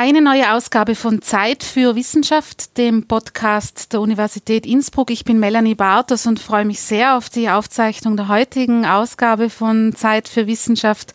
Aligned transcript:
Eine 0.00 0.22
neue 0.22 0.52
Ausgabe 0.52 0.94
von 0.94 1.22
Zeit 1.22 1.64
für 1.64 1.96
Wissenschaft, 1.96 2.78
dem 2.78 3.08
Podcast 3.08 3.92
der 3.92 4.00
Universität 4.00 4.64
Innsbruck. 4.64 5.10
Ich 5.10 5.24
bin 5.24 5.40
Melanie 5.40 5.74
Bartos 5.74 6.24
und 6.24 6.38
freue 6.38 6.64
mich 6.64 6.80
sehr 6.80 7.16
auf 7.16 7.28
die 7.28 7.50
Aufzeichnung 7.50 8.16
der 8.16 8.28
heutigen 8.28 8.86
Ausgabe 8.86 9.50
von 9.50 9.92
Zeit 9.96 10.28
für 10.28 10.46
Wissenschaft. 10.46 11.14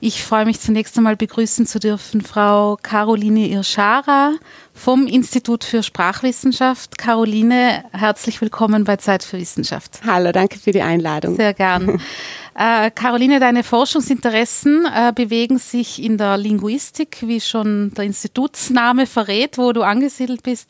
Ich 0.00 0.24
freue 0.24 0.46
mich 0.46 0.58
zunächst 0.58 0.98
einmal 0.98 1.14
begrüßen 1.14 1.64
zu 1.64 1.78
dürfen 1.78 2.22
Frau 2.22 2.76
Caroline 2.82 3.46
Irschara 3.46 4.32
vom 4.72 5.06
Institut 5.06 5.62
für 5.62 5.84
Sprachwissenschaft. 5.84 6.98
Caroline, 6.98 7.84
herzlich 7.92 8.40
willkommen 8.40 8.82
bei 8.82 8.96
Zeit 8.96 9.22
für 9.22 9.38
Wissenschaft. 9.38 10.00
Hallo, 10.04 10.32
danke 10.32 10.58
für 10.58 10.72
die 10.72 10.82
Einladung. 10.82 11.36
Sehr 11.36 11.54
gern. 11.54 12.02
Äh, 12.56 12.92
Caroline, 12.92 13.40
deine 13.40 13.64
Forschungsinteressen 13.64 14.86
äh, 14.86 15.12
bewegen 15.12 15.58
sich 15.58 16.00
in 16.00 16.18
der 16.18 16.36
Linguistik, 16.36 17.18
wie 17.22 17.40
schon 17.40 17.92
der 17.94 18.04
Institutsname 18.04 19.06
verrät, 19.06 19.58
wo 19.58 19.72
du 19.72 19.82
angesiedelt 19.82 20.44
bist. 20.44 20.68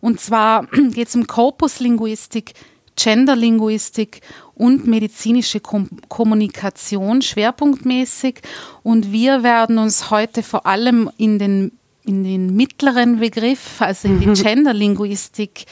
Und 0.00 0.18
zwar 0.18 0.66
geht 0.94 1.08
es 1.08 1.14
um 1.14 1.26
Korpuslinguistik, 1.26 2.54
Genderlinguistik 2.98 4.22
und 4.54 4.86
medizinische 4.86 5.60
Kom 5.60 5.90
Kommunikation 6.08 7.20
schwerpunktmäßig. 7.20 8.40
Und 8.82 9.12
wir 9.12 9.42
werden 9.42 9.76
uns 9.76 10.10
heute 10.10 10.42
vor 10.42 10.64
allem 10.64 11.10
in 11.18 11.38
den, 11.38 11.72
in 12.06 12.24
den 12.24 12.56
mittleren 12.56 13.20
Begriff, 13.20 13.82
also 13.82 14.08
in 14.08 14.20
die 14.20 14.42
Genderlinguistik, 14.42 15.66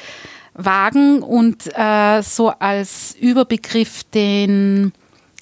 wagen 0.53 1.23
und 1.23 1.67
äh, 1.75 2.23
so 2.23 2.51
als 2.51 3.17
Überbegriff 3.19 4.05
den 4.05 4.93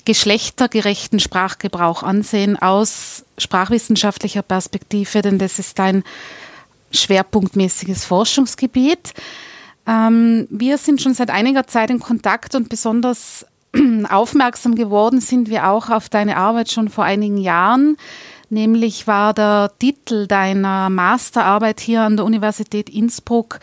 geschlechtergerechten 0.05 1.21
Sprachgebrauch 1.21 2.03
ansehen 2.03 2.61
aus 2.61 3.25
sprachwissenschaftlicher 3.39 4.43
Perspektive, 4.43 5.23
denn 5.23 5.39
das 5.39 5.59
ist 5.59 5.79
ein 5.81 6.05
schwerpunktmäßiges 6.93 8.05
Forschungsgebiet. 8.05 9.15
Ähm, 9.87 10.47
wir 10.51 10.79
sind 10.79 11.01
schon 11.01 11.15
seit 11.15 11.31
einiger 11.31 11.67
Zeit 11.67 11.91
in 11.91 12.01
Kontakt 12.01 12.55
und 12.55 12.69
besonders 12.69 13.47
aufmerksam 14.09 14.75
geworden 14.75 15.21
sind 15.21 15.49
wir 15.49 15.69
auch 15.69 15.89
auf 15.89 16.09
deine 16.09 16.37
Arbeit 16.37 16.71
schon 16.71 16.89
vor 16.89 17.05
einigen 17.05 17.39
Jahren. 17.39 17.97
Nämlich 18.51 19.07
war 19.07 19.33
der 19.33 19.73
Titel 19.79 20.27
deiner 20.27 20.91
Masterarbeit 20.91 21.81
hier 21.81 22.03
an 22.03 22.17
der 22.17 22.27
Universität 22.27 22.91
Innsbruck 22.91 23.61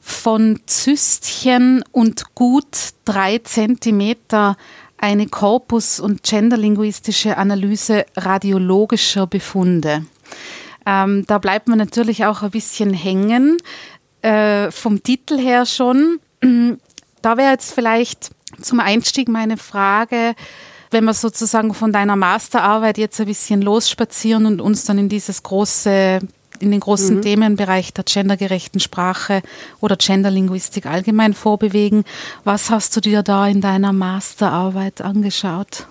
von 0.00 0.58
Zystchen 0.66 1.84
und 1.92 2.34
gut 2.34 2.94
drei 3.04 3.38
Zentimeter 3.38 4.56
eine 5.02 5.26
Korpus- 5.26 5.98
und 5.98 6.22
genderlinguistische 6.22 7.36
Analyse 7.36 8.06
radiologischer 8.16 9.26
Befunde. 9.26 10.06
Ähm, 10.86 11.24
da 11.26 11.38
bleibt 11.38 11.66
man 11.66 11.78
natürlich 11.78 12.24
auch 12.24 12.42
ein 12.42 12.52
bisschen 12.52 12.94
hängen, 12.94 13.58
äh, 14.22 14.70
vom 14.70 15.02
Titel 15.02 15.38
her 15.38 15.66
schon. 15.66 16.20
Da 16.40 17.36
wäre 17.36 17.50
jetzt 17.50 17.74
vielleicht 17.74 18.30
zum 18.60 18.78
Einstieg 18.78 19.28
meine 19.28 19.56
Frage, 19.56 20.34
wenn 20.92 21.04
wir 21.04 21.14
sozusagen 21.14 21.74
von 21.74 21.92
deiner 21.92 22.16
Masterarbeit 22.16 22.96
jetzt 22.96 23.20
ein 23.20 23.26
bisschen 23.26 23.60
losspazieren 23.60 24.46
und 24.46 24.60
uns 24.60 24.84
dann 24.84 24.98
in 24.98 25.08
dieses 25.08 25.42
große 25.42 26.20
in 26.62 26.70
den 26.70 26.80
großen 26.80 27.16
mhm. 27.16 27.22
Themenbereich 27.22 27.92
der 27.92 28.04
gendergerechten 28.04 28.80
Sprache 28.80 29.42
oder 29.80 29.96
Genderlinguistik 29.96 30.86
allgemein 30.86 31.34
vorbewegen. 31.34 32.04
Was 32.44 32.70
hast 32.70 32.96
du 32.96 33.00
dir 33.00 33.22
da 33.22 33.46
in 33.46 33.60
deiner 33.60 33.92
Masterarbeit 33.92 35.02
angeschaut? 35.02 35.86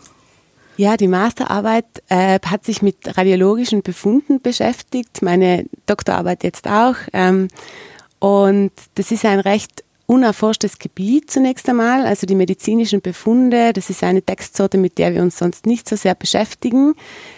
Ja, 0.77 0.97
die 0.97 1.08
Masterarbeit 1.08 1.86
äh, 2.08 2.39
hat 2.45 2.66
sich 2.66 2.81
mit 2.81 3.17
radiologischen 3.17 3.83
Befunden 3.83 4.42
beschäftigt, 4.42 5.22
meine 5.22 5.66
Doktorarbeit 5.86 6.44
jetzt 6.44 6.67
auch. 6.67 6.95
Ähm, 7.14 7.49
und 8.19 8.72
das 8.95 9.11
ist 9.11 9.25
ein 9.25 9.39
recht 9.39 9.83
unerforschtes 10.12 10.78
Gebiet 10.78 11.31
zunächst 11.31 11.67
einmal, 11.70 12.06
also 12.06 12.28
die 12.28 12.36
medizinischen 12.36 13.00
Befunde. 13.00 13.72
Das 13.72 13.89
ist 13.89 14.04
eine 14.04 14.22
Textsorte, 14.22 14.77
mit 14.77 14.98
der 14.98 15.14
wir 15.14 15.22
uns 15.22 15.38
sonst 15.38 15.66
nicht 15.66 15.88
so 15.88 15.95
sehr 15.95 16.16
beschäftigen. 16.16 16.95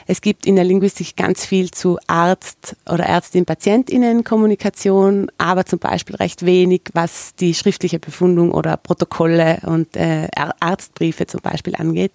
Es 0.07 0.22
gibt 0.22 0.47
in 0.47 0.56
der 0.56 0.66
Linguistik 0.66 1.16
ganz 1.16 1.45
viel 1.45 1.69
zu 1.69 2.00
Arzt- 2.07 2.75
oder 2.91 3.06
Ärztin-Patientinnen-Kommunikation, 3.06 5.29
aber 5.38 5.67
zum 5.67 5.78
Beispiel 5.78 6.16
recht 6.16 6.47
wenig, 6.47 6.81
was 6.94 7.35
die 7.35 7.53
schriftliche 7.53 8.00
Befundung 8.00 8.51
oder 8.51 8.75
Protokolle 8.78 9.59
und 9.67 9.95
äh, 9.95 10.28
Arztbriefe 10.59 11.28
zum 11.28 11.41
Beispiel 11.41 11.75
angeht. 11.75 12.13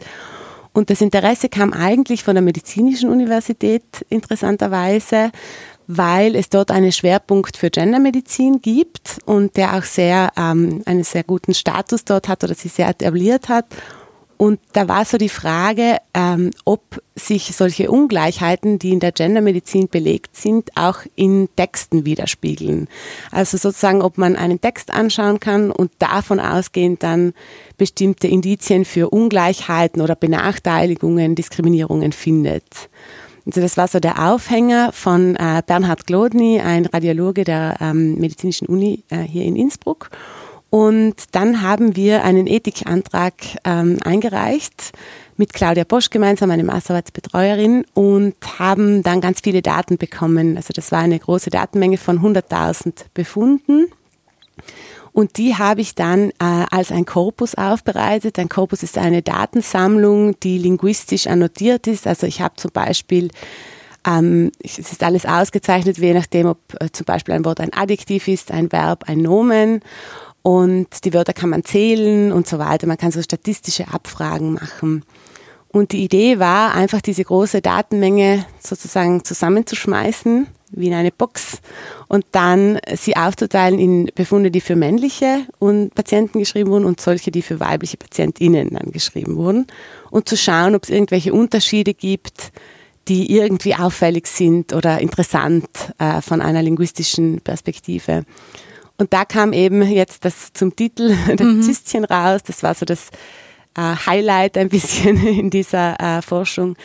Und 0.73 0.91
das 0.91 1.01
Interesse 1.01 1.49
kam 1.49 1.73
eigentlich 1.73 2.25
von 2.25 2.35
der 2.35 2.43
Medizinischen 2.43 3.11
Universität 3.11 3.85
interessanterweise, 4.09 5.31
weil 5.89 6.37
es 6.37 6.51
dort 6.51 6.71
einen 6.71 6.93
Schwerpunkt 6.93 7.57
für 7.57 7.71
Gendermedizin 7.71 8.61
gibt 8.61 9.19
und 9.25 9.57
der 9.57 9.77
auch 9.77 9.85
sehr 9.85 10.31
ähm, 10.37 10.83
einen 10.85 11.03
sehr 11.03 11.25
guten 11.25 11.55
Status 11.55 12.05
dort 12.05 12.29
hat 12.29 12.45
oder 12.45 12.55
sich 12.55 12.73
sehr 12.73 12.89
etabliert 12.89 13.49
hat. 13.49 13.65
Und 14.37 14.61
da 14.73 14.87
war 14.87 15.05
so 15.05 15.19
die 15.19 15.31
Frage, 15.31 15.97
ähm, 16.15 16.53
ob 16.65 17.03
sich 17.17 17.57
solche 17.57 17.91
Ungleichheiten, 17.91 18.79
die 18.79 18.93
in 18.93 19.01
der 19.01 19.11
Gendermedizin 19.11 19.89
belegt 19.89 20.37
sind, 20.37 20.71
auch 20.77 21.01
in 21.17 21.49
Texten 21.57 22.05
widerspiegeln. 22.05 22.87
Also 23.33 23.57
sozusagen, 23.57 24.01
ob 24.01 24.17
man 24.17 24.37
einen 24.37 24.61
Text 24.61 24.93
anschauen 24.93 25.41
kann 25.41 25.73
und 25.73 25.91
davon 25.99 26.39
ausgehend 26.39 27.03
dann 27.03 27.33
bestimmte 27.79 28.29
Indizien 28.29 28.85
für 28.85 29.11
Ungleichheiten 29.11 30.03
oder 30.03 30.15
Benachteiligungen, 30.15 31.35
Diskriminierungen 31.35 32.13
findet. 32.13 32.89
Also 33.49 33.63
das 33.63 33.79
war 33.79 33.89
so 33.89 33.99
der 33.99 34.31
Aufhänger 34.31 34.93
von 34.93 35.35
äh, 35.37 35.63
Bernhard 35.67 36.07
Glodny, 36.07 36.61
ein 36.61 36.85
Radiologe 36.85 37.45
der 37.45 37.77
ähm, 37.81 38.17
Medizinischen 38.17 38.69
Uni 38.69 39.05
äh, 39.09 39.23
hier 39.23 39.45
in 39.45 39.57
Innsbruck. 39.57 40.11
Und 40.69 41.15
dann 41.33 41.63
haben 41.63 41.97
wir 41.97 42.25
einen 42.25 42.47
Ethikantrag 42.47 43.33
ähm, 43.65 44.01
eingereicht 44.05 44.93
mit 45.39 45.55
Claudia 45.55 45.85
Bosch 45.85 46.11
gemeinsam, 46.11 46.51
eine 46.51 46.63
Masterarbeitsbetreuerin, 46.63 47.87
und 47.95 48.35
haben 48.59 49.03
dann 49.03 49.23
ganz 49.23 49.41
viele 49.41 49.63
Daten 49.63 49.97
bekommen. 49.97 50.59
Also 50.59 50.75
das 50.75 50.93
war 50.93 50.99
eine 50.99 51.19
große 51.19 51.49
Datenmenge 51.49 51.97
von 51.97 52.21
100.000 52.21 53.07
Befunden. 53.15 53.87
Und 55.19 55.37
die 55.37 55.57
habe 55.57 55.81
ich 55.81 55.97
dann 55.97 56.31
äh, 56.39 56.67
als 56.71 56.93
ein 56.93 57.05
Korpus 57.05 57.57
aufbereitet. 57.57 58.39
Ein 58.39 58.49
Korpus 58.49 58.85
ist 58.85 58.97
eine 58.97 59.21
Datensammlung, 59.21 60.39
die 60.39 60.59
linguistisch 60.59 61.27
annotiert 61.27 61.89
ist. 61.89 62.07
Also 62.07 62.29
ich 62.29 62.41
habe 62.41 62.55
zum 62.55 62.71
Beispiel 62.71 63.31
ähm, 64.07 64.53
es 64.63 64.79
ist 64.79 65.03
alles 65.03 65.27
ausgezeichnet, 65.27 65.99
je 65.99 66.15
nachdem, 66.15 66.47
ob 66.47 66.61
äh, 66.79 66.91
zum 66.93 67.05
Beispiel 67.05 67.35
ein 67.35 67.45
Wort 67.45 67.59
ein 67.59 67.73
Adjektiv 67.73 68.29
ist, 68.29 68.53
ein 68.53 68.71
Verb, 68.71 69.09
ein 69.09 69.19
Nomen. 69.19 69.81
Und 70.43 71.05
die 71.05 71.13
Wörter 71.13 71.33
kann 71.33 71.51
man 71.51 71.65
zählen 71.65 72.31
und 72.31 72.47
so 72.47 72.61
weiter. 72.61 72.87
Man 72.87 72.97
kann 72.97 73.11
so 73.11 73.21
statistische 73.21 73.89
Abfragen 73.93 74.53
machen. 74.53 75.05
Und 75.67 75.91
die 75.91 76.05
Idee 76.05 76.39
war 76.39 76.75
einfach 76.75 77.01
diese 77.01 77.25
große 77.25 77.61
Datenmenge 77.61 78.47
sozusagen 78.61 79.25
zusammenzuschmeißen 79.25 80.47
wie 80.71 80.89
in 80.89 80.95
eine 80.95 81.11
Box 81.11 81.59
und 82.09 82.25
dann 82.33 82.79
sie 82.97 83.17
aufzuteilen 83.17 83.79
in 83.79 84.11
Befunde, 84.15 84.51
die 84.51 84.61
für 84.61 84.77
männliche 84.77 85.47
Patienten 85.95 86.39
geschrieben 86.39 86.71
wurden 86.71 86.85
und 86.85 87.01
solche, 87.01 87.31
die 87.31 87.43
für 87.43 87.61
weibliche 87.61 87.97
PatientInnen 87.97 88.71
dann 88.71 88.93
geschrieben 88.93 89.37
wurden 89.37 89.67
und 90.11 90.29
zu 90.29 90.37
schauen, 90.37 90.75
ob 90.75 90.85
es 90.85 90.91
irgendwelche 90.91 91.33
Unterschiede 91.33 91.95
gibt, 91.95 92.53
die 93.09 93.35
irgendwie 93.35 93.75
auffällig 93.75 94.27
sind 94.27 94.73
oder 94.73 95.01
interessant 95.01 95.69
äh, 95.99 96.21
von 96.21 96.43
einer 96.43 96.63
linguistischen 96.63 97.41
Perspektive. 97.41 98.25
Und 98.99 99.13
da 99.13 99.25
kam 99.25 99.53
eben 99.53 99.83
jetzt 99.83 100.25
das 100.25 100.53
zum 100.53 100.77
Titel 100.77 101.17
das 101.37 101.47
mhm. 101.47 101.63
Zystchen 101.63 102.05
raus. 102.05 102.43
Das 102.47 102.63
war 102.63 102.75
so 102.75 102.85
das 102.85 103.09
äh, 103.77 103.95
Highlight 104.07 104.59
ein 104.59 104.69
bisschen 104.69 105.27
in 105.39 105.51
dieser 105.51 105.99
äh, 106.01 106.23
Forschung, 106.23 106.77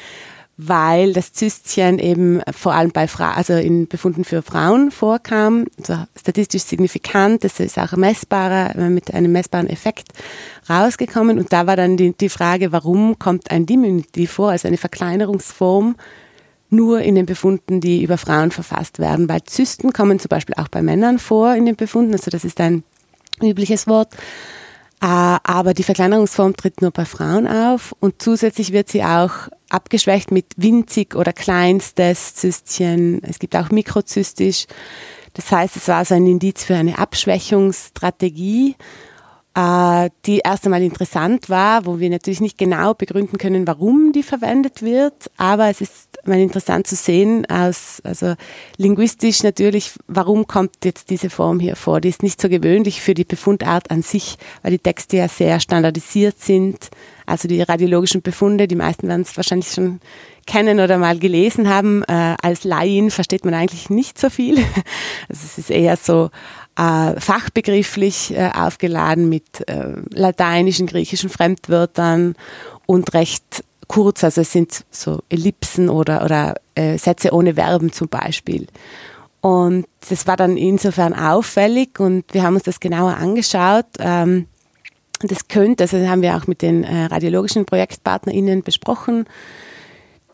weil 0.57 1.13
das 1.13 1.33
Zystchen 1.33 1.97
eben 1.97 2.41
vor 2.51 2.73
allem 2.73 2.91
bei 2.91 3.07
Frauen, 3.07 3.33
also 3.35 3.53
in 3.53 3.87
Befunden 3.87 4.23
für 4.23 4.43
Frauen 4.43 4.91
vorkam, 4.91 5.65
also 5.79 6.03
statistisch 6.15 6.63
signifikant, 6.63 7.43
das 7.43 7.59
ist 7.59 7.79
auch 7.79 7.93
messbarer, 7.93 8.75
äh, 8.75 8.89
mit 8.89 9.13
einem 9.13 9.31
messbaren 9.31 9.67
Effekt 9.67 10.09
rausgekommen. 10.69 11.39
Und 11.39 11.51
da 11.51 11.65
war 11.65 11.75
dann 11.75 11.97
die, 11.97 12.13
die 12.15 12.29
Frage, 12.29 12.71
warum 12.71 13.17
kommt 13.17 13.49
ein 13.49 13.65
Diminutiv 13.65 14.31
vor, 14.31 14.51
also 14.51 14.67
eine 14.67 14.77
Verkleinerungsform, 14.77 15.95
nur 16.69 17.01
in 17.01 17.15
den 17.15 17.25
Befunden, 17.25 17.81
die 17.81 18.03
über 18.03 18.17
Frauen 18.17 18.51
verfasst 18.51 18.99
werden, 18.99 19.29
weil 19.29 19.43
Zysten 19.43 19.93
kommen 19.93 20.19
zum 20.19 20.29
Beispiel 20.29 20.55
auch 20.57 20.67
bei 20.67 20.81
Männern 20.81 21.19
vor 21.19 21.55
in 21.55 21.65
den 21.65 21.75
Befunden, 21.75 22.13
also 22.13 22.31
das 22.31 22.43
ist 22.43 22.59
ein 22.59 22.83
übliches 23.41 23.87
Wort. 23.87 24.09
Äh, 25.03 25.05
aber 25.43 25.73
die 25.73 25.83
Verkleinerungsform 25.83 26.55
tritt 26.55 26.81
nur 26.81 26.91
bei 26.91 27.03
Frauen 27.03 27.45
auf 27.45 27.93
und 27.99 28.21
zusätzlich 28.21 28.71
wird 28.71 28.87
sie 28.87 29.03
auch 29.03 29.49
abgeschwächt 29.67 30.31
mit 30.31 30.45
winzig 30.55 31.15
oder 31.15 31.33
kleinstes 31.33 32.35
Zystchen. 32.35 33.21
Es 33.21 33.37
gibt 33.37 33.53
auch 33.57 33.69
mikrozystisch. 33.69 34.65
Das 35.33 35.51
heißt, 35.51 35.75
es 35.75 35.89
war 35.89 36.05
so 36.05 36.15
ein 36.15 36.25
Indiz 36.25 36.63
für 36.63 36.75
eine 36.75 36.99
Abschwächungsstrategie. 36.99 38.77
Äh, 39.55 40.09
die 40.25 40.39
erst 40.39 40.65
einmal 40.65 40.81
interessant 40.81 41.49
war, 41.49 41.85
wo 41.85 41.99
wir 41.99 42.09
natürlich 42.09 42.41
nicht 42.41 42.57
genau 42.57 42.93
begründen 42.93 43.37
können, 43.37 43.67
warum 43.67 44.11
die 44.11 44.23
verwendet 44.23 44.81
wird, 44.81 45.29
aber 45.37 45.69
es 45.69 45.81
ist 45.81 46.13
mal 46.25 46.39
interessant 46.39 46.87
zu 46.87 46.95
sehen, 46.95 47.45
aus, 47.49 48.01
also 48.03 48.35
linguistisch 48.77 49.43
natürlich, 49.43 49.91
warum 50.07 50.47
kommt 50.47 50.85
jetzt 50.85 51.09
diese 51.09 51.29
Form 51.29 51.59
hier 51.59 51.75
vor? 51.75 52.01
Die 52.01 52.09
ist 52.09 52.23
nicht 52.23 52.41
so 52.41 52.49
gewöhnlich 52.49 53.01
für 53.01 53.13
die 53.13 53.25
Befundart 53.25 53.91
an 53.91 54.01
sich, 54.01 54.37
weil 54.61 54.71
die 54.71 54.79
Texte 54.79 55.17
ja 55.17 55.27
sehr 55.27 55.59
standardisiert 55.59 56.39
sind. 56.39 56.89
Also 57.25 57.47
die 57.47 57.61
radiologischen 57.61 58.21
Befunde, 58.21 58.67
die 58.67 58.75
meisten 58.75 59.07
werden 59.07 59.21
es 59.21 59.35
wahrscheinlich 59.37 59.71
schon 59.71 59.99
kennen 60.45 60.79
oder 60.79 60.97
mal 60.97 61.17
gelesen 61.19 61.69
haben. 61.69 62.03
Äh, 62.03 62.35
als 62.41 62.63
Laien 62.63 63.11
versteht 63.11 63.45
man 63.45 63.53
eigentlich 63.53 63.89
nicht 63.89 64.19
so 64.19 64.29
viel. 64.29 64.57
Also 65.29 65.41
es 65.45 65.57
ist 65.57 65.71
eher 65.71 65.95
so 65.95 66.29
äh, 66.77 67.19
fachbegrifflich 67.19 68.33
äh, 68.35 68.49
aufgeladen 68.53 69.29
mit 69.29 69.67
äh, 69.67 69.93
lateinischen, 70.09 70.87
griechischen 70.87 71.29
Fremdwörtern 71.29 72.35
und 72.85 73.13
recht 73.13 73.63
kurz, 73.87 74.23
also 74.23 74.41
es 74.41 74.51
sind 74.51 74.85
so 74.91 75.21
Ellipsen 75.29 75.89
oder, 75.89 76.23
oder 76.23 76.55
äh, 76.75 76.97
Sätze 76.97 77.33
ohne 77.33 77.55
Verben 77.55 77.91
zum 77.91 78.07
Beispiel. 78.07 78.67
Und 79.41 79.85
das 80.09 80.25
war 80.25 80.37
dann 80.37 80.55
insofern 80.55 81.13
auffällig 81.13 81.99
und 81.99 82.25
wir 82.33 82.43
haben 82.43 82.55
uns 82.55 82.63
das 82.63 82.79
genauer 82.79 83.17
angeschaut. 83.17 83.85
Ähm, 83.99 84.47
das 85.19 85.47
könnte, 85.47 85.83
also 85.83 85.97
das 85.97 86.07
haben 86.07 86.21
wir 86.21 86.35
auch 86.35 86.47
mit 86.47 86.61
den 86.61 86.83
äh, 86.83 87.05
radiologischen 87.05 87.65
ProjektpartnerInnen 87.65 88.63
besprochen, 88.63 89.25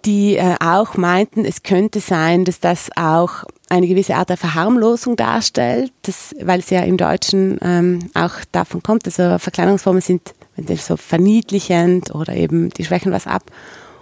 die 0.06 0.36
äh, 0.36 0.56
auch 0.60 0.96
meinten, 0.96 1.44
es 1.44 1.64
könnte 1.64 2.00
sein, 2.00 2.46
dass 2.46 2.60
das 2.60 2.90
auch 2.96 3.44
eine 3.70 3.88
gewisse 3.88 4.16
Art 4.16 4.30
der 4.30 4.38
Verharmlosung 4.38 5.16
darstellt, 5.16 5.94
das, 6.02 6.36
weil 6.42 6.60
es 6.60 6.70
ja 6.72 6.82
im 6.82 6.98
Deutschen 6.98 7.60
ähm, 7.62 8.10
auch 8.16 8.34
davon 8.52 8.82
kommt. 8.82 9.06
Also 9.06 9.38
Verkleinerungsformen 9.38 10.02
sind 10.02 10.34
so 10.78 10.98
verniedlichend 10.98 12.14
oder 12.14 12.34
eben 12.34 12.70
die 12.72 12.84
schwächen 12.84 13.12
was 13.12 13.28
ab. 13.28 13.44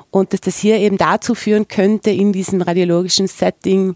Und 0.10 0.34
dass 0.34 0.42
das 0.42 0.58
hier 0.58 0.78
eben 0.78 0.98
dazu 0.98 1.36
führen 1.36 1.68
könnte 1.68 2.10
in 2.10 2.32
diesem 2.32 2.62
radiologischen 2.62 3.28
Setting, 3.28 3.96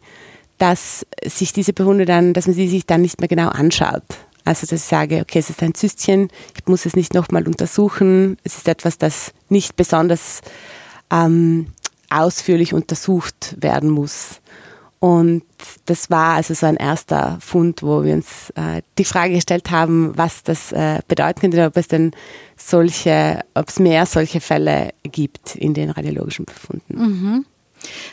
dass 0.58 1.06
sich 1.26 1.54
diese 1.54 1.74
Befunde 1.74 2.06
dann, 2.06 2.34
dass 2.34 2.48
man 2.48 2.56
sie 2.56 2.68
sich 2.68 2.86
dann 2.86 3.02
nicht 3.02 3.20
mehr 3.20 3.30
genau 3.30 3.48
anschaut. 3.48 4.04
Also 4.44 4.68
dass 4.68 4.82
ich 4.84 4.88
sage, 4.88 5.22
okay, 5.22 5.40
es 5.40 5.50
ist 5.50 5.64
ein 5.64 5.74
Zystchen, 5.74 6.28
ich 6.56 6.68
muss 6.68 6.86
es 6.86 6.96
nicht 6.96 7.14
nochmal 7.14 7.48
untersuchen, 7.48 8.38
es 8.44 8.58
ist 8.58 8.68
etwas, 8.68 8.98
das 8.98 9.34
nicht 9.50 9.76
besonders 9.76 10.42
ähm, 11.12 11.68
ausführlich 12.10 12.74
untersucht 12.74 13.56
werden 13.60 13.90
muss. 13.90 14.41
Und 15.02 15.42
das 15.88 16.12
war 16.12 16.36
also 16.36 16.54
so 16.54 16.68
ein 16.68 16.76
erster 16.76 17.40
Fund, 17.42 17.82
wo 17.82 18.04
wir 18.04 18.14
uns 18.14 18.52
äh, 18.52 18.84
die 19.00 19.04
Frage 19.04 19.34
gestellt 19.34 19.72
haben, 19.72 20.16
was 20.16 20.44
das 20.44 20.72
äh, 20.72 21.00
bedeuten 21.08 21.42
könnte, 21.42 21.66
ob 21.66 21.76
es 21.76 21.88
denn 21.88 22.12
solche, 22.56 23.42
ob 23.56 23.68
es 23.68 23.80
mehr 23.80 24.06
solche 24.06 24.40
Fälle 24.40 24.92
gibt 25.02 25.56
in 25.56 25.74
den 25.74 25.90
radiologischen 25.90 26.46
Befunden. 26.46 26.98
Mhm. 26.98 27.46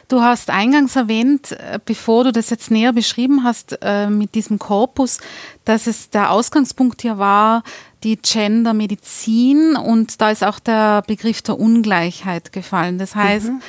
Du 0.09 0.23
hast 0.23 0.49
eingangs 0.49 0.97
erwähnt, 0.97 1.53
äh, 1.53 1.79
bevor 1.85 2.25
du 2.25 2.33
das 2.33 2.49
jetzt 2.49 2.71
näher 2.71 2.95
beschrieben 2.95 3.45
hast 3.45 3.79
äh, 3.83 4.09
mit 4.09 4.35
diesem 4.35 4.59
Korpus, 4.59 5.19
dass 5.67 5.87
es 5.87 6.09
der 6.09 6.31
Ausgangspunkt 6.31 7.03
hier 7.03 7.19
war, 7.19 7.65
die 8.03 8.17
Gendermedizin 8.17 9.77
und 9.77 10.23
da 10.23 10.31
ist 10.31 10.43
auch 10.43 10.59
der 10.59 11.03
Begriff 11.03 11.43
der 11.43 11.61
Ungleichheit 11.61 12.51
gefallen. 12.51 12.97
Das 12.97 13.15
heißt, 13.15 13.49
mhm 13.49 13.61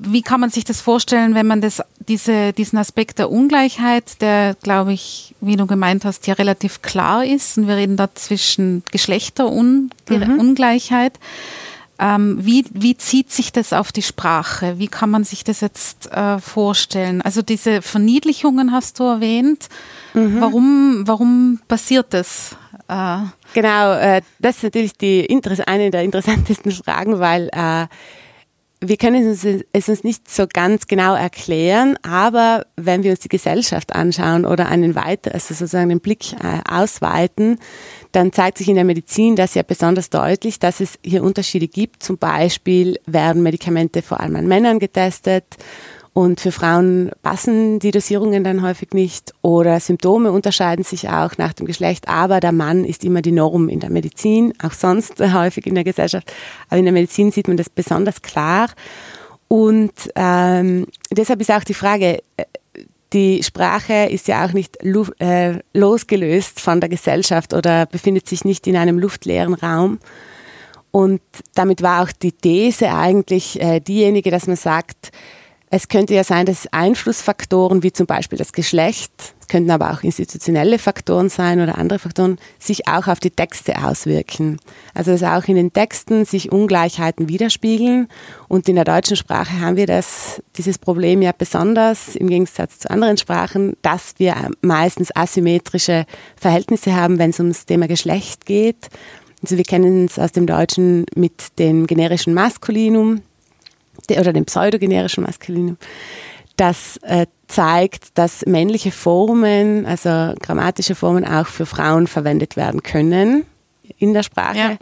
wie 0.00 0.22
kann 0.22 0.40
man 0.40 0.50
sich 0.50 0.64
das 0.64 0.80
vorstellen, 0.80 1.34
wenn 1.34 1.46
man 1.46 1.60
das, 1.60 1.82
diese, 2.08 2.52
diesen 2.52 2.78
Aspekt 2.78 3.18
der 3.18 3.30
Ungleichheit, 3.30 4.20
der, 4.20 4.56
glaube 4.62 4.92
ich, 4.92 5.34
wie 5.40 5.56
du 5.56 5.66
gemeint 5.66 6.04
hast, 6.04 6.26
ja 6.26 6.34
relativ 6.34 6.82
klar 6.82 7.24
ist, 7.24 7.56
und 7.58 7.68
wir 7.68 7.76
reden 7.76 7.96
da 7.96 8.12
zwischen 8.14 8.82
Geschlechterungleichheit. 8.90 11.14
Mhm. 11.14 11.18
Ähm, 11.96 12.38
wie, 12.40 12.64
wie 12.72 12.96
zieht 12.96 13.30
sich 13.30 13.52
das 13.52 13.72
auf 13.72 13.92
die 13.92 14.02
Sprache? 14.02 14.80
Wie 14.80 14.88
kann 14.88 15.10
man 15.10 15.22
sich 15.22 15.44
das 15.44 15.60
jetzt 15.60 16.10
äh, 16.10 16.40
vorstellen? 16.40 17.22
Also 17.22 17.40
diese 17.40 17.82
Verniedlichungen 17.82 18.72
hast 18.72 18.98
du 18.98 19.04
erwähnt. 19.04 19.68
Mhm. 20.12 20.40
Warum, 20.40 21.04
warum 21.06 21.60
passiert 21.68 22.06
das? 22.10 22.56
Äh, 22.88 23.18
genau, 23.54 23.92
äh, 23.92 24.22
das 24.40 24.56
ist 24.56 24.64
natürlich 24.64 24.98
die, 24.98 25.28
eine 25.66 25.92
der 25.92 26.02
interessantesten 26.02 26.72
Fragen, 26.72 27.20
weil 27.20 27.48
äh, 27.52 27.86
wir 28.88 28.96
können 28.96 29.66
es 29.72 29.88
uns 29.88 30.04
nicht 30.04 30.30
so 30.30 30.46
ganz 30.52 30.86
genau 30.86 31.14
erklären, 31.14 31.96
aber 32.02 32.66
wenn 32.76 33.02
wir 33.02 33.10
uns 33.10 33.20
die 33.20 33.28
Gesellschaft 33.28 33.94
anschauen 33.94 34.44
oder 34.44 34.68
einen 34.68 34.94
weiter, 34.94 35.34
also 35.34 35.54
sozusagen 35.54 35.88
den 35.88 36.00
Blick 36.00 36.32
äh, 36.32 36.60
ausweiten, 36.68 37.58
dann 38.12 38.32
zeigt 38.32 38.58
sich 38.58 38.68
in 38.68 38.76
der 38.76 38.84
Medizin 38.84 39.36
das 39.36 39.54
ja 39.54 39.62
besonders 39.62 40.10
deutlich, 40.10 40.58
dass 40.58 40.80
es 40.80 40.98
hier 41.04 41.22
Unterschiede 41.22 41.68
gibt. 41.68 42.02
Zum 42.02 42.18
Beispiel 42.18 42.98
werden 43.06 43.42
Medikamente 43.42 44.02
vor 44.02 44.20
allem 44.20 44.36
an 44.36 44.46
Männern 44.46 44.78
getestet 44.78 45.44
und 46.14 46.40
für 46.40 46.52
Frauen 46.52 47.10
passen 47.22 47.80
die 47.80 47.90
Dosierungen 47.90 48.44
dann 48.44 48.62
häufig 48.62 48.94
nicht 48.94 49.34
oder 49.42 49.80
Symptome 49.80 50.30
unterscheiden 50.30 50.84
sich 50.84 51.08
auch 51.08 51.36
nach 51.38 51.52
dem 51.52 51.66
Geschlecht, 51.66 52.06
aber 52.06 52.38
der 52.38 52.52
Mann 52.52 52.84
ist 52.84 53.04
immer 53.04 53.20
die 53.20 53.32
Norm 53.32 53.68
in 53.68 53.80
der 53.80 53.90
Medizin, 53.90 54.54
auch 54.62 54.72
sonst 54.72 55.18
häufig 55.34 55.66
in 55.66 55.74
der 55.74 55.82
Gesellschaft. 55.82 56.32
Aber 56.68 56.78
in 56.78 56.84
der 56.84 56.92
Medizin 56.92 57.32
sieht 57.32 57.48
man 57.48 57.56
das 57.56 57.68
besonders 57.68 58.22
klar. 58.22 58.70
Und 59.48 59.92
ähm, 60.14 60.86
deshalb 61.10 61.40
ist 61.40 61.50
auch 61.50 61.64
die 61.64 61.74
Frage, 61.74 62.22
äh, 62.36 62.44
die 63.12 63.42
Sprache 63.42 64.04
ist 64.04 64.28
ja 64.28 64.46
auch 64.46 64.52
nicht 64.52 64.78
äh, 65.18 65.58
losgelöst 65.72 66.60
von 66.60 66.80
der 66.80 66.90
Gesellschaft 66.90 67.52
oder 67.54 67.86
befindet 67.86 68.28
sich 68.28 68.44
nicht 68.44 68.68
in 68.68 68.76
einem 68.76 69.00
luftleeren 69.00 69.54
Raum. 69.54 69.98
Und 70.92 71.22
damit 71.56 71.82
war 71.82 72.04
auch 72.04 72.12
die 72.12 72.30
These 72.30 72.94
eigentlich 72.94 73.60
äh, 73.60 73.80
diejenige, 73.80 74.30
dass 74.30 74.46
man 74.46 74.54
sagt, 74.54 75.10
es 75.74 75.88
könnte 75.88 76.14
ja 76.14 76.22
sein, 76.22 76.46
dass 76.46 76.72
Einflussfaktoren 76.72 77.82
wie 77.82 77.92
zum 77.92 78.06
Beispiel 78.06 78.38
das 78.38 78.52
Geschlecht, 78.52 79.10
es 79.40 79.48
könnten 79.48 79.72
aber 79.72 79.90
auch 79.90 80.04
institutionelle 80.04 80.78
Faktoren 80.78 81.28
sein 81.28 81.60
oder 81.60 81.78
andere 81.78 81.98
Faktoren, 81.98 82.38
sich 82.60 82.86
auch 82.86 83.08
auf 83.08 83.18
die 83.18 83.32
Texte 83.32 83.84
auswirken. 83.84 84.60
Also 84.94 85.10
dass 85.10 85.24
auch 85.24 85.48
in 85.48 85.56
den 85.56 85.72
Texten 85.72 86.26
sich 86.26 86.52
Ungleichheiten 86.52 87.28
widerspiegeln. 87.28 88.06
Und 88.46 88.68
in 88.68 88.76
der 88.76 88.84
deutschen 88.84 89.16
Sprache 89.16 89.60
haben 89.60 89.76
wir 89.76 89.88
das, 89.88 90.40
dieses 90.56 90.78
Problem 90.78 91.22
ja 91.22 91.32
besonders 91.36 92.14
im 92.14 92.28
Gegensatz 92.28 92.78
zu 92.78 92.90
anderen 92.90 93.16
Sprachen, 93.16 93.76
dass 93.82 94.14
wir 94.18 94.36
meistens 94.60 95.10
asymmetrische 95.16 96.06
Verhältnisse 96.36 96.94
haben, 96.94 97.18
wenn 97.18 97.30
es 97.30 97.40
ums 97.40 97.66
Thema 97.66 97.88
Geschlecht 97.88 98.46
geht. 98.46 98.90
Also 99.42 99.56
wir 99.56 99.64
kennen 99.64 100.04
es 100.04 100.20
aus 100.20 100.30
dem 100.30 100.46
Deutschen 100.46 101.04
mit 101.16 101.58
dem 101.58 101.88
generischen 101.88 102.32
Maskulinum, 102.32 103.22
oder 104.10 104.32
dem 104.32 104.44
pseudogenerischen 104.44 105.24
Maskulinum, 105.24 105.76
das 106.56 106.98
äh, 107.02 107.26
zeigt, 107.48 108.16
dass 108.16 108.46
männliche 108.46 108.90
Formen, 108.90 109.86
also 109.86 110.34
grammatische 110.40 110.94
Formen 110.94 111.24
auch 111.24 111.46
für 111.46 111.66
Frauen 111.66 112.06
verwendet 112.06 112.56
werden 112.56 112.82
können 112.82 113.44
in 113.98 114.14
der 114.14 114.22
Sprache. 114.22 114.58
Ja. 114.58 114.76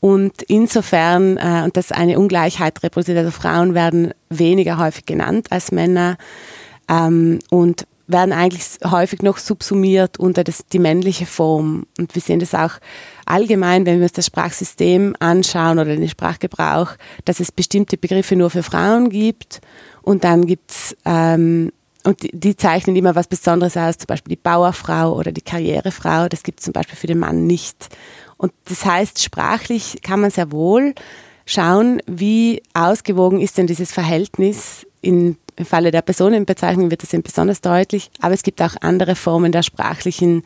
Und 0.00 0.42
insofern, 0.42 1.36
äh, 1.36 1.62
und 1.64 1.76
das 1.76 1.92
eine 1.92 2.18
Ungleichheit 2.18 2.82
repräsentiert, 2.82 3.24
also 3.24 3.30
Frauen 3.30 3.74
werden 3.74 4.12
weniger 4.30 4.78
häufig 4.78 5.06
genannt 5.06 5.46
als 5.50 5.70
Männer 5.70 6.16
ähm, 6.88 7.38
und 7.50 7.86
werden 8.12 8.32
eigentlich 8.32 8.64
häufig 8.84 9.22
noch 9.22 9.38
subsumiert 9.38 10.18
unter 10.18 10.44
das, 10.44 10.66
die 10.66 10.78
männliche 10.78 11.26
Form. 11.26 11.86
Und 11.98 12.14
wir 12.14 12.22
sehen 12.22 12.40
das 12.40 12.54
auch 12.54 12.72
allgemein, 13.26 13.86
wenn 13.86 13.98
wir 13.98 14.04
uns 14.04 14.12
das 14.12 14.26
Sprachsystem 14.26 15.14
anschauen 15.18 15.78
oder 15.78 15.96
den 15.96 16.08
Sprachgebrauch, 16.08 16.92
dass 17.24 17.40
es 17.40 17.52
bestimmte 17.52 17.96
Begriffe 17.96 18.36
nur 18.36 18.50
für 18.50 18.62
Frauen 18.62 19.08
gibt 19.10 19.60
und 20.02 20.24
dann 20.24 20.46
gibt's 20.46 20.96
ähm, 21.04 21.72
und 22.04 22.22
die, 22.22 22.30
die, 22.32 22.56
zeichnen 22.56 22.96
immer 22.96 23.14
was 23.14 23.28
Besonderes 23.28 23.76
aus, 23.76 23.98
zum 23.98 24.06
Beispiel 24.08 24.34
die 24.34 24.42
Bauerfrau 24.42 25.14
oder 25.14 25.30
die 25.30 25.40
Karrierefrau, 25.40 26.28
das 26.28 26.42
gibt 26.42 26.58
es 26.58 26.64
zum 26.64 26.72
Beispiel 26.72 26.96
für 26.96 27.06
den 27.06 27.20
Mann 27.20 27.46
nicht. 27.46 27.90
Und 28.36 28.52
das 28.64 28.84
heißt, 28.84 29.22
sprachlich 29.22 29.98
kann 30.02 30.20
man 30.20 30.32
sehr 30.32 30.50
wohl 30.50 30.94
schauen, 31.46 32.02
wie 32.06 32.60
ausgewogen 32.74 33.40
ist 33.40 33.56
denn 33.56 33.68
dieses 33.68 33.92
Verhältnis 33.92 34.84
in 35.00 35.36
im 35.56 35.64
Falle 35.66 35.90
der 35.90 36.02
Personenbezeichnung 36.02 36.90
wird 36.90 37.02
das 37.02 37.12
eben 37.12 37.22
besonders 37.22 37.60
deutlich, 37.60 38.10
aber 38.20 38.34
es 38.34 38.42
gibt 38.42 38.62
auch 38.62 38.74
andere 38.80 39.14
Formen 39.14 39.52
der 39.52 39.62
sprachlichen 39.62 40.42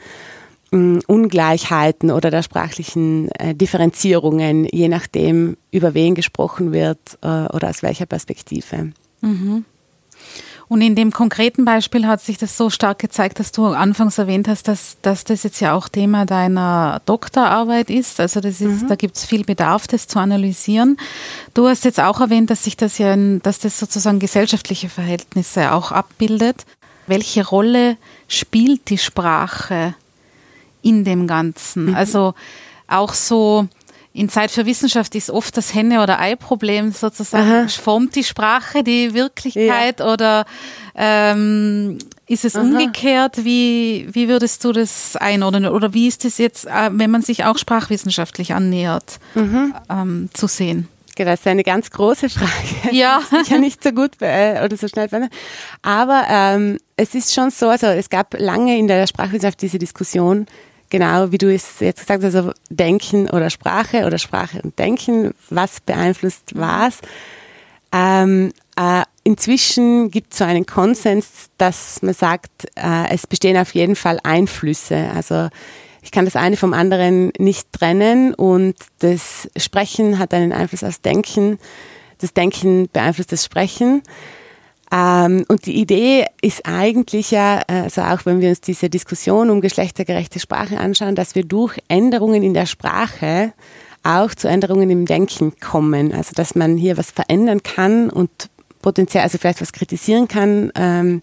Mm, 0.72 0.98
Ungleichheiten 1.06 2.10
oder 2.10 2.30
der 2.30 2.42
sprachlichen 2.42 3.30
äh, 3.32 3.54
Differenzierungen, 3.54 4.64
je 4.64 4.88
nachdem, 4.88 5.56
über 5.70 5.94
wen 5.94 6.14
gesprochen 6.14 6.72
wird 6.72 7.18
äh, 7.22 7.26
oder 7.26 7.70
aus 7.70 7.82
welcher 7.82 8.06
Perspektive. 8.06 8.92
Mhm. 9.20 9.64
Und 10.68 10.80
in 10.80 10.96
dem 10.96 11.12
konkreten 11.12 11.64
Beispiel 11.64 12.06
hat 12.06 12.20
sich 12.20 12.38
das 12.38 12.56
so 12.56 12.70
stark 12.70 12.98
gezeigt, 12.98 13.38
dass 13.38 13.52
du 13.52 13.66
anfangs 13.66 14.18
erwähnt 14.18 14.48
hast, 14.48 14.66
dass, 14.66 14.96
dass 15.00 15.22
das 15.22 15.44
jetzt 15.44 15.60
ja 15.60 15.74
auch 15.74 15.88
Thema 15.88 16.26
deiner 16.26 17.00
Doktorarbeit 17.06 17.88
ist. 17.88 18.18
Also 18.18 18.40
das 18.40 18.60
ist, 18.60 18.82
mhm. 18.82 18.88
da 18.88 18.96
gibt 18.96 19.16
es 19.16 19.24
viel 19.24 19.44
Bedarf, 19.44 19.86
das 19.86 20.08
zu 20.08 20.18
analysieren. 20.18 20.96
Du 21.54 21.68
hast 21.68 21.84
jetzt 21.84 22.00
auch 22.00 22.20
erwähnt, 22.20 22.50
dass 22.50 22.64
sich 22.64 22.76
das 22.76 22.98
ja, 22.98 23.14
in, 23.14 23.40
dass 23.42 23.60
das 23.60 23.78
sozusagen 23.78 24.18
gesellschaftliche 24.18 24.88
Verhältnisse 24.88 25.72
auch 25.72 25.92
abbildet. 25.92 26.66
Welche 27.06 27.46
Rolle 27.46 27.96
spielt 28.26 28.90
die 28.90 28.98
Sprache 28.98 29.94
in 30.82 31.04
dem 31.04 31.28
Ganzen. 31.28 31.86
Mhm. 31.86 31.94
Also 31.94 32.34
auch 32.88 33.14
so 33.14 33.68
in 34.16 34.30
Zeit 34.30 34.50
für 34.50 34.64
Wissenschaft 34.64 35.14
ist 35.14 35.30
oft 35.30 35.56
das 35.58 35.74
Henne- 35.74 36.02
oder 36.02 36.18
Ei-Problem 36.18 36.90
sozusagen. 36.92 37.50
Aha. 37.50 37.68
Formt 37.68 38.16
die 38.16 38.24
Sprache 38.24 38.82
die 38.82 39.12
Wirklichkeit 39.12 40.00
ja. 40.00 40.12
oder 40.12 40.46
ähm, 40.94 41.98
ist 42.26 42.46
es 42.46 42.56
Aha. 42.56 42.62
umgekehrt? 42.64 43.44
Wie, 43.44 44.08
wie 44.10 44.28
würdest 44.28 44.64
du 44.64 44.72
das 44.72 45.16
einordnen? 45.16 45.66
Oder 45.66 45.92
wie 45.92 46.08
ist 46.08 46.24
es 46.24 46.38
jetzt, 46.38 46.64
äh, 46.66 46.90
wenn 46.92 47.10
man 47.10 47.20
sich 47.20 47.44
auch 47.44 47.58
sprachwissenschaftlich 47.58 48.54
annähert, 48.54 49.18
mhm. 49.34 49.74
ähm, 49.90 50.30
zu 50.32 50.46
sehen? 50.46 50.88
Genau, 51.14 51.30
das 51.30 51.40
ist 51.40 51.46
eine 51.46 51.64
ganz 51.64 51.90
große 51.90 52.30
Frage. 52.30 52.50
Ja. 52.92 53.20
Ich 53.42 53.48
kann 53.48 53.60
nicht 53.60 53.82
so 53.82 53.90
gut 53.90 54.12
äh, 54.20 54.62
oder 54.64 54.76
so 54.76 54.88
schnell 54.88 55.08
beantworten. 55.08 55.36
Aber 55.82 56.24
ähm, 56.30 56.78
es 56.96 57.14
ist 57.14 57.34
schon 57.34 57.50
so, 57.50 57.68
also 57.68 57.86
es 57.86 58.08
gab 58.08 58.34
lange 58.38 58.78
in 58.78 58.86
der 58.86 59.06
Sprachwissenschaft 59.06 59.60
diese 59.60 59.78
Diskussion, 59.78 60.46
genau 60.90 61.32
wie 61.32 61.38
du 61.38 61.52
es 61.52 61.80
jetzt 61.80 62.00
gesagt 62.00 62.24
hast, 62.24 62.34
also 62.34 62.52
Denken 62.70 63.28
oder 63.30 63.50
Sprache 63.50 64.06
oder 64.06 64.18
Sprache 64.18 64.60
und 64.62 64.78
Denken, 64.78 65.34
was 65.50 65.80
beeinflusst 65.80 66.52
was. 66.54 66.98
Ähm, 67.92 68.52
äh, 68.76 69.02
inzwischen 69.24 70.10
gibt 70.10 70.32
es 70.32 70.38
so 70.38 70.44
einen 70.44 70.66
Konsens, 70.66 71.48
dass 71.58 72.02
man 72.02 72.14
sagt, 72.14 72.66
äh, 72.76 73.08
es 73.10 73.26
bestehen 73.26 73.56
auf 73.56 73.74
jeden 73.74 73.96
Fall 73.96 74.18
Einflüsse. 74.22 75.10
Also 75.14 75.48
ich 76.02 76.10
kann 76.10 76.24
das 76.24 76.36
eine 76.36 76.56
vom 76.56 76.72
anderen 76.72 77.32
nicht 77.38 77.72
trennen 77.72 78.34
und 78.34 78.76
das 79.00 79.48
Sprechen 79.56 80.18
hat 80.18 80.32
einen 80.34 80.52
Einfluss 80.52 80.84
aufs 80.84 81.00
Denken. 81.00 81.58
Das 82.18 82.32
Denken 82.32 82.88
beeinflusst 82.92 83.32
das 83.32 83.44
Sprechen. 83.44 84.02
Ähm, 84.92 85.44
und 85.48 85.66
die 85.66 85.80
Idee 85.80 86.26
ist 86.40 86.66
eigentlich 86.66 87.30
ja, 87.30 87.62
also 87.66 88.02
auch 88.02 88.24
wenn 88.24 88.40
wir 88.40 88.50
uns 88.50 88.60
diese 88.60 88.88
Diskussion 88.88 89.50
um 89.50 89.60
geschlechtergerechte 89.60 90.38
Sprache 90.40 90.78
anschauen, 90.78 91.14
dass 91.14 91.34
wir 91.34 91.44
durch 91.44 91.78
Änderungen 91.88 92.42
in 92.42 92.54
der 92.54 92.66
Sprache 92.66 93.52
auch 94.02 94.34
zu 94.34 94.48
Änderungen 94.48 94.90
im 94.90 95.06
Denken 95.06 95.58
kommen. 95.58 96.12
Also 96.12 96.32
dass 96.34 96.54
man 96.54 96.76
hier 96.76 96.96
was 96.96 97.10
verändern 97.10 97.62
kann 97.62 98.10
und 98.10 98.30
potenziell, 98.80 99.24
also 99.24 99.38
vielleicht 99.38 99.60
was 99.60 99.72
kritisieren 99.72 100.28
kann. 100.28 100.70
Ähm, 100.76 101.22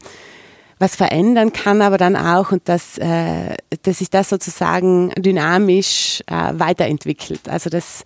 was 0.80 0.98
verändern 0.98 1.54
kann, 1.54 1.82
aber 1.82 1.98
dann 1.98 2.18
auch 2.18 2.52
und 2.52 2.68
dass, 2.68 2.98
äh, 2.98 3.56
dass 3.84 4.00
sich 4.00 4.10
das 4.10 4.28
sozusagen 4.28 5.12
dynamisch 5.18 6.22
äh, 6.28 6.52
weiterentwickelt. 6.60 7.48
Also 7.48 7.70
dass 7.70 8.04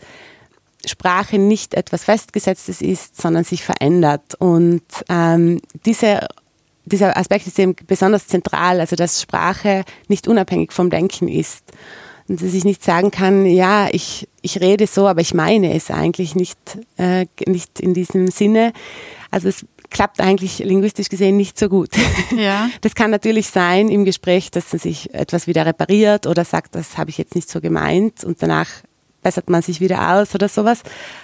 Sprache 0.88 1.38
nicht 1.38 1.74
etwas 1.74 2.04
Festgesetztes 2.04 2.82
ist, 2.82 3.20
sondern 3.20 3.44
sich 3.44 3.64
verändert. 3.64 4.36
Und 4.40 4.84
ähm, 5.10 5.62
diese, 5.86 6.28
dieser 6.86 7.18
Aspekt 7.18 7.48
ist 7.48 7.60
eben 7.60 7.76
besonders 7.88 8.28
zentral, 8.28 8.80
also 8.80 8.96
dass 8.96 9.22
Sprache 9.22 9.84
nicht 10.08 10.28
unabhängig 10.28 10.72
vom 10.72 10.90
Denken 10.90 11.28
ist. 11.28 11.64
Und 12.28 12.42
dass 12.42 12.54
ich 12.54 12.66
nicht 12.66 12.84
sagen 12.84 13.12
kann, 13.12 13.46
ja, 13.46 13.88
ich, 13.92 14.28
ich 14.42 14.60
rede 14.60 14.86
so, 14.88 15.08
aber 15.08 15.22
ich 15.22 15.34
meine 15.34 15.74
es 15.74 15.90
eigentlich 15.90 16.36
nicht, 16.36 16.60
äh, 16.98 17.26
nicht 17.46 17.80
in 17.80 17.94
diesem 17.94 18.28
Sinne. 18.28 18.74
Also 19.32 19.48
es 19.48 19.66
klappt 19.90 20.20
eigentlich 20.20 20.60
linguistisch 20.60 21.10
gesehen 21.10 21.38
nicht 21.38 21.58
so 21.58 21.70
gut. 21.70 21.92
Ja. 22.36 22.70
Das 22.82 22.94
kann 22.94 23.10
natürlich 23.10 23.48
sein 23.50 23.90
im 23.90 24.06
Gespräch, 24.06 24.52
dass 24.52 24.72
man 24.72 24.80
sich 24.80 25.14
etwas 25.14 25.48
wieder 25.48 25.66
repariert 25.66 26.28
oder 26.28 26.44
sagt, 26.46 26.76
das 26.76 26.98
habe 26.98 27.10
ich 27.10 27.18
jetzt 27.18 27.36
nicht 27.36 27.50
so 27.50 27.62
gemeint 27.62 28.24
und 28.24 28.44
danach 28.44 28.68
bessert 29.22 29.50
man 29.50 29.62
sich 29.62 29.82
wieder 29.82 30.14
aus 30.16 30.36
oder 30.36 30.48
sowas. 30.48 30.84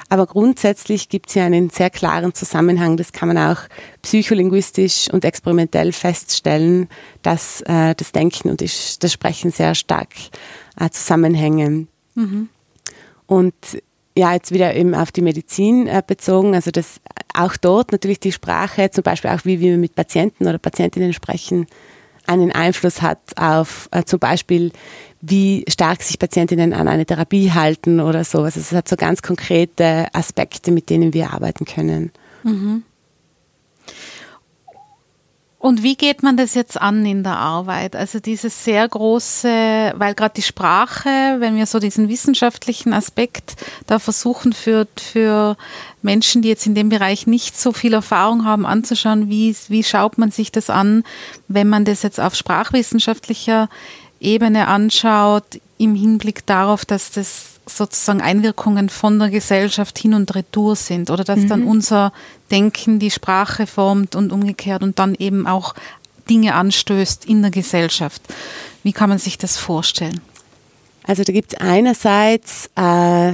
Aber 0.10 0.26
grundsätzlich 0.26 1.10
gibt 1.10 1.30
es 1.30 1.34
hier 1.34 1.44
einen 1.44 1.70
sehr 1.70 1.90
klaren 1.90 2.34
Zusammenhang. 2.34 2.98
Das 2.98 3.12
kann 3.12 3.28
man 3.28 3.38
auch 3.38 3.62
psycholinguistisch 4.02 5.10
und 5.12 5.26
experimentell 5.26 5.92
feststellen, 5.92 6.90
dass 7.22 7.62
äh, 7.62 7.96
das 7.96 8.12
Denken 8.12 8.50
und 8.50 8.62
das 8.62 9.14
Sprechen 9.14 9.52
sehr 9.52 9.76
stark 9.76 10.10
äh, 10.80 10.90
zusammenhängen. 10.90 11.88
Mhm. 12.16 12.50
Und 13.26 13.54
ja, 14.16 14.34
jetzt 14.34 14.52
wieder 14.52 14.76
eben 14.76 14.94
auf 14.94 15.12
die 15.12 15.22
Medizin 15.22 15.88
äh, 15.88 16.04
bezogen, 16.06 16.54
also 16.54 16.72
dass 16.72 17.00
auch 17.34 17.58
dort 17.58 17.92
natürlich 17.92 18.20
die 18.20 18.32
Sprache, 18.32 18.92
zum 18.92 19.04
Beispiel 19.04 19.32
auch 19.32 19.44
wie 19.44 19.60
wir 19.60 19.78
mit 19.78 19.96
Patienten 19.96 20.48
oder 20.48 20.60
Patientinnen 20.60 21.14
sprechen, 21.14 21.66
einen 22.26 22.52
Einfluss 22.52 23.02
hat 23.02 23.20
auf 23.36 23.90
äh, 23.92 24.04
zum 24.04 24.20
Beispiel, 24.20 24.72
wie 25.26 25.64
stark 25.70 26.04
sich 26.04 26.20
Patientinnen 26.20 26.74
an 26.74 26.90
eine 26.90 27.06
Therapie 27.06 27.54
halten 27.54 28.02
oder 28.02 28.26
so. 28.26 28.42
Also 28.42 28.60
es 28.60 28.74
hat 28.74 28.90
so 28.90 28.98
ganz 28.98 29.22
konkrete 29.22 30.08
Aspekte, 30.12 30.70
mit 30.70 30.90
denen 30.90 31.14
wir 31.14 31.32
arbeiten 31.32 31.64
können. 31.64 32.12
Mhm. 32.44 32.84
Und 35.60 35.82
wie 35.82 35.96
geht 35.96 36.24
man 36.24 36.36
das 36.36 36.56
jetzt 36.56 36.82
an 36.82 37.06
in 37.06 37.24
der 37.24 37.38
Arbeit? 37.38 37.96
Also 37.96 38.20
dieses 38.20 38.66
sehr 38.66 38.86
große, 38.86 39.94
weil 39.96 40.14
gerade 40.14 40.34
die 40.36 40.42
Sprache, 40.42 41.38
wenn 41.40 41.56
wir 41.56 41.68
so 41.68 41.80
diesen 41.80 42.10
wissenschaftlichen 42.10 42.92
Aspekt 42.92 43.56
da 43.88 43.98
versuchen 43.98 44.52
für, 44.52 44.88
für 44.98 45.56
Menschen, 46.02 46.42
die 46.42 46.50
jetzt 46.50 46.68
in 46.68 46.76
dem 46.76 46.90
Bereich 46.90 47.28
nicht 47.28 47.58
so 47.58 47.72
viel 47.72 47.94
Erfahrung 47.94 48.44
haben, 48.44 48.66
anzuschauen, 48.66 49.30
wie, 49.30 49.56
wie 49.70 49.86
schaut 49.86 50.18
man 50.18 50.32
sich 50.32 50.52
das 50.52 50.70
an, 50.70 51.06
wenn 51.48 51.70
man 51.70 51.86
das 51.86 52.04
jetzt 52.04 52.20
auf 52.20 52.36
sprachwissenschaftlicher 52.36 53.70
Ebene 54.24 54.68
anschaut, 54.68 55.60
im 55.78 55.96
Hinblick 55.96 56.46
darauf, 56.46 56.86
dass 56.86 57.12
das 57.12 57.54
sozusagen 57.66 58.22
Einwirkungen 58.22 58.90
von 58.90 59.20
der 59.20 59.30
Gesellschaft 59.30 59.98
hin 59.98 60.14
und 60.14 60.34
retour 60.36 60.76
sind 60.76 61.10
oder 61.10 61.24
dass 61.24 61.40
mhm. 61.40 61.48
dann 61.50 61.64
unser 61.64 62.12
Denken 62.52 63.00
die 63.00 63.12
Sprache 63.12 63.68
formt 63.68 64.16
und 64.16 64.32
umgekehrt 64.32 64.84
und 64.84 65.00
dann 65.00 65.16
eben 65.16 65.48
auch 65.48 65.74
Dinge 66.30 66.56
anstößt 66.56 67.26
in 67.26 67.42
der 67.42 67.52
Gesellschaft. 67.52 68.22
Wie 68.84 68.94
kann 68.94 69.10
man 69.10 69.18
sich 69.18 69.38
das 69.38 69.58
vorstellen? 69.58 70.22
Also 71.04 71.24
da 71.24 71.34
gibt 71.34 71.54
es 71.54 71.60
einerseits, 71.60 72.70
äh, 72.78 73.30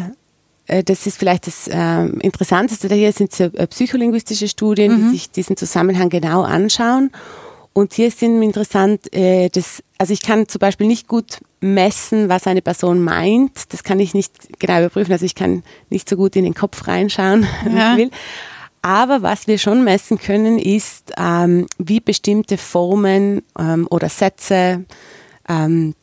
äh, 0.68 0.84
das 0.84 1.06
ist 1.06 1.18
vielleicht 1.18 1.48
das 1.48 1.68
äh, 1.68 2.06
Interessanteste 2.06 2.94
hier, 2.94 3.12
sind 3.12 3.34
so, 3.34 3.46
äh, 3.46 3.68
psycholinguistische 3.68 4.48
Studien, 4.48 4.92
mhm. 4.92 5.12
die 5.12 5.18
sich 5.18 5.32
diesen 5.32 5.58
Zusammenhang 5.58 6.10
genau 6.10 6.42
anschauen. 6.42 7.12
Und 7.74 7.94
hier 7.94 8.12
sind 8.12 8.42
interessant, 8.42 9.14
äh, 9.14 9.50
das, 9.50 9.84
also 9.98 10.12
ich 10.14 10.22
kann 10.22 10.48
zum 10.48 10.60
Beispiel 10.60 10.88
nicht 10.88 11.08
gut 11.08 11.40
messen, 11.62 12.30
was 12.30 12.48
eine 12.48 12.62
Person 12.62 13.04
meint. 13.04 13.72
Das 13.74 13.84
kann 13.84 14.00
ich 14.00 14.14
nicht 14.14 14.60
genau 14.60 14.80
überprüfen. 14.80 15.12
Also 15.12 15.26
ich 15.26 15.36
kann 15.36 15.64
nicht 15.90 16.10
so 16.10 16.16
gut 16.16 16.36
in 16.36 16.44
den 16.44 16.56
Kopf 16.56 16.88
reinschauen, 16.88 17.48
wenn 17.64 17.78
ja. 17.78 17.94
ich 17.94 17.98
will. 17.98 18.12
Aber 18.82 19.22
was 19.22 19.48
wir 19.48 19.58
schon 19.58 19.84
messen 19.84 20.18
können, 20.18 20.58
ist, 20.58 21.12
ähm, 21.18 21.68
wie 21.78 22.00
bestimmte 22.00 22.58
Formen 22.58 23.44
ähm, 23.58 23.88
oder 23.90 24.08
Sätze, 24.08 24.86
ähm, 25.50 25.96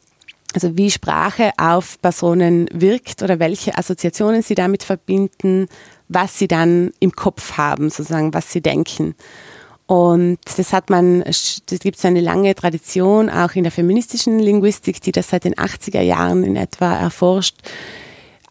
also 0.55 0.77
wie 0.77 0.91
Sprache 0.91 1.53
auf 1.57 2.01
Personen 2.01 2.69
wirkt 2.73 3.23
oder 3.23 3.39
welche 3.39 3.77
Assoziationen 3.77 4.43
sie 4.43 4.55
damit 4.55 4.83
verbinden, 4.83 5.69
was 6.09 6.39
sie 6.39 6.49
dann 6.49 6.93
im 7.01 7.13
Kopf 7.13 7.57
haben, 7.57 7.91
sozusagen, 7.91 8.33
was 8.35 8.53
sie 8.53 8.61
denken. 8.61 9.15
Und 9.87 10.39
das 10.57 10.73
hat 10.73 10.91
man, 10.91 11.23
das 11.23 11.63
gibt 11.81 11.97
es 11.99 12.05
eine 12.05 12.21
lange 12.21 12.55
Tradition 12.55 13.31
auch 13.31 13.53
in 13.53 13.63
der 13.63 13.71
feministischen 13.71 14.41
Linguistik, 14.41 15.01
die 15.01 15.13
das 15.13 15.29
seit 15.29 15.45
den 15.45 15.55
80er 15.55 16.01
Jahren 16.01 16.43
in 16.43 16.57
etwa 16.57 16.93
erforscht, 16.93 17.57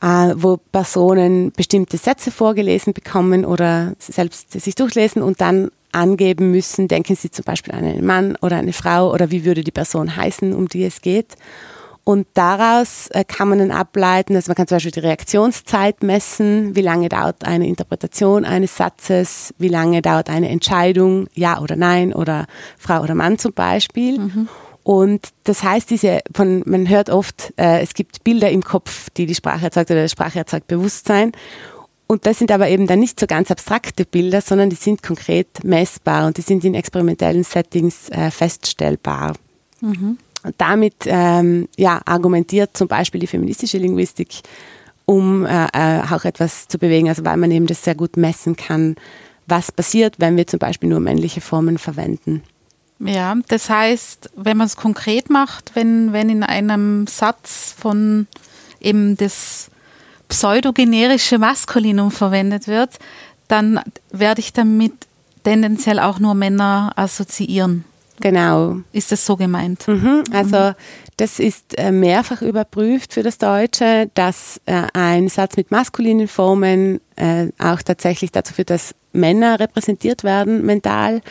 äh, 0.01 0.34
wo 0.36 0.58
Personen 0.58 1.51
bestimmte 1.51 1.98
Sätze 1.98 2.32
vorgelesen 2.32 2.94
bekommen 2.94 3.44
oder 3.44 3.94
selbst 4.00 4.51
sich 4.51 4.75
durchlesen 4.75 5.22
und 5.22 5.42
dann 5.42 5.72
angeben 5.92 6.51
müssen, 6.51 6.88
denken 6.88 7.15
sie 7.15 7.32
zum 7.32 7.44
Beispiel 7.44 7.74
an 7.74 7.84
einen 7.84 8.06
Mann 8.06 8.38
oder 8.42 8.58
eine 8.58 8.74
Frau 8.74 9.12
oder 9.12 9.32
wie 9.32 9.46
würde 9.46 9.63
die 9.63 9.72
Person 9.72 10.15
heißen, 10.15 10.54
um 10.54 10.70
die 10.70 10.84
es 10.84 11.01
geht. 11.01 11.36
Und 12.08 12.28
daraus 12.36 13.08
äh, 13.08 13.24
kann 13.24 13.50
man 13.50 13.58
dann 13.58 13.72
ableiten, 13.72 14.36
also 14.36 14.50
man 14.50 14.56
kann 14.56 14.68
zum 14.68 14.76
Beispiel 14.76 14.92
die 14.92 15.00
Reaktionszeit 15.00 16.04
messen, 16.04 16.76
wie 16.76 16.82
lange 16.82 17.10
dauert 17.10 17.44
eine 17.46 17.68
Interpretation 17.68 18.46
eines 18.46 18.78
Satzes, 18.78 19.56
wie 19.58 19.70
lange 19.70 20.04
dauert 20.04 20.30
eine 20.30 20.50
Entscheidung, 20.50 21.26
ja 21.34 21.60
oder 21.60 21.76
nein 21.76 22.14
oder 22.14 22.46
Frau 22.78 23.02
oder 23.02 23.16
Mann 23.16 23.40
zum 23.40 23.54
Beispiel. 23.54 24.20
Mhm. 24.20 24.48
Und 24.84 25.30
das 25.46 25.64
heißt, 25.64 25.90
diese, 25.90 26.20
von, 26.32 26.62
man 26.68 26.88
hört 26.88 27.10
oft, 27.10 27.52
äh, 27.58 27.82
es 27.82 27.96
gibt 27.96 28.24
Bilder 28.24 28.52
im 28.52 28.64
Kopf, 28.64 29.10
die 29.18 29.26
die 29.26 29.34
Sprache 29.34 29.66
erzeugt 29.66 29.90
oder 29.90 30.04
die 30.04 30.10
Sprache 30.10 30.38
erzeugt 30.38 30.68
Bewusstsein. 30.68 31.32
Und 32.06 32.28
das 32.28 32.38
sind 32.38 32.52
aber 32.52 32.70
eben 32.70 32.86
dann 32.86 33.00
nicht 33.00 33.20
so 33.20 33.26
ganz 33.26 33.50
abstrakte 33.50 34.06
Bilder, 34.06 34.42
sondern 34.42 34.70
die 34.70 34.76
sind 34.76 35.02
konkret 35.02 35.64
messbar 35.64 36.28
und 36.28 36.38
die 36.38 36.44
sind 36.44 36.64
in 36.64 36.76
experimentellen 36.76 37.44
Settings 37.44 38.10
äh, 38.10 38.30
feststellbar. 38.30 39.34
Mhm. 39.82 40.20
Und 40.46 40.54
damit 40.60 40.94
ähm, 41.06 41.68
ja, 41.75 42.02
argumentiert 42.06 42.78
zum 42.78 42.88
Beispiel 42.88 43.20
die 43.20 43.28
feministische 43.28 43.80
Linguistik, 43.80 44.42
um 45.06 45.44
äh, 45.46 45.66
äh, 45.74 46.02
auch 46.04 46.24
etwas 46.24 46.68
zu 46.68 46.78
bewegen, 46.78 47.10
also 47.10 47.25
weil 47.25 47.38
man 47.38 47.50
eben 47.50 47.66
das 47.66 47.84
sehr 47.84 47.96
gut 47.96 48.16
messen 48.16 48.56
kann, 48.56 48.96
was 49.48 49.72
passiert, 49.72 50.16
wenn 50.20 50.38
wir 50.38 50.46
zum 50.46 50.60
Beispiel 50.60 50.90
nur 50.90 51.00
männliche 51.00 51.42
Formen 51.42 51.80
verwenden. 51.80 52.44
Ja, 53.00 53.36
das 53.48 53.70
heißt, 53.72 54.30
wenn 54.36 54.58
man 54.58 54.68
es 54.68 54.78
konkret 54.78 55.32
macht, 55.32 55.72
wenn, 55.75 56.14
wenn 56.14 56.30
in 56.30 56.44
einem 56.44 57.08
Satz 57.08 57.75
von 57.78 58.28
eben 58.80 59.18
das 59.18 59.72
pseudogenerische 60.30 61.40
Maskulinum 61.40 62.12
verwendet 62.12 62.68
wird, 62.68 63.00
dann 63.48 63.80
werde 64.12 64.42
ich 64.42 64.54
damit 64.54 64.94
tendenziell 65.44 66.00
auch 66.00 66.20
nur 66.20 66.36
Männer 66.36 66.94
assoziieren. 66.96 67.84
Genau. 68.22 68.78
Ist 68.92 69.12
das 69.12 69.26
so 69.26 69.36
gemeint? 69.36 69.88
Mhm, 69.88 70.24
also 70.32 70.58
mhm. 70.58 70.76
das 71.18 71.40
ist 71.40 71.78
äh, 71.78 71.92
mehrfach 71.92 72.42
überprüft 72.42 73.14
für 73.14 73.24
das 73.24 73.38
Deutsche, 73.38 74.10
dass 74.14 74.62
äh, 74.66 74.84
ein 74.94 75.28
Satz 75.28 75.58
mit 75.58 75.72
maskulinen 75.72 76.28
Formen 76.28 77.02
äh, 77.18 77.48
auch 77.60 77.82
tatsächlich 77.82 78.32
dazu 78.32 78.54
führt, 78.54 78.70
dass 78.70 78.96
Männer 79.12 79.60
repräsentiert 79.60 80.24
werden 80.24 80.66
mental 80.66 81.22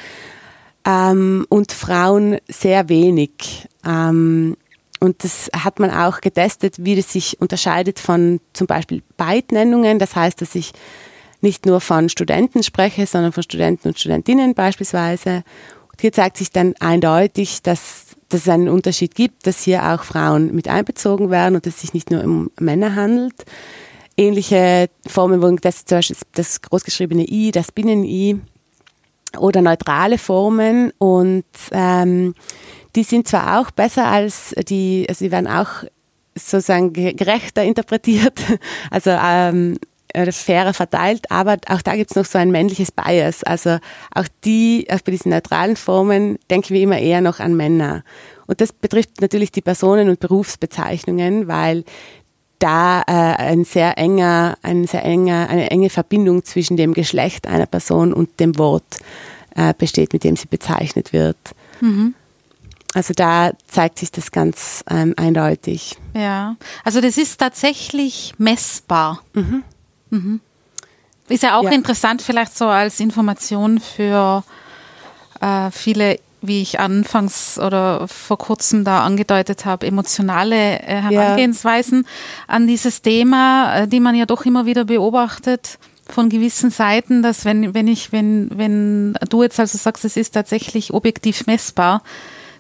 ähm, 0.87 1.47
und 1.49 1.73
Frauen 1.73 2.39
sehr 2.49 2.89
wenig. 2.89 3.67
Ähm, 3.87 4.57
und 5.01 5.23
das 5.25 5.51
hat 5.53 5.81
man 5.81 5.91
auch 5.91 6.21
getestet, 6.21 6.77
wie 6.79 6.97
das 6.97 7.13
sich 7.13 7.41
unterscheidet 7.41 7.99
von 7.99 8.41
zum 8.53 8.67
Beispiel 8.67 9.03
Beidnennungen. 9.17 9.99
Das 9.99 10.17
heißt, 10.17 10.41
dass 10.41 10.55
ich 10.55 10.73
nicht 11.41 11.67
nur 11.67 11.81
von 11.81 12.09
Studenten 12.09 12.63
spreche, 12.63 13.07
sondern 13.07 13.33
von 13.33 13.43
Studenten 13.43 13.89
und 13.89 13.99
Studentinnen 13.99 14.55
beispielsweise. 14.55 15.45
Hier 16.01 16.13
zeigt 16.13 16.37
sich 16.37 16.51
dann 16.51 16.75
eindeutig, 16.81 17.63
dass, 17.63 18.17
dass 18.29 18.43
es 18.43 18.49
einen 18.49 18.69
Unterschied 18.69 19.15
gibt, 19.15 19.47
dass 19.47 19.63
hier 19.63 19.93
auch 19.93 20.05
Frauen 20.05 20.55
mit 20.55 20.69
einbezogen 20.69 21.31
werden 21.31 21.57
und 21.57 21.67
dass 21.67 21.75
es 21.75 21.81
sich 21.81 21.95
nicht 21.95 22.11
nur 22.11 22.25
um 22.25 22.51
Männer 22.59 22.95
handelt. 22.95 23.45
Ähnliche 24.17 24.89
Formen, 25.07 25.43
wo 25.43 25.51
das 25.57 25.85
zum 25.85 25.99
Beispiel 25.99 26.17
das 26.35 26.63
großgeschriebene 26.63 27.25
I, 27.25 27.51
das 27.51 27.73
Binnen-I 27.73 28.41
oder 29.39 29.61
neutrale 29.63 30.19
Formen 30.19 30.93
und 30.99 31.45
ähm, 31.73 32.35
die 32.95 33.03
sind 33.03 33.27
zwar 33.27 33.61
auch 33.61 33.71
besser 33.73 34.07
als 34.07 34.55
die, 34.69 35.07
also 35.09 35.25
die 35.25 35.33
werden 35.33 35.49
auch 35.49 35.85
sozusagen 36.37 36.93
gerechter 36.93 37.65
interpretiert, 37.65 38.41
also 38.91 39.11
ähm, 39.11 39.79
fairer 40.33 40.75
verteilt, 40.75 41.31
aber 41.31 41.57
auch 41.69 41.83
da 41.83 41.97
gibt 41.97 42.11
es 42.11 42.17
noch 42.17 42.25
so 42.25 42.39
ein 42.39 42.51
männliches 42.51 42.93
Bias. 42.93 43.45
Also 43.45 43.79
auch 44.15 44.27
die, 44.45 44.87
auch 44.91 45.01
bei 45.01 45.13
diesen 45.13 45.31
neutralen 45.31 45.77
Formen 45.77 46.39
denken 46.51 46.75
wir 46.75 46.81
immer 46.81 46.99
eher 46.99 47.21
noch 47.21 47.41
an 47.41 47.57
Männer. 47.57 48.05
Und 48.47 48.61
das 48.61 48.73
betrifft 48.73 49.21
natürlich 49.21 49.53
die 49.53 49.63
Personen- 49.63 50.09
und 50.09 50.21
Berufsbezeichnungen, 50.21 51.49
weil 51.49 51.85
da 52.59 53.03
äh, 53.03 53.13
ein 53.13 53.65
sehr 53.65 53.99
enger, 53.99 54.57
ein 54.63 54.87
sehr 54.87 55.05
enger, 55.05 55.49
eine 55.51 55.71
enge 55.71 55.91
Verbindung 55.91 56.45
zwischen 56.45 56.77
dem 56.77 56.95
Geschlecht 56.95 57.47
einer 57.47 57.67
Person 57.67 58.13
und 58.13 58.41
dem 58.41 58.57
Wort 58.59 58.99
äh, 59.55 59.75
besteht, 59.77 60.13
mit 60.13 60.25
dem 60.25 60.37
sie 60.37 60.47
bezeichnet 60.47 61.13
wird. 61.13 61.37
Mhm. 61.81 62.15
Also 62.95 63.13
da 63.13 63.51
zeigt 63.67 63.99
sich 63.99 64.13
das 64.13 64.31
ganz 64.31 64.85
ähm, 64.89 65.15
eindeutig. 65.17 65.97
Ja, 66.15 66.57
also 66.85 67.01
das 67.01 67.19
ist 67.19 67.39
tatsächlich 67.39 68.35
messbar. 68.39 69.21
Mhm. 69.35 69.65
Mhm. 70.15 70.41
Ist 71.29 71.43
ja 71.43 71.59
auch 71.59 71.65
ja. 71.65 71.71
interessant, 71.71 72.23
vielleicht 72.23 72.57
so 72.57 72.67
als 72.67 73.01
Information 73.01 73.81
für 73.81 74.45
äh, 75.41 75.71
viele, 75.71 76.19
wie 76.43 76.61
ich 76.61 76.79
anfangs 76.81 77.59
oder 77.59 78.07
vor 78.09 78.37
kurzem 78.37 78.85
da 78.85 79.03
angedeutet 79.03 79.65
habe, 79.65 79.87
emotionale 79.87 80.81
äh, 80.81 81.01
Herangehensweisen 81.01 82.03
ja. 82.03 82.55
an 82.55 82.67
dieses 82.67 83.01
Thema, 83.01 83.79
äh, 83.79 83.89
die 83.89 84.01
man 84.01 84.15
ja 84.15 84.27
doch 84.27 84.45
immer 84.45 84.67
wieder 84.67 84.85
beobachtet 84.85 85.79
von 86.07 86.29
gewissen 86.29 86.71
Seiten, 86.71 87.23
dass 87.23 87.47
wenn, 87.47 87.73
wenn 87.73 87.89
ich, 87.89 88.13
wenn, 88.13 88.51
wenn 88.55 89.15
du 89.31 89.43
jetzt 89.43 89.59
also 89.59 89.79
sagst, 89.79 90.05
es 90.05 90.19
ist 90.19 90.33
tatsächlich 90.33 90.93
objektiv 90.93 91.47
messbar, 91.47 92.03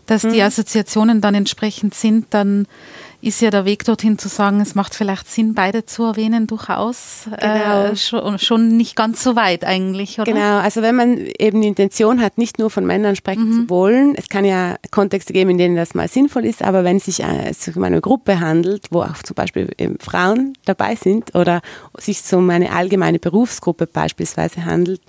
dass 0.06 0.22
mhm. 0.22 0.32
die 0.32 0.42
Assoziationen 0.42 1.20
dann 1.20 1.34
entsprechend 1.34 1.94
sind, 1.94 2.26
dann 2.30 2.66
ist 3.26 3.40
ja 3.40 3.50
der 3.50 3.64
Weg 3.64 3.84
dorthin 3.84 4.18
zu 4.18 4.28
sagen, 4.28 4.60
es 4.60 4.74
macht 4.74 4.94
vielleicht 4.94 5.28
Sinn, 5.28 5.54
beide 5.54 5.86
zu 5.86 6.04
erwähnen, 6.04 6.46
durchaus 6.46 7.28
genau. 7.40 7.84
äh, 7.86 7.96
schon, 7.96 8.38
schon, 8.38 8.76
nicht 8.76 8.96
ganz 8.96 9.22
so 9.22 9.36
weit 9.36 9.64
eigentlich, 9.64 10.18
oder? 10.20 10.30
Genau, 10.30 10.58
also 10.58 10.82
wenn 10.82 10.94
man 10.94 11.18
eben 11.38 11.62
die 11.62 11.68
Intention 11.68 12.20
hat, 12.20 12.38
nicht 12.38 12.58
nur 12.58 12.70
von 12.70 12.84
Männern 12.84 13.16
sprechen 13.16 13.48
mhm. 13.48 13.62
zu 13.62 13.70
wollen, 13.70 14.14
es 14.16 14.28
kann 14.28 14.44
ja 14.44 14.76
Kontexte 14.90 15.32
geben, 15.32 15.50
in 15.50 15.58
denen 15.58 15.76
das 15.76 15.94
mal 15.94 16.08
sinnvoll 16.08 16.44
ist, 16.44 16.62
aber 16.62 16.84
wenn 16.84 16.98
es 16.98 17.06
sich 17.06 17.20
äh, 17.20 17.52
um 17.74 17.82
eine 17.82 18.00
Gruppe 18.00 18.40
handelt, 18.40 18.88
wo 18.90 19.02
auch 19.02 19.22
zum 19.22 19.34
Beispiel 19.34 19.70
Frauen 20.00 20.52
dabei 20.64 20.94
sind 20.94 21.34
oder 21.34 21.60
sich 21.98 22.20
um 22.32 22.48
eine 22.50 22.72
allgemeine 22.72 23.18
Berufsgruppe 23.18 23.86
beispielsweise 23.86 24.64
handelt, 24.64 25.00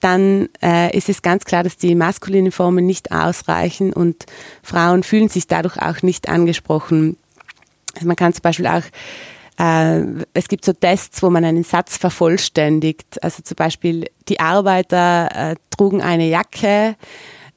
dann 0.00 0.48
äh, 0.62 0.96
ist 0.96 1.08
es 1.08 1.22
ganz 1.22 1.44
klar, 1.44 1.62
dass 1.62 1.76
die 1.76 1.94
maskulinen 1.94 2.52
Formen 2.52 2.86
nicht 2.86 3.12
ausreichen 3.12 3.92
und 3.92 4.26
Frauen 4.62 5.02
fühlen 5.02 5.28
sich 5.28 5.46
dadurch 5.46 5.76
auch 5.80 6.02
nicht 6.02 6.28
angesprochen. 6.28 7.16
Also 7.94 8.06
man 8.06 8.16
kann 8.16 8.32
zum 8.32 8.42
Beispiel 8.42 8.66
auch 8.66 8.82
äh, 9.60 10.04
es 10.32 10.48
gibt 10.48 10.64
so 10.64 10.72
Tests, 10.72 11.22
wo 11.22 11.30
man 11.30 11.44
einen 11.44 11.64
Satz 11.64 11.98
vervollständigt. 11.98 13.22
Also 13.22 13.42
zum 13.42 13.56
Beispiel, 13.56 14.06
die 14.28 14.40
Arbeiter 14.40 15.28
äh, 15.52 15.56
trugen 15.76 16.00
eine 16.00 16.28
Jacke 16.28 16.96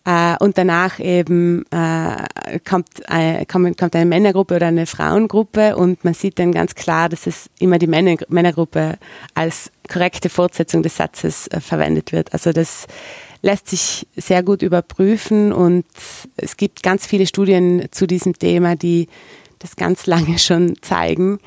äh, 0.06 0.36
und 0.40 0.58
danach 0.58 1.00
eben 1.00 1.64
äh, 1.72 2.60
kommt, 2.68 2.90
äh, 3.08 3.46
kommt, 3.46 3.78
kommt 3.78 3.96
eine 3.96 4.06
Männergruppe 4.06 4.58
oder 4.58 4.68
eine 4.68 4.86
Frauengruppe 4.86 5.78
und 5.78 6.04
man 6.04 6.14
sieht 6.14 6.40
dann 6.40 6.52
ganz 6.52 6.76
klar, 6.76 7.08
dass 7.08 7.26
es 7.26 7.50
immer 7.60 7.80
die 7.80 7.88
Männer, 7.88 8.18
Männergruppe 8.28 8.98
als 9.34 9.72
korrekte 9.90 10.28
Fortsetzung 10.28 10.84
des 10.84 10.98
Satzes 10.98 11.48
äh, 11.48 11.62
verwendet 11.62 12.12
wird. 12.12 12.34
Also 12.34 12.52
das 12.52 12.88
lässt 13.42 13.70
sich 13.70 14.08
sehr 14.16 14.44
gut 14.44 14.62
überprüfen 14.62 15.54
und 15.54 15.86
es 16.38 16.58
gibt 16.58 16.84
ganz 16.84 17.06
viele 17.06 17.28
Studien 17.28 17.88
zu 17.92 18.08
diesem 18.08 18.38
Thema, 18.38 18.76
die 18.76 19.08
das 19.64 19.76
ganz 19.76 20.06
lange 20.06 20.38
schon 20.38 20.76
zeigen. 20.82 21.40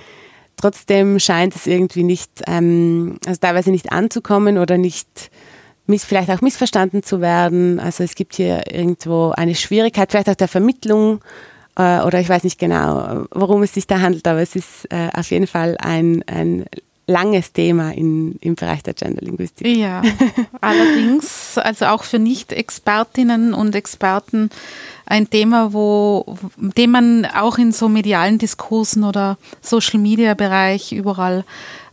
Trotzdem 0.57 1.21
scheint 1.21 1.55
es 1.55 1.67
irgendwie 1.67 2.03
nicht, 2.03 2.31
ähm, 2.47 3.19
also 3.27 3.39
teilweise 3.39 3.71
nicht 3.71 3.93
anzukommen 3.93 4.59
oder 4.59 4.79
nicht 4.79 5.31
vielleicht 5.99 6.31
auch 6.31 6.41
missverstanden 6.41 7.05
zu 7.05 7.21
werden. 7.21 7.79
Also 7.79 8.03
es 8.03 8.17
gibt 8.17 8.35
hier 8.35 8.73
irgendwo 8.73 9.31
eine 9.31 9.55
Schwierigkeit, 9.55 10.11
vielleicht 10.11 10.29
auch 10.29 10.35
der 10.35 10.49
Vermittlung 10.49 11.21
äh, 11.77 12.01
oder 12.01 12.19
ich 12.21 12.29
weiß 12.29 12.43
nicht 12.43 12.59
genau, 12.59 13.27
worum 13.31 13.63
es 13.63 13.75
sich 13.75 13.87
da 13.87 14.01
handelt, 14.01 14.27
aber 14.27 14.41
es 14.41 14.57
ist 14.57 14.91
äh, 14.91 15.11
auf 15.15 15.31
jeden 15.31 15.47
Fall 15.47 15.77
ein, 15.79 16.25
ein 16.27 16.65
langes 17.07 17.53
Thema 17.53 17.93
in, 17.93 18.37
im 18.41 18.57
Bereich 18.57 18.83
der 18.83 18.95
Genderlinguistik. 18.95 19.67
Ja, 19.67 20.03
allerdings, 20.61 21.57
also 21.59 21.87
auch 21.87 22.03
für 22.03 22.19
Nicht-Expertinnen 22.19 23.55
und 23.55 23.75
Experten 23.75 24.51
ein 25.07 25.31
Thema, 25.31 25.73
wo, 25.73 26.37
dem 26.57 26.91
man 26.91 27.25
auch 27.27 27.59
in 27.59 27.73
so 27.73 27.89
medialen 27.89 28.39
Diskursen 28.39 29.05
oder 29.05 29.39
Social-Media-Bereich 29.63 30.93
überall 30.93 31.45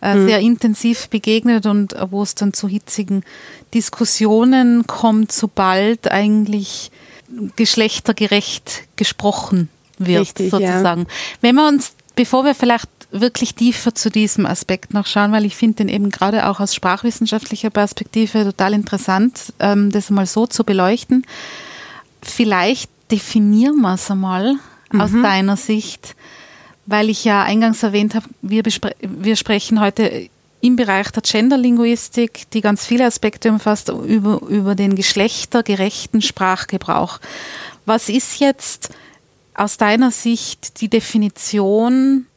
äh, 0.02 0.16
mhm. 0.16 0.28
sehr 0.28 0.40
intensiv 0.40 1.10
begegnet 1.10 1.68
und 1.68 1.96
wo 2.10 2.24
es 2.24 2.36
dann 2.36 2.54
zu 2.54 2.68
hitzigen 2.68 3.24
Diskussionen 3.74 4.88
kommt, 4.88 5.32
sobald 5.32 6.12
eigentlich 6.12 6.92
geschlechtergerecht 7.56 8.84
gesprochen 8.96 9.70
wird, 9.98 10.22
Richtig, 10.22 10.52
sozusagen. 10.52 11.02
Ja. 11.02 11.08
Wenn 11.42 11.56
wir 11.56 11.68
uns, 11.68 11.94
bevor 12.16 12.46
wir 12.46 12.56
vielleicht 12.56 12.90
wirklich 13.12 13.54
tiefer 13.54 13.94
zu 13.94 14.10
diesem 14.10 14.48
Aspekt 14.48 14.94
noch 14.94 15.06
schauen, 15.06 15.32
weil 15.32 15.46
ich 15.46 15.56
finde 15.56 15.78
den 15.78 15.90
eben 15.90 16.10
gerade 16.10 16.48
auch 16.48 16.60
aus 16.60 16.74
sprachwissenschaftlicher 16.74 17.70
Perspektive 17.70 18.44
total 18.44 18.74
interessant, 18.74 19.54
ähm, 19.60 19.92
das 19.92 20.10
mal 20.10 20.26
so 20.26 20.48
zu 20.48 20.64
beleuchten. 20.64 21.26
Vielleicht 22.24 22.90
definieren 23.12 23.82
wir 23.82 23.94
es 23.94 24.10
einmal 24.10 24.56
mhm. 24.92 25.02
aus 25.02 25.12
deiner 25.12 25.58
Sicht, 25.58 26.16
weil 26.86 27.10
ich 27.10 27.24
ja 27.24 27.44
eingangs 27.44 27.84
erwähnt 27.84 28.16
habe, 28.16 28.28
wir, 28.42 28.64
wir 29.02 29.36
sprechen 29.36 29.80
heute 29.80 30.30
im 30.62 30.78
Bereich 30.78 31.12
der 31.12 31.22
Genderlinguistik, 31.22 32.50
die 32.52 32.62
ganz 32.62 32.86
viele 32.86 33.06
Aspekte 33.06 33.50
umfasst, 33.50 33.90
über, 33.90 34.42
über 34.48 34.76
den 34.76 34.96
geschlechtergerechten 34.96 36.22
Sprachgebrauch. 36.22 37.20
Was 37.86 38.08
ist 38.08 38.40
jetzt 38.40 38.90
aus 39.56 39.76
deiner 39.76 40.10
Sicht 40.12 40.80
die 40.80 40.88
Definition 40.88 42.28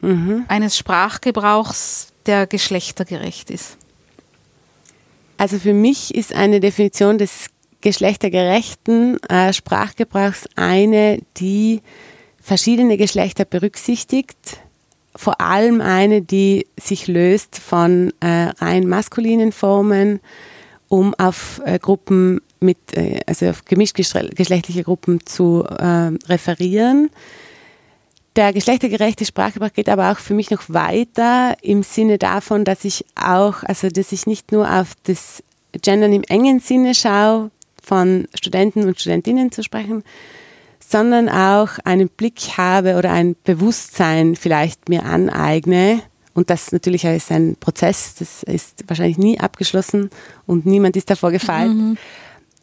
mhm. 0.00 0.44
eines 0.48 0.76
Sprachgebrauchs, 0.76 2.08
der 2.26 2.48
geschlechtergerecht 2.48 3.50
ist? 3.50 3.76
Also 5.38 5.58
für 5.60 5.74
mich 5.74 6.14
ist 6.14 6.34
eine 6.34 6.58
Definition 6.58 7.16
des 7.16 7.46
geschlechtergerechten 7.82 9.22
äh, 9.24 9.52
Sprachgebrauchs 9.52 10.48
eine, 10.56 11.20
die 11.36 11.82
verschiedene 12.40 12.96
Geschlechter 12.96 13.44
berücksichtigt, 13.44 14.58
vor 15.14 15.40
allem 15.40 15.80
eine, 15.80 16.22
die 16.22 16.66
sich 16.80 17.06
löst 17.06 17.58
von 17.58 18.12
äh, 18.20 18.50
rein 18.58 18.88
maskulinen 18.88 19.52
Formen, 19.52 20.20
um 20.88 21.14
auf 21.14 21.60
äh, 21.64 21.78
Gruppen 21.78 22.40
mit, 22.60 22.78
äh, 22.94 23.20
also 23.26 23.50
auf 23.50 23.64
gemischtgeschlechtliche 23.64 24.84
Gruppen 24.84 25.24
zu 25.26 25.64
äh, 25.64 26.12
referieren. 26.28 27.10
Der 28.36 28.54
geschlechtergerechte 28.54 29.26
Sprachgebrauch 29.26 29.74
geht 29.74 29.90
aber 29.90 30.10
auch 30.10 30.18
für 30.18 30.32
mich 30.32 30.50
noch 30.50 30.62
weiter 30.68 31.54
im 31.60 31.82
Sinne 31.82 32.16
davon, 32.16 32.64
dass 32.64 32.84
ich 32.84 33.04
auch, 33.14 33.62
also 33.62 33.88
dass 33.88 34.12
ich 34.12 34.26
nicht 34.26 34.52
nur 34.52 34.70
auf 34.70 34.92
das 35.02 35.42
Gendern 35.82 36.14
im 36.14 36.24
engen 36.24 36.58
Sinne 36.60 36.94
schaue, 36.94 37.50
von 37.82 38.28
Studenten 38.34 38.84
und 38.86 39.00
Studentinnen 39.00 39.52
zu 39.52 39.62
sprechen, 39.62 40.04
sondern 40.80 41.28
auch 41.28 41.78
einen 41.84 42.08
Blick 42.08 42.56
habe 42.56 42.96
oder 42.96 43.10
ein 43.12 43.36
Bewusstsein 43.44 44.36
vielleicht 44.36 44.88
mir 44.88 45.04
aneigne. 45.04 46.00
Und 46.34 46.50
das 46.50 46.72
natürlich 46.72 47.04
ist 47.04 47.30
ein 47.30 47.56
Prozess, 47.56 48.14
das 48.18 48.42
ist 48.42 48.84
wahrscheinlich 48.86 49.18
nie 49.18 49.38
abgeschlossen 49.38 50.10
und 50.46 50.66
niemand 50.66 50.96
ist 50.96 51.10
davor 51.10 51.30
gefeit. 51.30 51.68
Mhm. 51.68 51.98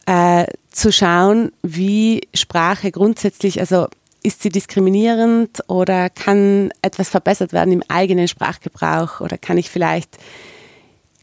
äh, 0.06 0.48
zu 0.72 0.92
schauen, 0.92 1.52
wie 1.62 2.28
Sprache 2.34 2.92
grundsätzlich, 2.92 3.60
also 3.60 3.88
ist 4.24 4.42
sie 4.42 4.50
diskriminierend 4.50 5.64
oder 5.68 6.10
kann 6.10 6.72
etwas 6.82 7.10
verbessert 7.10 7.54
werden 7.54 7.74
im 7.74 7.84
eigenen 7.88 8.28
Sprachgebrauch 8.28 9.22
oder 9.22 9.38
kann 9.38 9.58
ich 9.58 9.70
vielleicht 9.70 10.18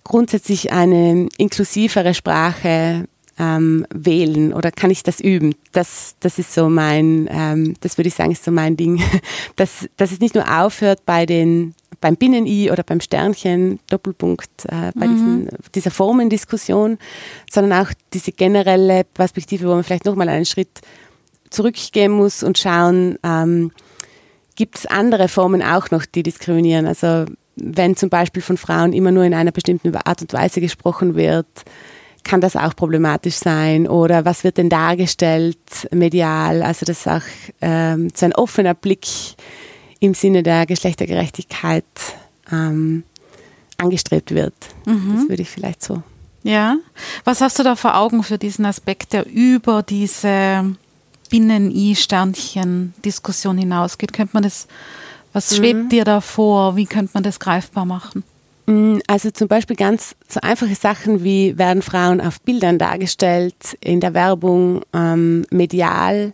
grundsätzlich 0.05 0.73
eine 0.73 1.29
inklusivere 1.37 2.15
Sprache 2.15 3.07
ähm, 3.39 3.87
wählen 3.93 4.53
oder 4.53 4.71
kann 4.71 4.91
ich 4.91 5.03
das 5.03 5.21
üben? 5.21 5.55
Das, 5.73 6.17
das 6.21 6.39
ist 6.39 6.55
so 6.55 6.69
mein, 6.69 7.29
ähm, 7.31 7.75
das 7.81 7.99
würde 7.99 8.09
ich 8.09 8.15
sagen, 8.15 8.33
ist 8.33 8.45
so 8.45 8.51
mein 8.51 8.77
Ding, 8.77 9.03
dass, 9.57 9.89
dass 9.97 10.13
es 10.13 10.21
nicht 10.21 10.35
nur 10.35 10.45
aufhört 10.49 11.05
bei 11.07 11.27
den, 11.27 11.75
beim 12.01 12.17
Binnen-I 12.17 12.71
oder 12.71 12.83
beim 12.83 13.01
Sternchen, 13.01 13.79
Doppelpunkt, 13.91 14.65
äh, 14.67 14.93
bei 14.95 15.07
mhm. 15.07 15.13
diesen, 15.13 15.49
dieser 15.75 15.91
Formendiskussion, 15.91 16.99
sondern 17.51 17.85
auch 17.85 17.93
diese 18.13 18.33
generelle 18.33 19.05
Perspektive, 19.05 19.69
wo 19.69 19.75
man 19.75 19.85
vielleicht 19.85 20.07
nochmal 20.07 20.29
einen 20.29 20.47
Schritt 20.47 20.81
zurückgehen 21.51 22.13
muss 22.13 22.43
und 22.43 22.59
schauen, 22.59 23.19
ähm, 23.23 23.71
gibt 24.57 24.79
es 24.79 24.87
andere 24.87 25.29
Formen 25.29 25.63
auch 25.63 25.91
noch, 25.91 26.07
die 26.07 26.23
diskriminieren? 26.23 26.87
Also 26.87 27.27
wenn 27.57 27.97
zum 27.97 28.11
Beispiel 28.11 28.43
von 28.43 28.57
Frauen 28.57 28.93
immer 28.93 29.13
nur 29.13 29.25
in 29.25 29.35
einer 29.35 29.53
bestimmten 29.53 29.95
Art 29.95 30.23
und 30.23 30.33
Weise 30.33 30.61
gesprochen 30.61 31.15
wird, 31.15 31.47
kann 32.27 32.41
das 32.41 32.57
auch 32.57 32.75
problematisch 32.75 33.37
sein? 33.37 33.87
Oder 33.89 34.25
was 34.25 34.43
wird 34.45 34.57
denn 34.59 34.69
dargestellt 34.69 35.89
medial? 35.93 36.63
Also 36.63 36.85
das 36.85 36.99
ist 36.99 37.09
auch 37.09 37.23
ähm, 37.61 38.11
so 38.15 38.27
ein 38.27 38.35
offener 38.35 38.75
Blick 38.75 39.07
im 40.01 40.13
Sinne 40.13 40.43
der 40.43 40.67
Geschlechtergerechtigkeit 40.67 41.85
ähm, 42.51 43.05
angestrebt 43.79 44.35
wird. 44.35 44.55
Mhm. 44.85 45.13
Das 45.15 45.29
würde 45.29 45.43
ich 45.43 45.51
vielleicht 45.51 45.85
so. 45.85 46.03
Ja. 46.43 46.79
Was 47.25 47.41
hast 47.41 47.59
du 47.59 47.63
da 47.63 47.77
vor 47.77 47.97
Augen 47.97 48.23
für 48.23 48.37
diesen 48.39 48.67
Aspekt, 48.67 49.13
der 49.13 49.27
über 49.27 49.83
diese 49.83 50.77
Binnen-I-Sternchen-Diskussion 51.31 53.59
hinausgeht? 53.59 54.13
Könnte 54.13 54.35
man 54.35 54.43
das, 54.43 54.67
was 55.33 55.53
mhm. 55.53 55.57
schwebt 55.57 55.93
dir 55.93 56.05
da 56.05 56.21
vor? 56.21 56.75
Wie 56.77 56.87
könnte 56.87 57.13
man 57.15 57.23
das 57.23 57.41
greifbar 57.41 57.85
machen? 57.85 58.25
Mm, 58.67 58.99
also 59.07 59.31
zum 59.31 59.49
Beispiel 59.49 59.77
ganz 59.77 60.17
so 60.29 60.41
einfache 60.41 60.75
Sachen 60.75 61.23
wie 61.23 61.57
werden 61.57 61.83
Frauen 61.83 62.21
auf 62.21 62.41
Bildern 62.41 62.79
dargestellt, 62.79 63.79
in 63.81 64.01
der 64.01 64.13
Werbung, 64.13 64.83
ähm, 64.93 65.47
medial 65.51 66.33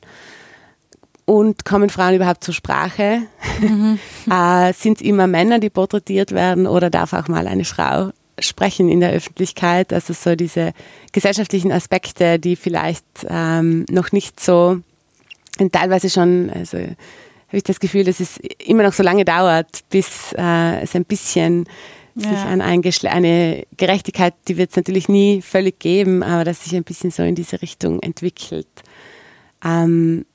und 1.25 1.64
kommen 1.64 1.90
Frauen 1.90 2.14
überhaupt 2.14 2.45
zur 2.45 2.55
Sprache? 2.55 3.23
Mhm. 3.61 3.99
äh, 4.31 4.73
Sind 4.73 4.99
es 5.01 5.07
immer 5.07 5.27
Männer, 5.27 5.59
die 5.59 5.71
porträtiert 5.71 6.33
werden 6.33 6.66
oder 6.66 6.90
darf 6.90 7.12
auch 7.12 7.29
mal 7.29 7.47
eine 7.47 7.64
Frau 7.64 8.11
sprechen 8.38 8.88
in 8.88 9.01
der 9.01 9.12
Öffentlichkeit? 9.12 9.92
Also 9.92 10.14
so 10.14 10.35
diese 10.35 10.73
gesellschaftlichen 11.12 11.71
Aspekte, 11.71 12.38
die 12.38 12.57
vielleicht 12.57 13.05
ähm, 13.29 13.85
noch 13.90 14.11
nicht 14.12 14.40
so, 14.40 14.79
teilweise 15.71 16.09
schon, 16.09 16.51
also 16.51 16.79
habe 16.79 17.59
ich 17.59 17.64
das 17.64 17.81
Gefühl, 17.81 18.05
dass 18.05 18.18
es 18.18 18.38
immer 18.64 18.83
noch 18.83 18.95
so 18.95 19.03
lange 19.03 19.27
dauert, 19.27 19.81
bis 19.90 20.33
äh, 20.38 20.81
es 20.81 20.97
ein 20.97 21.05
bisschen 21.05 21.66
sich 22.14 22.38
an 22.38 22.61
ein 22.61 22.83
eine 23.05 23.64
Gerechtigkeit, 23.77 24.35
die 24.48 24.57
wird 24.57 24.70
es 24.70 24.77
natürlich 24.77 25.09
nie 25.09 25.42
völlig 25.42 25.79
geben, 25.79 26.22
aber 26.22 26.44
dass 26.44 26.64
sich 26.64 26.75
ein 26.75 26.85
bisschen 26.85 27.11
so 27.11 27.22
in 27.22 27.35
diese 27.35 27.62
Richtung 27.62 28.01
entwickelt. 28.01 28.68
Ähm, 29.64 30.27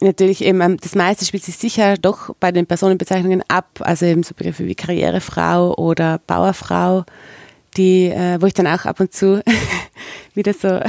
natürlich 0.00 0.44
eben, 0.44 0.60
ähm, 0.60 0.76
das 0.78 0.94
meiste 0.94 1.24
spielt 1.24 1.44
sich 1.44 1.56
sicher 1.56 1.96
doch 1.96 2.34
bei 2.40 2.52
den 2.52 2.66
Personenbezeichnungen 2.66 3.42
ab, 3.48 3.80
also 3.80 4.06
eben 4.06 4.22
so 4.22 4.34
Begriffe 4.34 4.66
wie 4.66 4.74
Karrierefrau 4.74 5.74
oder 5.74 6.20
Bauerfrau 6.26 7.04
die, 7.76 8.06
äh, 8.06 8.40
wo 8.40 8.46
ich 8.46 8.54
dann 8.54 8.66
auch 8.66 8.84
ab 8.84 9.00
und 9.00 9.12
zu 9.12 9.42
wieder 10.34 10.52
so 10.52 10.80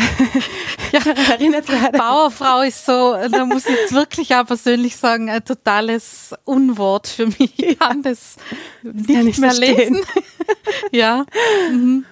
ja. 0.92 1.92
Bauerfrau 1.92 2.62
ist 2.62 2.86
so, 2.86 3.16
da 3.32 3.46
muss 3.46 3.66
ich 3.66 3.76
jetzt 3.76 3.94
wirklich 3.94 4.36
auch 4.36 4.46
persönlich 4.46 4.96
sagen, 4.96 5.30
ein 5.30 5.44
totales 5.44 6.34
Unwort 6.46 7.08
für 7.08 7.28
mich. 7.28 7.52
Ich 7.58 7.80
kann 7.80 8.02
das, 8.02 8.36
nicht, 8.84 9.24
nicht 9.24 9.40
mehr 9.40 9.54
lesen. 9.54 10.00
ja. 10.92 11.26
Mhm. 11.72 12.06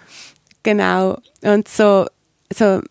Genau. 0.64 1.18
Und 1.42 1.68
so, 1.68 2.08
so, 2.52 2.82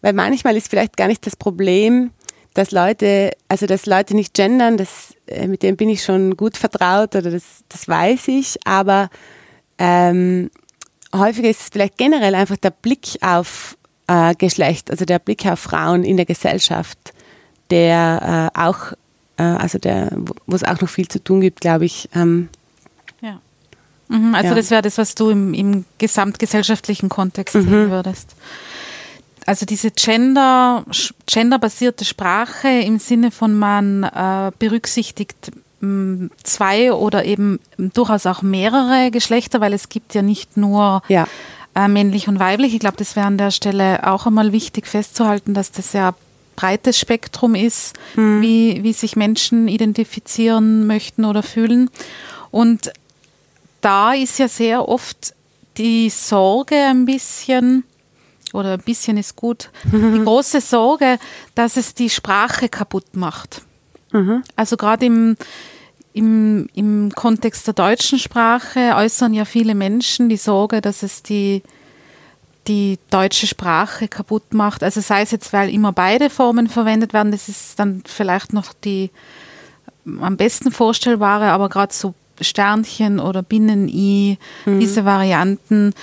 weil 0.00 0.12
manchmal 0.12 0.56
ist 0.56 0.68
vielleicht 0.68 0.96
gar 0.96 1.08
nicht 1.08 1.26
das 1.26 1.36
Problem, 1.36 2.12
dass 2.54 2.70
Leute, 2.70 3.30
also 3.48 3.66
dass 3.66 3.86
Leute 3.86 4.14
nicht 4.14 4.34
gendern, 4.34 4.76
das, 4.76 5.14
äh, 5.26 5.46
mit 5.46 5.62
dem 5.62 5.76
bin 5.76 5.88
ich 5.88 6.02
schon 6.02 6.36
gut 6.36 6.56
vertraut 6.56 7.14
oder 7.14 7.30
das, 7.30 7.64
das 7.68 7.86
weiß 7.86 8.28
ich, 8.28 8.58
aber 8.64 9.08
ähm, 9.78 10.50
häufiger 11.14 11.48
ist 11.48 11.60
es 11.60 11.68
vielleicht 11.70 11.96
generell 11.96 12.34
einfach 12.34 12.56
der 12.56 12.70
Blick 12.70 13.18
auf 13.20 13.76
äh, 14.10 14.34
Geschlecht, 14.34 14.90
also 14.90 15.04
der 15.04 15.20
Blick 15.20 15.46
auf 15.46 15.60
Frauen 15.60 16.02
in 16.02 16.16
der 16.16 16.26
Gesellschaft, 16.26 16.98
der 17.70 18.50
äh, 18.54 18.60
auch, 18.60 18.92
äh, 19.36 19.42
also 19.42 19.78
der, 19.78 20.10
wo 20.46 20.56
es 20.56 20.64
auch 20.64 20.80
noch 20.80 20.88
viel 20.88 21.06
zu 21.06 21.22
tun 21.22 21.40
gibt, 21.40 21.60
glaube 21.60 21.84
ich. 21.84 22.08
Ähm, 22.14 22.48
ja. 23.20 23.38
Mhm, 24.08 24.34
also 24.34 24.48
ja. 24.48 24.54
das 24.56 24.70
wäre 24.70 24.82
das, 24.82 24.98
was 24.98 25.14
du 25.14 25.30
im, 25.30 25.54
im 25.54 25.84
gesamtgesellschaftlichen 25.98 27.08
Kontext 27.08 27.54
mhm. 27.54 27.62
sehen 27.62 27.90
würdest. 27.90 28.34
Also 29.46 29.64
diese 29.64 29.92
Gender, 29.92 30.84
genderbasierte 31.26 32.04
Sprache 32.04 32.68
im 32.68 32.98
Sinne 32.98 33.30
von 33.30 33.56
man 33.56 34.02
äh, 34.02 34.50
berücksichtigt 34.58 35.52
zwei 36.42 36.92
oder 36.92 37.24
eben 37.24 37.58
durchaus 37.78 38.26
auch 38.26 38.42
mehrere 38.42 39.10
Geschlechter, 39.10 39.62
weil 39.62 39.72
es 39.72 39.88
gibt 39.88 40.14
ja 40.14 40.20
nicht 40.20 40.58
nur 40.58 41.02
ja. 41.08 41.26
Äh, 41.74 41.88
männlich 41.88 42.28
und 42.28 42.40
weiblich. 42.40 42.74
Ich 42.74 42.80
glaube, 42.80 42.96
das 42.96 43.14
wäre 43.16 43.26
an 43.26 43.38
der 43.38 43.50
Stelle 43.50 44.06
auch 44.06 44.26
einmal 44.26 44.52
wichtig 44.52 44.86
festzuhalten, 44.86 45.54
dass 45.54 45.70
das 45.70 45.92
ja 45.92 46.14
breites 46.56 46.98
Spektrum 46.98 47.54
ist, 47.54 47.94
mhm. 48.16 48.42
wie, 48.42 48.82
wie 48.82 48.92
sich 48.92 49.16
Menschen 49.16 49.68
identifizieren 49.68 50.86
möchten 50.86 51.24
oder 51.24 51.42
fühlen. 51.42 51.88
Und 52.50 52.92
da 53.80 54.12
ist 54.12 54.38
ja 54.38 54.48
sehr 54.48 54.88
oft 54.88 55.34
die 55.78 56.10
Sorge 56.10 56.74
ein 56.74 57.06
bisschen, 57.06 57.84
oder 58.52 58.74
ein 58.74 58.82
bisschen 58.82 59.16
ist 59.16 59.36
gut, 59.36 59.70
mhm. 59.90 60.14
die 60.18 60.24
große 60.24 60.60
Sorge, 60.60 61.18
dass 61.54 61.76
es 61.76 61.94
die 61.94 62.10
Sprache 62.10 62.68
kaputt 62.68 63.16
macht. 63.16 63.62
Mhm. 64.12 64.42
Also 64.56 64.76
gerade 64.76 65.06
im, 65.06 65.36
im, 66.12 66.68
im 66.74 67.12
Kontext 67.14 67.66
der 67.66 67.74
deutschen 67.74 68.18
Sprache 68.18 68.94
äußern 68.96 69.32
ja 69.32 69.44
viele 69.44 69.74
Menschen 69.74 70.28
die 70.28 70.36
Sorge, 70.36 70.80
dass 70.80 71.02
es 71.02 71.22
die, 71.22 71.62
die 72.66 72.98
deutsche 73.10 73.46
Sprache 73.46 74.08
kaputt 74.08 74.52
macht. 74.52 74.82
Also 74.82 75.00
sei 75.00 75.22
es 75.22 75.30
jetzt, 75.30 75.52
weil 75.52 75.70
immer 75.70 75.92
beide 75.92 76.30
Formen 76.30 76.68
verwendet 76.68 77.12
werden, 77.12 77.32
das 77.32 77.48
ist 77.48 77.78
dann 77.78 78.02
vielleicht 78.06 78.52
noch 78.52 78.72
die 78.84 79.10
am 80.20 80.36
besten 80.36 80.72
vorstellbare, 80.72 81.50
aber 81.50 81.68
gerade 81.68 81.92
so 81.92 82.14
Sternchen 82.40 83.20
oder 83.20 83.42
Binnen-I, 83.42 84.38
mhm. 84.64 84.80
diese 84.80 85.04
Varianten, 85.04 85.94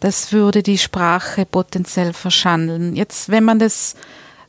das 0.00 0.32
würde 0.32 0.62
die 0.62 0.78
Sprache 0.78 1.46
potenziell 1.46 2.12
verschandeln. 2.12 2.96
Jetzt, 2.96 3.28
wenn 3.28 3.44
man 3.44 3.58
das 3.58 3.94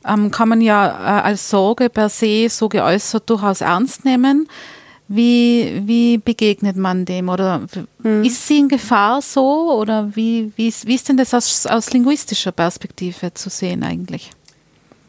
ähm, 0.06 0.30
kann 0.30 0.48
man 0.48 0.60
ja 0.60 0.86
äh, 0.86 1.22
als 1.22 1.50
Sorge 1.50 1.90
per 1.90 2.08
se 2.08 2.48
so 2.48 2.68
geäußert 2.68 3.28
durchaus 3.28 3.60
ernst 3.60 4.04
nehmen. 4.04 4.48
Wie, 5.08 5.82
wie 5.84 6.18
begegnet 6.18 6.76
man 6.76 7.04
dem? 7.04 7.28
Oder 7.28 7.66
hm. 8.02 8.24
ist 8.24 8.46
sie 8.46 8.58
in 8.58 8.68
Gefahr 8.68 9.22
so? 9.22 9.72
Oder 9.72 10.14
wie, 10.16 10.52
wie, 10.56 10.68
ist, 10.68 10.86
wie 10.86 10.94
ist 10.94 11.08
denn 11.08 11.16
das 11.16 11.32
aus, 11.32 11.66
aus 11.66 11.92
linguistischer 11.92 12.52
Perspektive 12.52 13.32
zu 13.32 13.48
sehen 13.48 13.84
eigentlich? 13.84 14.30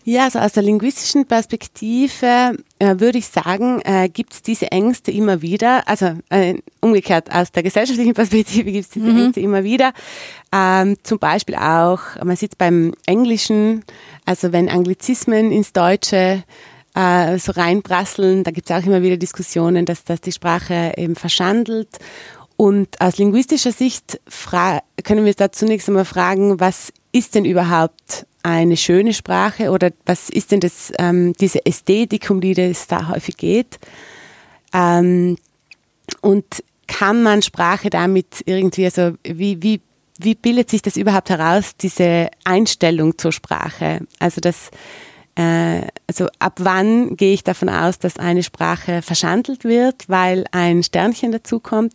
Ja, 0.10 0.24
also 0.24 0.40
aus 0.40 0.54
der 0.54 0.64
linguistischen 0.64 1.26
Perspektive 1.26 2.58
äh, 2.80 2.96
würde 2.98 3.18
ich 3.18 3.28
sagen, 3.28 3.82
äh, 3.82 4.08
gibt 4.08 4.32
es 4.32 4.42
diese 4.42 4.72
Ängste 4.72 5.12
immer 5.12 5.42
wieder. 5.42 5.86
Also 5.86 6.14
äh, 6.30 6.56
umgekehrt, 6.80 7.30
aus 7.30 7.52
der 7.52 7.62
gesellschaftlichen 7.62 8.14
Perspektive 8.14 8.72
gibt 8.72 8.86
es 8.86 8.90
diese 8.90 9.08
mhm. 9.08 9.18
Ängste 9.18 9.42
immer 9.42 9.66
wieder. 9.66 9.92
Ähm, 10.54 10.96
zum 11.04 11.20
Beispiel 11.20 11.56
auch, 11.56 12.00
man 12.24 12.38
sieht 12.38 12.58
beim 12.58 12.94
Englischen, 13.06 13.84
also 14.24 14.54
wenn 14.54 14.70
Anglizismen 14.70 15.52
ins 15.52 15.74
Deutsche 15.74 16.46
äh, 16.98 17.38
so 17.38 17.52
reinprasseln, 17.52 18.44
da 18.44 18.52
gibt 18.52 18.70
es 18.70 18.76
auch 18.76 18.86
immer 18.86 19.04
wieder 19.04 19.18
Diskussionen, 19.18 19.86
dass, 19.86 20.04
dass 20.04 20.20
die 20.20 20.32
Sprache 20.32 20.94
eben 20.98 21.16
verschandelt. 21.16 21.90
Und 22.56 23.00
aus 23.00 23.20
linguistischer 23.20 23.72
Sicht 23.72 24.20
können 25.04 25.24
wir 25.24 25.28
uns 25.28 25.36
da 25.36 25.52
zunächst 25.52 25.88
einmal 25.88 26.06
fragen, 26.06 26.60
was 26.60 26.92
ist 27.12 27.36
denn 27.36 27.46
überhaupt 27.46 28.26
eine 28.42 28.78
schöne 28.78 29.14
Sprache 29.14 29.70
oder 29.70 29.92
was 30.06 30.30
ist 30.30 30.52
denn 30.52 30.60
das, 30.60 30.92
ähm, 30.98 31.34
diese 31.34 31.64
Ästhetik, 31.66 32.30
um 32.32 32.42
die 32.42 32.60
es 32.60 32.88
da 32.88 33.10
häufig 33.10 33.38
geht? 33.38 33.78
Ähm, 34.74 35.38
und 36.22 36.64
kann 36.88 37.22
man 37.22 37.44
Sprache 37.44 37.92
damit 37.92 38.42
irgendwie, 38.46 38.86
also 38.86 39.12
wie, 39.24 39.62
wie, 39.62 39.82
wie 40.18 40.34
bildet 40.34 40.72
sich 40.72 40.82
das 40.82 40.98
überhaupt 40.98 41.30
heraus, 41.30 41.76
diese 41.80 42.30
Einstellung 42.44 43.18
zur 43.20 43.34
Sprache? 43.34 44.00
Also 44.20 44.42
das, 44.42 44.72
also 46.08 46.28
ab 46.40 46.54
wann 46.58 47.16
gehe 47.16 47.34
ich 47.34 47.44
davon 47.44 47.70
aus, 47.70 48.00
dass 48.00 48.18
eine 48.18 48.44
Sprache 48.44 49.02
verschandelt 49.02 49.64
wird, 49.64 50.10
weil 50.10 50.46
ein 50.52 50.84
Sternchen 50.84 51.32
dazukommt? 51.32 51.94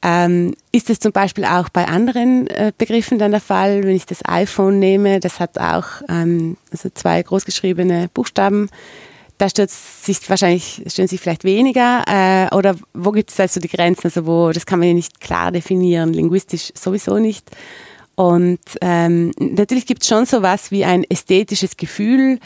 Ähm, 0.00 0.54
ist 0.70 0.90
es 0.90 1.00
zum 1.00 1.10
Beispiel 1.10 1.44
auch 1.44 1.68
bei 1.68 1.86
anderen 1.86 2.46
äh, 2.46 2.72
Begriffen 2.76 3.18
dann 3.18 3.32
der 3.32 3.40
Fall, 3.40 3.82
wenn 3.82 3.96
ich 3.96 4.06
das 4.06 4.24
iPhone 4.24 4.78
nehme, 4.78 5.18
das 5.18 5.40
hat 5.40 5.58
auch 5.58 5.86
ähm, 6.08 6.56
also 6.70 6.88
zwei 6.94 7.20
großgeschriebene 7.20 8.08
Buchstaben, 8.14 8.70
da 9.38 9.48
stört 9.48 9.70
sich 9.70 10.28
wahrscheinlich, 10.30 10.82
stören 10.86 11.08
sich 11.08 11.20
vielleicht 11.20 11.42
weniger 11.42 12.04
äh, 12.06 12.54
oder 12.54 12.76
wo 12.94 13.10
gibt 13.10 13.30
es 13.30 13.40
also 13.40 13.58
die 13.60 13.68
Grenzen, 13.68 14.06
also 14.06 14.24
wo, 14.24 14.52
das 14.52 14.66
kann 14.66 14.78
man 14.78 14.88
ja 14.88 14.94
nicht 14.94 15.20
klar 15.20 15.50
definieren, 15.50 16.12
linguistisch 16.12 16.72
sowieso 16.74 17.18
nicht. 17.18 17.50
Und 18.18 18.58
ähm, 18.80 19.30
natürlich 19.38 19.86
gibt 19.86 20.02
es 20.02 20.08
schon 20.08 20.26
so 20.26 20.42
was 20.42 20.72
wie 20.72 20.84
ein 20.84 21.04
ästhetisches 21.08 21.76
Gefühl 21.76 22.40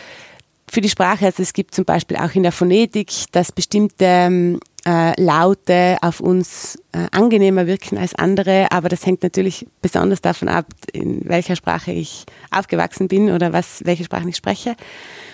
für 0.70 0.82
die 0.82 0.90
Sprache. 0.90 1.24
Also 1.24 1.42
es 1.42 1.54
gibt 1.54 1.74
zum 1.74 1.86
Beispiel 1.86 2.18
auch 2.18 2.34
in 2.34 2.42
der 2.42 2.52
Phonetik, 2.52 3.10
dass 3.32 3.52
bestimmte 3.52 4.04
ähm, 4.04 4.60
äh, 4.84 5.18
Laute 5.18 5.96
auf 6.02 6.20
uns 6.20 6.78
äh, 6.92 7.06
angenehmer 7.10 7.66
wirken 7.66 7.96
als 7.96 8.14
andere, 8.14 8.70
aber 8.70 8.90
das 8.90 9.06
hängt 9.06 9.22
natürlich 9.22 9.66
besonders 9.80 10.20
davon 10.20 10.50
ab, 10.50 10.66
in 10.92 11.26
welcher 11.26 11.56
Sprache 11.56 11.92
ich 11.92 12.26
aufgewachsen 12.50 13.08
bin 13.08 13.30
oder 13.30 13.54
was, 13.54 13.82
welche 13.86 14.04
Sprache 14.04 14.28
ich 14.28 14.36
spreche 14.36 14.76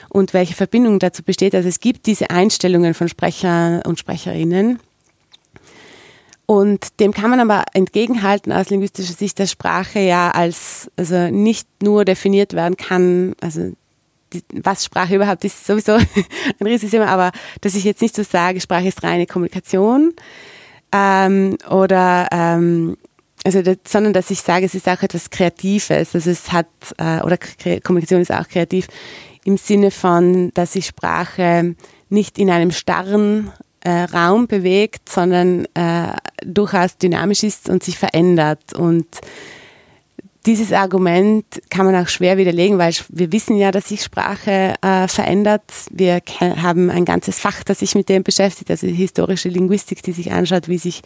und 0.08 0.34
welche 0.34 0.54
Verbindung 0.54 1.00
dazu 1.00 1.24
besteht. 1.24 1.56
Also 1.56 1.68
es 1.68 1.80
gibt 1.80 2.06
diese 2.06 2.30
Einstellungen 2.30 2.94
von 2.94 3.08
Sprecher 3.08 3.82
und 3.84 3.98
Sprecherinnen. 3.98 4.78
Und 6.50 6.98
dem 6.98 7.12
kann 7.12 7.28
man 7.28 7.40
aber 7.40 7.64
entgegenhalten 7.74 8.52
aus 8.52 8.70
linguistischer 8.70 9.12
Sicht, 9.12 9.38
dass 9.38 9.50
Sprache 9.50 10.00
ja 10.00 10.30
als, 10.30 10.90
also 10.96 11.28
nicht 11.28 11.68
nur 11.82 12.06
definiert 12.06 12.54
werden 12.54 12.78
kann, 12.78 13.34
also 13.42 13.72
die, 14.32 14.42
was 14.54 14.82
Sprache 14.82 15.16
überhaupt 15.16 15.44
ist, 15.44 15.66
sowieso 15.66 15.92
ein 15.96 16.66
riesiges 16.66 16.92
Thema, 16.92 17.08
aber 17.08 17.32
dass 17.60 17.74
ich 17.74 17.84
jetzt 17.84 18.00
nicht 18.00 18.16
so 18.16 18.22
sage, 18.22 18.62
Sprache 18.62 18.88
ist 18.88 19.02
reine 19.02 19.26
Kommunikation 19.26 20.14
ähm, 20.90 21.58
oder 21.68 22.28
ähm, 22.32 22.96
also 23.44 23.60
das, 23.60 23.76
sondern 23.86 24.14
dass 24.14 24.30
ich 24.30 24.40
sage, 24.40 24.64
es 24.64 24.74
ist 24.74 24.88
auch 24.88 25.02
etwas 25.02 25.28
Kreatives, 25.28 25.90
also 25.90 26.30
es 26.30 26.50
hat 26.50 26.66
äh, 26.96 27.20
oder 27.20 27.36
Kommunikation 27.82 28.22
ist 28.22 28.32
auch 28.32 28.48
kreativ 28.48 28.88
im 29.44 29.58
Sinne 29.58 29.90
von, 29.90 30.50
dass 30.54 30.72
sich 30.72 30.86
Sprache 30.86 31.74
nicht 32.08 32.38
in 32.38 32.48
einem 32.48 32.70
starren 32.70 33.52
äh, 33.88 34.04
Raum 34.04 34.46
bewegt, 34.46 35.08
sondern 35.08 35.64
äh, 35.72 36.12
durchaus 36.44 36.98
dynamisch 36.98 37.42
ist 37.42 37.70
und 37.70 37.82
sich 37.82 37.96
verändert. 37.96 38.74
Und 38.74 39.06
dieses 40.44 40.72
Argument 40.72 41.46
kann 41.70 41.86
man 41.86 41.96
auch 41.96 42.08
schwer 42.08 42.36
widerlegen, 42.36 42.76
weil 42.76 42.92
wir 43.08 43.32
wissen 43.32 43.56
ja, 43.56 43.70
dass 43.70 43.88
sich 43.88 44.02
Sprache 44.02 44.74
äh, 44.82 45.08
verändert. 45.08 45.62
Wir 45.90 46.20
haben 46.40 46.90
ein 46.90 47.06
ganzes 47.06 47.38
Fach, 47.38 47.64
das 47.64 47.78
sich 47.78 47.94
mit 47.94 48.10
dem 48.10 48.24
beschäftigt, 48.24 48.70
also 48.70 48.86
historische 48.86 49.48
Linguistik, 49.48 50.02
die 50.02 50.12
sich 50.12 50.32
anschaut, 50.32 50.68
wie 50.68 50.78
sich 50.78 51.00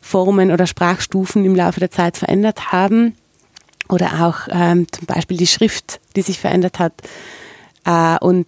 Formen 0.00 0.50
oder 0.50 0.66
Sprachstufen 0.66 1.44
im 1.44 1.54
Laufe 1.54 1.80
der 1.80 1.90
Zeit 1.90 2.16
verändert 2.16 2.72
haben. 2.72 3.14
Oder 3.90 4.26
auch 4.26 4.48
ähm, 4.50 4.86
zum 4.90 5.04
Beispiel 5.06 5.36
die 5.36 5.46
Schrift, 5.46 6.00
die 6.16 6.22
sich 6.22 6.40
verändert 6.40 6.78
hat. 6.78 6.94
Äh, 7.84 8.16
und 8.24 8.46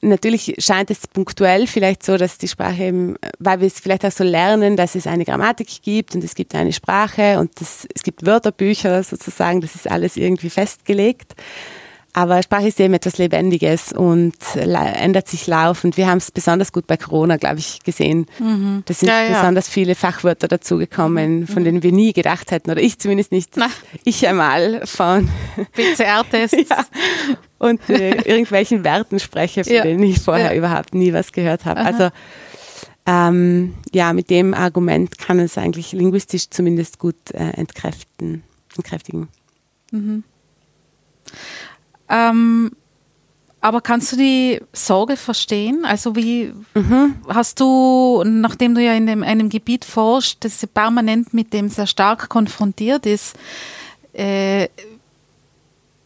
natürlich 0.00 0.54
scheint 0.58 0.90
es 0.90 1.06
punktuell 1.06 1.66
vielleicht 1.66 2.04
so, 2.04 2.16
dass 2.16 2.38
die 2.38 2.48
Sprache 2.48 2.84
eben, 2.84 3.16
weil 3.38 3.60
wir 3.60 3.66
es 3.66 3.80
vielleicht 3.80 4.04
auch 4.04 4.12
so 4.12 4.24
lernen, 4.24 4.76
dass 4.76 4.94
es 4.94 5.06
eine 5.06 5.24
Grammatik 5.24 5.68
gibt 5.82 6.14
und 6.14 6.24
es 6.24 6.34
gibt 6.34 6.54
eine 6.54 6.72
Sprache 6.72 7.38
und 7.38 7.60
das, 7.60 7.86
es 7.94 8.02
gibt 8.02 8.24
Wörterbücher 8.24 9.02
sozusagen, 9.02 9.60
das 9.60 9.74
ist 9.74 9.90
alles 9.90 10.16
irgendwie 10.16 10.50
festgelegt. 10.50 11.34
Aber 12.14 12.42
Sprache 12.42 12.66
ist 12.66 12.80
eben 12.80 12.94
etwas 12.94 13.18
Lebendiges 13.18 13.92
und 13.92 14.34
ändert 14.56 15.28
sich 15.28 15.46
laufend. 15.46 15.96
Wir 15.96 16.08
haben 16.08 16.18
es 16.18 16.32
besonders 16.32 16.72
gut 16.72 16.86
bei 16.86 16.96
Corona, 16.96 17.36
glaube 17.36 17.58
ich, 17.58 17.80
gesehen. 17.84 18.26
Mhm. 18.40 18.82
Da 18.86 18.94
sind 18.94 19.08
ja, 19.08 19.22
ja. 19.22 19.38
besonders 19.38 19.68
viele 19.68 19.94
Fachwörter 19.94 20.48
dazugekommen, 20.48 21.46
von 21.46 21.62
mhm. 21.62 21.64
denen 21.64 21.82
wir 21.84 21.92
nie 21.92 22.12
gedacht 22.12 22.50
hätten, 22.50 22.70
oder 22.70 22.80
ich 22.80 22.98
zumindest 22.98 23.30
nicht. 23.30 23.56
Na. 23.56 23.68
Ich 24.04 24.26
einmal 24.26 24.84
von 24.86 25.28
PCR-Tests. 25.74 26.56
ja. 26.70 26.84
Und 27.58 27.88
äh, 27.88 28.10
irgendwelchen 28.24 28.84
Werten 28.84 29.18
spreche, 29.18 29.64
von 29.64 29.72
denen 29.72 30.02
ich 30.02 30.20
vorher 30.20 30.56
überhaupt 30.56 30.94
nie 30.94 31.12
was 31.12 31.32
gehört 31.32 31.64
habe. 31.64 31.80
Also 31.80 32.10
ähm, 33.06 33.74
ja, 33.92 34.12
mit 34.12 34.28
dem 34.28 34.52
Argument 34.52 35.16
kann 35.18 35.38
es 35.38 35.56
eigentlich 35.56 35.92
linguistisch 35.92 36.50
zumindest 36.50 36.98
gut 36.98 37.30
äh, 37.32 37.52
entkräften, 37.52 38.42
entkräftigen. 38.76 39.28
Mhm. 39.90 40.24
Ähm, 42.10 42.70
aber 43.60 43.80
kannst 43.80 44.12
du 44.12 44.16
die 44.16 44.60
Sorge 44.72 45.16
verstehen? 45.16 45.84
Also 45.84 46.14
wie 46.14 46.52
mhm. 46.74 47.16
hast 47.26 47.60
du, 47.60 48.22
nachdem 48.24 48.74
du 48.74 48.82
ja 48.82 48.92
in 48.92 49.06
dem, 49.06 49.22
einem 49.22 49.48
Gebiet 49.48 49.84
forschst, 49.84 50.44
das 50.44 50.64
permanent 50.66 51.34
mit 51.34 51.52
dem 51.52 51.68
sehr 51.68 51.86
stark 51.86 52.28
konfrontiert 52.28 53.04
ist, 53.06 53.36
äh, 54.12 54.68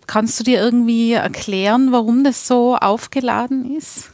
kannst 0.06 0.38
du 0.40 0.44
dir 0.44 0.60
irgendwie 0.60 1.12
erklären, 1.12 1.92
warum 1.92 2.24
das 2.24 2.46
so 2.46 2.76
aufgeladen 2.76 3.76
ist? 3.76 4.10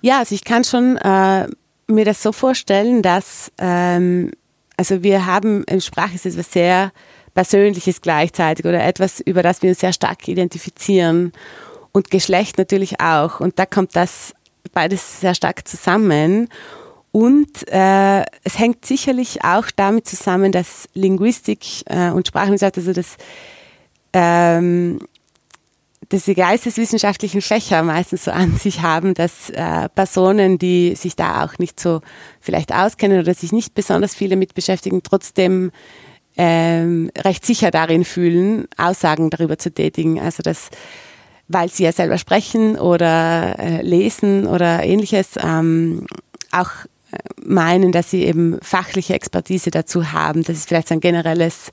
Ja, 0.00 0.18
also 0.18 0.34
ich 0.34 0.44
kann 0.44 0.64
schon 0.64 0.96
äh, 0.96 1.48
mir 1.86 2.04
das 2.04 2.22
so 2.22 2.32
vorstellen, 2.32 3.02
dass 3.02 3.50
ähm, 3.58 4.30
also 4.78 5.02
wir 5.02 5.26
haben, 5.26 5.64
Sprache 5.80 6.14
ist 6.14 6.24
etwas 6.24 6.52
sehr 6.52 6.92
Persönliches 7.34 8.00
gleichzeitig 8.00 8.64
oder 8.64 8.82
etwas, 8.84 9.20
über 9.20 9.42
das 9.42 9.62
wir 9.62 9.70
uns 9.70 9.80
sehr 9.80 9.92
stark 9.92 10.26
identifizieren. 10.28 11.32
Und 11.92 12.10
Geschlecht 12.10 12.58
natürlich 12.58 13.00
auch. 13.00 13.40
Und 13.40 13.58
da 13.58 13.66
kommt 13.66 13.96
das 13.96 14.34
beides 14.72 15.20
sehr 15.20 15.34
stark 15.34 15.66
zusammen. 15.66 16.48
Und 17.10 17.66
äh, 17.68 18.24
es 18.44 18.58
hängt 18.58 18.84
sicherlich 18.84 19.44
auch 19.44 19.66
damit 19.74 20.06
zusammen, 20.06 20.52
dass 20.52 20.88
Linguistik 20.94 21.64
äh, 21.86 22.10
und 22.10 22.28
Sprachwissenschaft, 22.28 22.76
also 22.78 22.92
das, 22.92 23.16
ähm, 24.18 24.98
dass 26.08 26.24
die 26.24 26.34
geisteswissenschaftlichen 26.34 27.42
Fächer 27.42 27.82
meistens 27.82 28.24
so 28.24 28.30
an 28.30 28.56
sich 28.56 28.80
haben, 28.80 29.14
dass 29.14 29.50
äh, 29.50 29.88
Personen, 29.90 30.58
die 30.58 30.94
sich 30.96 31.16
da 31.16 31.44
auch 31.44 31.58
nicht 31.58 31.78
so 31.78 32.00
vielleicht 32.40 32.72
auskennen 32.72 33.20
oder 33.20 33.34
sich 33.34 33.52
nicht 33.52 33.74
besonders 33.74 34.14
viel 34.14 34.30
damit 34.30 34.54
beschäftigen, 34.54 35.02
trotzdem 35.02 35.70
ähm, 36.36 37.10
recht 37.18 37.44
sicher 37.44 37.70
darin 37.70 38.04
fühlen, 38.04 38.66
Aussagen 38.76 39.28
darüber 39.28 39.58
zu 39.58 39.72
tätigen. 39.72 40.18
Also 40.18 40.42
das, 40.42 40.70
weil 41.46 41.68
sie 41.68 41.84
ja 41.84 41.92
selber 41.92 42.16
sprechen 42.16 42.78
oder 42.78 43.58
äh, 43.58 43.82
lesen 43.82 44.46
oder 44.46 44.82
ähnliches, 44.82 45.30
ähm, 45.42 46.06
auch 46.52 46.70
äh, 47.12 47.18
meinen, 47.44 47.92
dass 47.92 48.10
sie 48.10 48.24
eben 48.24 48.58
fachliche 48.62 49.14
Expertise 49.14 49.70
dazu 49.70 50.12
haben. 50.12 50.42
Das 50.42 50.56
ist 50.56 50.68
vielleicht 50.68 50.88
so 50.88 50.94
ein 50.94 51.00
generelles 51.00 51.70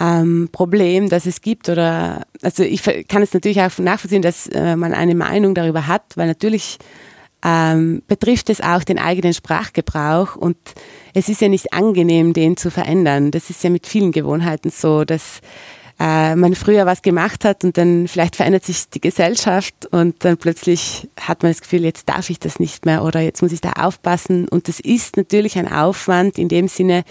ähm, 0.00 0.48
Problem, 0.50 1.08
das 1.08 1.26
es 1.26 1.40
gibt. 1.42 1.68
Oder 1.68 2.26
also 2.42 2.62
ich 2.62 2.82
kann 3.08 3.22
es 3.22 3.34
natürlich 3.34 3.60
auch 3.60 3.78
nachvollziehen, 3.78 4.22
dass 4.22 4.46
äh, 4.48 4.74
man 4.76 4.94
eine 4.94 5.14
Meinung 5.14 5.54
darüber 5.54 5.86
hat, 5.86 6.16
weil 6.16 6.26
natürlich 6.26 6.78
ähm, 7.44 8.02
betrifft 8.06 8.50
es 8.50 8.60
auch 8.60 8.84
den 8.84 8.98
eigenen 8.98 9.34
Sprachgebrauch 9.34 10.36
und 10.36 10.56
es 11.14 11.28
ist 11.28 11.40
ja 11.40 11.48
nicht 11.48 11.72
angenehm, 11.72 12.32
den 12.32 12.56
zu 12.56 12.70
verändern. 12.70 13.30
Das 13.30 13.50
ist 13.50 13.62
ja 13.64 13.70
mit 13.70 13.86
vielen 13.86 14.12
Gewohnheiten 14.12 14.70
so, 14.70 15.04
dass 15.04 15.40
äh, 15.98 16.34
man 16.34 16.54
früher 16.54 16.86
was 16.86 17.02
gemacht 17.02 17.44
hat 17.44 17.64
und 17.64 17.76
dann 17.76 18.08
vielleicht 18.08 18.36
verändert 18.36 18.64
sich 18.64 18.88
die 18.90 19.00
Gesellschaft 19.00 19.86
und 19.90 20.24
dann 20.24 20.36
plötzlich 20.36 21.08
hat 21.18 21.42
man 21.42 21.52
das 21.52 21.60
Gefühl, 21.60 21.84
jetzt 21.84 22.08
darf 22.08 22.30
ich 22.30 22.38
das 22.38 22.58
nicht 22.58 22.86
mehr 22.86 23.04
oder 23.04 23.20
jetzt 23.20 23.42
muss 23.42 23.52
ich 23.52 23.60
da 23.60 23.72
aufpassen. 23.72 24.48
Und 24.48 24.68
das 24.68 24.80
ist 24.80 25.16
natürlich 25.16 25.58
ein 25.58 25.70
Aufwand 25.70 26.38
in 26.38 26.48
dem 26.48 26.68
Sinne, 26.68 27.04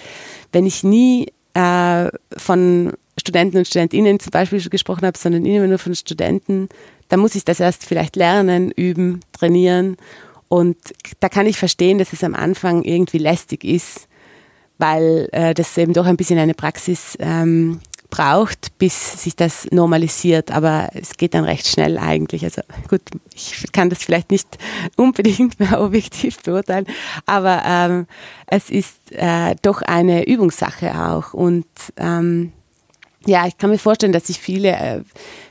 wenn 0.51 0.65
ich 0.65 0.83
nie 0.83 1.27
äh, 1.53 2.09
von 2.37 2.93
Studenten 3.19 3.57
und 3.57 3.67
Studentinnen 3.67 4.19
zum 4.19 4.31
Beispiel 4.31 4.61
gesprochen 4.69 5.05
habe, 5.05 5.17
sondern 5.17 5.45
immer 5.45 5.67
nur 5.67 5.77
von 5.77 5.95
Studenten, 5.95 6.69
da 7.09 7.17
muss 7.17 7.35
ich 7.35 7.43
das 7.43 7.59
erst 7.59 7.85
vielleicht 7.85 8.15
lernen, 8.15 8.71
üben, 8.71 9.21
trainieren. 9.31 9.97
Und 10.47 10.77
da 11.19 11.29
kann 11.29 11.45
ich 11.45 11.57
verstehen, 11.57 11.97
dass 11.97 12.13
es 12.13 12.23
am 12.23 12.35
Anfang 12.35 12.83
irgendwie 12.83 13.17
lästig 13.17 13.63
ist, 13.63 14.07
weil 14.77 15.29
äh, 15.31 15.53
das 15.53 15.77
eben 15.77 15.93
doch 15.93 16.05
ein 16.05 16.17
bisschen 16.17 16.39
eine 16.39 16.53
Praxis 16.53 17.17
ähm, 17.19 17.81
braucht, 18.09 18.77
bis 18.77 19.23
sich 19.23 19.35
das 19.35 19.67
normalisiert. 19.71 20.51
Aber 20.51 20.89
es 20.93 21.17
geht 21.17 21.33
dann 21.33 21.43
recht 21.43 21.67
schnell 21.67 21.97
eigentlich. 21.97 22.43
Also 22.43 22.61
gut, 22.89 23.01
ich 23.33 23.71
kann 23.71 23.89
das 23.89 24.03
vielleicht 24.03 24.31
nicht 24.31 24.47
unbedingt 24.95 25.59
mehr 25.59 25.81
objektiv 25.81 26.41
beurteilen, 26.41 26.85
aber 27.25 27.63
ähm, 27.65 28.07
es 28.47 28.69
ist 28.69 28.97
äh, 29.11 29.55
doch 29.61 29.81
eine 29.81 30.27
Übungssache 30.27 30.93
auch. 30.99 31.33
Und 31.33 31.67
ähm, 31.97 32.51
ja, 33.25 33.45
ich 33.47 33.57
kann 33.57 33.69
mir 33.69 33.77
vorstellen, 33.77 34.13
dass 34.13 34.27
sich 34.27 34.39
viele 34.39 34.69
äh, 34.69 35.01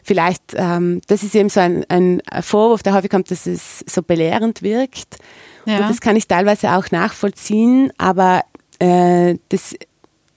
vielleicht, 0.02 0.42
ähm, 0.54 1.00
das 1.06 1.22
ist 1.22 1.34
eben 1.34 1.50
so 1.50 1.60
ein, 1.60 1.84
ein 1.88 2.22
Vorwurf, 2.40 2.82
der 2.82 2.94
häufig 2.94 3.10
kommt, 3.10 3.30
dass 3.30 3.46
es 3.46 3.80
so 3.86 4.02
belehrend 4.02 4.62
wirkt. 4.62 5.16
Ja. 5.66 5.80
Und 5.80 5.90
das 5.90 6.00
kann 6.00 6.16
ich 6.16 6.26
teilweise 6.26 6.72
auch 6.72 6.90
nachvollziehen, 6.90 7.92
aber 7.98 8.42
äh, 8.78 9.36
das, 9.50 9.74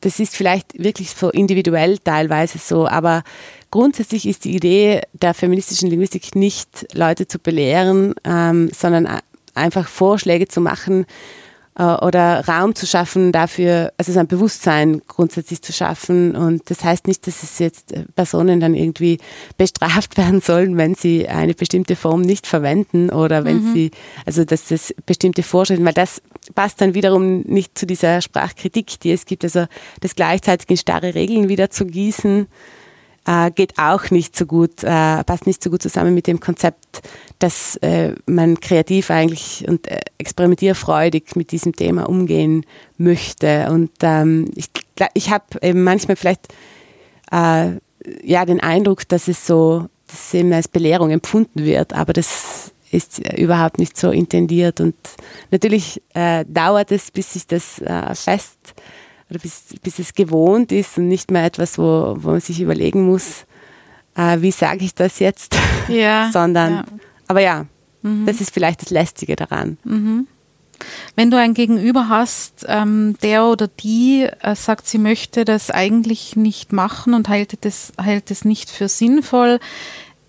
das 0.01 0.19
ist 0.19 0.35
vielleicht 0.35 0.81
wirklich 0.81 1.11
so 1.11 1.29
individuell 1.29 1.97
teilweise 1.99 2.57
so, 2.57 2.87
aber 2.87 3.23
grundsätzlich 3.69 4.27
ist 4.27 4.45
die 4.45 4.55
Idee 4.55 5.01
der 5.13 5.33
feministischen 5.33 5.89
Linguistik 5.89 6.35
nicht, 6.35 6.87
Leute 6.93 7.27
zu 7.27 7.39
belehren, 7.39 8.13
ähm, 8.23 8.69
sondern 8.75 9.21
einfach 9.53 9.87
Vorschläge 9.87 10.47
zu 10.47 10.61
machen, 10.61 11.05
oder 11.75 12.45
Raum 12.47 12.75
zu 12.75 12.85
schaffen 12.85 13.31
dafür, 13.31 13.93
also 13.97 14.17
ein 14.19 14.27
Bewusstsein 14.27 15.01
grundsätzlich 15.07 15.61
zu 15.61 15.71
schaffen. 15.71 16.35
Und 16.35 16.69
das 16.69 16.83
heißt 16.83 17.07
nicht, 17.07 17.25
dass 17.27 17.43
es 17.43 17.59
jetzt 17.59 17.93
äh, 17.93 18.03
Personen 18.13 18.59
dann 18.59 18.75
irgendwie 18.75 19.19
bestraft 19.57 20.17
werden 20.17 20.41
sollen, 20.41 20.77
wenn 20.77 20.95
sie 20.95 21.29
eine 21.29 21.53
bestimmte 21.53 21.95
Form 21.95 22.21
nicht 22.21 22.45
verwenden 22.45 23.09
oder 23.09 23.45
wenn 23.45 23.69
mhm. 23.69 23.73
sie, 23.73 23.91
also 24.25 24.43
dass 24.43 24.67
das 24.67 24.93
bestimmte 25.05 25.43
Vorschriften, 25.43 25.85
weil 25.85 25.93
das 25.93 26.21
passt 26.55 26.81
dann 26.81 26.93
wiederum 26.93 27.41
nicht 27.41 27.77
zu 27.77 27.85
dieser 27.85 28.21
Sprachkritik, 28.21 28.99
die 28.99 29.11
es 29.11 29.25
gibt. 29.25 29.45
Also 29.45 29.65
das 30.01 30.15
gleichzeitig 30.15 30.69
in 30.69 30.77
starre 30.77 31.15
Regeln 31.15 31.47
wieder 31.47 31.69
zu 31.69 31.85
gießen, 31.85 32.47
äh, 33.25 33.51
geht 33.51 33.77
auch 33.77 34.09
nicht 34.09 34.35
so 34.35 34.45
gut, 34.45 34.83
äh, 34.83 35.23
passt 35.23 35.45
nicht 35.45 35.63
so 35.63 35.69
gut 35.69 35.81
zusammen 35.81 36.13
mit 36.13 36.27
dem 36.27 36.39
Konzept, 36.39 37.01
dass 37.39 37.75
äh, 37.77 38.15
man 38.25 38.59
kreativ 38.59 39.11
eigentlich 39.11 39.65
und 39.67 39.87
äh, 39.87 40.01
experimentierfreudig 40.17 41.35
mit 41.35 41.51
diesem 41.51 41.75
Thema 41.75 42.09
umgehen 42.09 42.65
möchte. 42.97 43.69
Und 43.69 43.91
ähm, 44.01 44.49
ich, 44.55 44.69
ich 45.13 45.29
habe 45.29 45.45
eben 45.61 45.83
manchmal 45.83 46.15
vielleicht 46.15 46.47
äh, 47.31 47.71
ja 48.23 48.45
den 48.45 48.59
Eindruck, 48.59 49.07
dass 49.07 49.27
es 49.27 49.45
so, 49.45 49.87
dass 50.07 50.27
es 50.27 50.33
eben 50.33 50.51
als 50.53 50.67
Belehrung 50.67 51.11
empfunden 51.11 51.63
wird, 51.63 51.93
aber 51.93 52.13
das 52.13 52.71
ist 52.91 53.19
überhaupt 53.37 53.77
nicht 53.77 53.97
so 53.97 54.11
intendiert. 54.11 54.81
Und 54.81 54.95
natürlich 55.51 56.01
äh, 56.13 56.43
dauert 56.47 56.91
es, 56.91 57.11
bis 57.11 57.33
sich 57.33 57.47
das 57.47 57.81
fest 58.15 58.73
oder 59.31 59.39
bis, 59.39 59.63
bis 59.81 59.97
es 59.97 60.13
gewohnt 60.13 60.73
ist 60.73 60.97
und 60.97 61.07
nicht 61.07 61.31
mehr 61.31 61.45
etwas, 61.45 61.77
wo, 61.77 62.17
wo 62.19 62.31
man 62.31 62.41
sich 62.41 62.59
überlegen 62.59 63.07
muss, 63.07 63.45
äh, 64.15 64.41
wie 64.41 64.51
sage 64.51 64.83
ich 64.83 64.93
das 64.93 65.19
jetzt, 65.19 65.55
ja, 65.87 66.29
sondern, 66.33 66.73
ja. 66.73 66.85
aber 67.27 67.39
ja, 67.39 67.65
mhm. 68.01 68.25
das 68.25 68.41
ist 68.41 68.53
vielleicht 68.53 68.81
das 68.81 68.89
Lästige 68.89 69.37
daran. 69.37 69.77
Mhm. 69.85 70.27
Wenn 71.15 71.31
du 71.31 71.37
ein 71.37 71.53
Gegenüber 71.53 72.09
hast, 72.09 72.65
ähm, 72.67 73.15
der 73.23 73.45
oder 73.45 73.67
die 73.67 74.27
äh, 74.41 74.55
sagt, 74.55 74.87
sie 74.87 74.97
möchte 74.97 75.45
das 75.45 75.71
eigentlich 75.71 76.35
nicht 76.35 76.73
machen 76.73 77.13
und 77.13 77.29
hält 77.29 77.65
es, 77.65 77.93
hält 78.01 78.31
es 78.31 78.43
nicht 78.43 78.69
für 78.69 78.89
sinnvoll, 78.89 79.59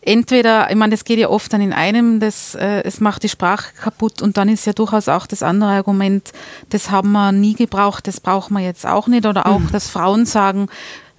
entweder, 0.03 0.71
ich 0.71 0.77
meine, 0.77 0.91
das 0.91 1.05
geht 1.05 1.19
ja 1.19 1.29
oft 1.29 1.53
dann 1.53 1.61
in 1.61 1.73
einem, 1.73 2.21
das, 2.21 2.55
äh, 2.55 2.83
es 2.83 3.01
macht 3.01 3.23
die 3.23 3.29
Sprache 3.29 3.73
kaputt 3.81 4.21
und 4.21 4.37
dann 4.37 4.49
ist 4.49 4.67
ja 4.67 4.73
durchaus 4.73 5.09
auch 5.09 5.27
das 5.27 5.43
andere 5.43 5.71
Argument, 5.71 6.33
das 6.71 6.91
haben 6.91 7.13
wir 7.13 7.33
nie 7.33 7.55
gebraucht, 7.55 8.07
das 8.07 8.21
brauchen 8.21 8.55
wir 8.55 8.65
jetzt 8.65 8.87
auch 8.87 9.07
nicht. 9.07 9.27
Oder 9.27 9.47
auch, 9.47 9.61
mhm. 9.61 9.73
dass 9.73 9.89
Frauen 9.89 10.27
sagen, 10.27 10.69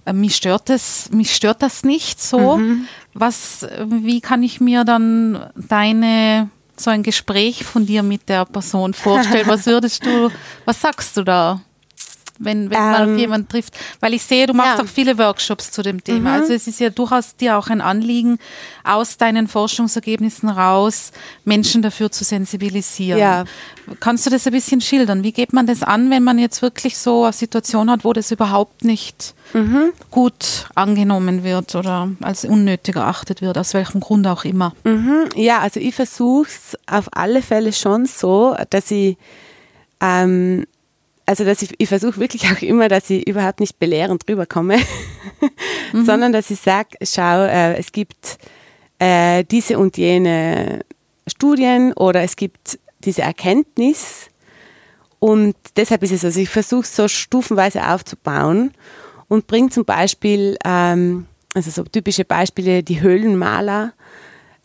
äh, 0.05 0.13
mich 0.13 0.35
stört 0.35 0.69
das, 0.69 1.09
mich 1.11 1.33
stört 1.33 1.61
das 1.61 1.83
nicht 1.83 2.21
so. 2.21 2.57
Mhm. 2.57 2.85
Was, 3.13 3.65
wie 3.87 4.21
kann 4.21 4.43
ich 4.43 4.59
mir 4.59 4.83
dann 4.83 5.49
deine, 5.55 6.49
so 6.75 6.89
ein 6.89 7.03
Gespräch 7.03 7.63
von 7.63 7.85
dir 7.85 8.03
mit 8.03 8.27
der 8.27 8.45
Person 8.45 8.93
vorstellen? 8.93 9.47
Was 9.47 9.65
würdest 9.65 10.05
du, 10.05 10.29
was 10.65 10.81
sagst 10.81 11.15
du 11.17 11.23
da? 11.23 11.61
Wenn, 12.39 12.69
wenn 12.69 12.77
ähm, 12.77 12.91
man 12.91 13.11
auf 13.11 13.17
jemanden 13.17 13.47
trifft. 13.47 13.77
Weil 13.99 14.13
ich 14.13 14.23
sehe, 14.23 14.45
du 14.47 14.53
machst 14.53 14.79
ja. 14.79 14.83
auch 14.83 14.87
viele 14.87 15.17
Workshops 15.17 15.71
zu 15.71 15.81
dem 15.81 16.03
Thema. 16.03 16.31
Mhm. 16.31 16.41
Also 16.41 16.53
es 16.53 16.67
ist 16.67 16.79
ja 16.79 16.89
durchaus 16.89 17.35
dir 17.35 17.57
auch 17.57 17.67
ein 17.67 17.81
Anliegen, 17.81 18.39
aus 18.83 19.17
deinen 19.17 19.47
Forschungsergebnissen 19.47 20.49
raus 20.49 21.11
Menschen 21.45 21.81
dafür 21.81 22.11
zu 22.11 22.23
sensibilisieren. 22.23 23.19
Ja. 23.19 23.45
Kannst 23.99 24.25
du 24.25 24.29
das 24.29 24.47
ein 24.47 24.53
bisschen 24.53 24.81
schildern? 24.81 25.23
Wie 25.23 25.31
geht 25.31 25.53
man 25.53 25.67
das 25.67 25.83
an, 25.83 26.09
wenn 26.09 26.23
man 26.23 26.39
jetzt 26.39 26.61
wirklich 26.61 26.97
so 26.97 27.23
eine 27.23 27.33
Situation 27.33 27.89
hat, 27.89 28.05
wo 28.05 28.13
das 28.13 28.31
überhaupt 28.31 28.83
nicht 28.83 29.33
mhm. 29.53 29.91
gut 30.11 30.67
angenommen 30.75 31.43
wird 31.43 31.75
oder 31.75 32.09
als 32.21 32.45
unnötig 32.45 32.95
erachtet 32.95 33.41
wird, 33.41 33.57
aus 33.57 33.73
welchem 33.73 33.99
Grund 33.99 34.27
auch 34.27 34.45
immer? 34.45 34.73
Mhm. 34.83 35.29
Ja, 35.35 35.59
also 35.59 35.79
ich 35.79 35.95
versuche 35.95 36.47
es 36.47 36.77
auf 36.87 37.09
alle 37.11 37.41
Fälle 37.41 37.73
schon 37.73 38.05
so, 38.05 38.55
dass 38.69 38.91
ich 38.91 39.17
ähm, 40.01 40.65
also 41.25 41.45
dass 41.45 41.61
ich, 41.61 41.73
ich 41.77 41.89
versuche 41.89 42.19
wirklich 42.19 42.45
auch 42.51 42.61
immer, 42.61 42.89
dass 42.89 43.09
ich 43.09 43.27
überhaupt 43.27 43.59
nicht 43.59 43.79
belehrend 43.79 44.27
rüberkomme, 44.27 44.77
mhm. 45.93 46.05
sondern 46.05 46.33
dass 46.33 46.49
ich 46.51 46.59
sage, 46.59 46.97
schau, 47.01 47.45
äh, 47.45 47.75
es 47.75 47.91
gibt 47.91 48.37
äh, 48.99 49.43
diese 49.43 49.79
und 49.79 49.97
jene 49.97 50.81
Studien 51.27 51.93
oder 51.93 52.21
es 52.23 52.35
gibt 52.35 52.79
diese 53.03 53.21
Erkenntnis 53.21 54.29
und 55.19 55.55
deshalb 55.77 56.03
ist 56.03 56.11
es, 56.11 56.25
also 56.25 56.39
ich 56.39 56.49
versuche 56.49 56.85
so 56.85 57.07
stufenweise 57.07 57.87
aufzubauen 57.87 58.73
und 59.29 59.47
bringe 59.47 59.69
zum 59.69 59.85
Beispiel, 59.85 60.57
ähm, 60.65 61.27
also 61.53 61.71
so 61.71 61.83
typische 61.83 62.25
Beispiele, 62.25 62.83
die 62.83 62.99
Höhlenmaler, 62.99 63.93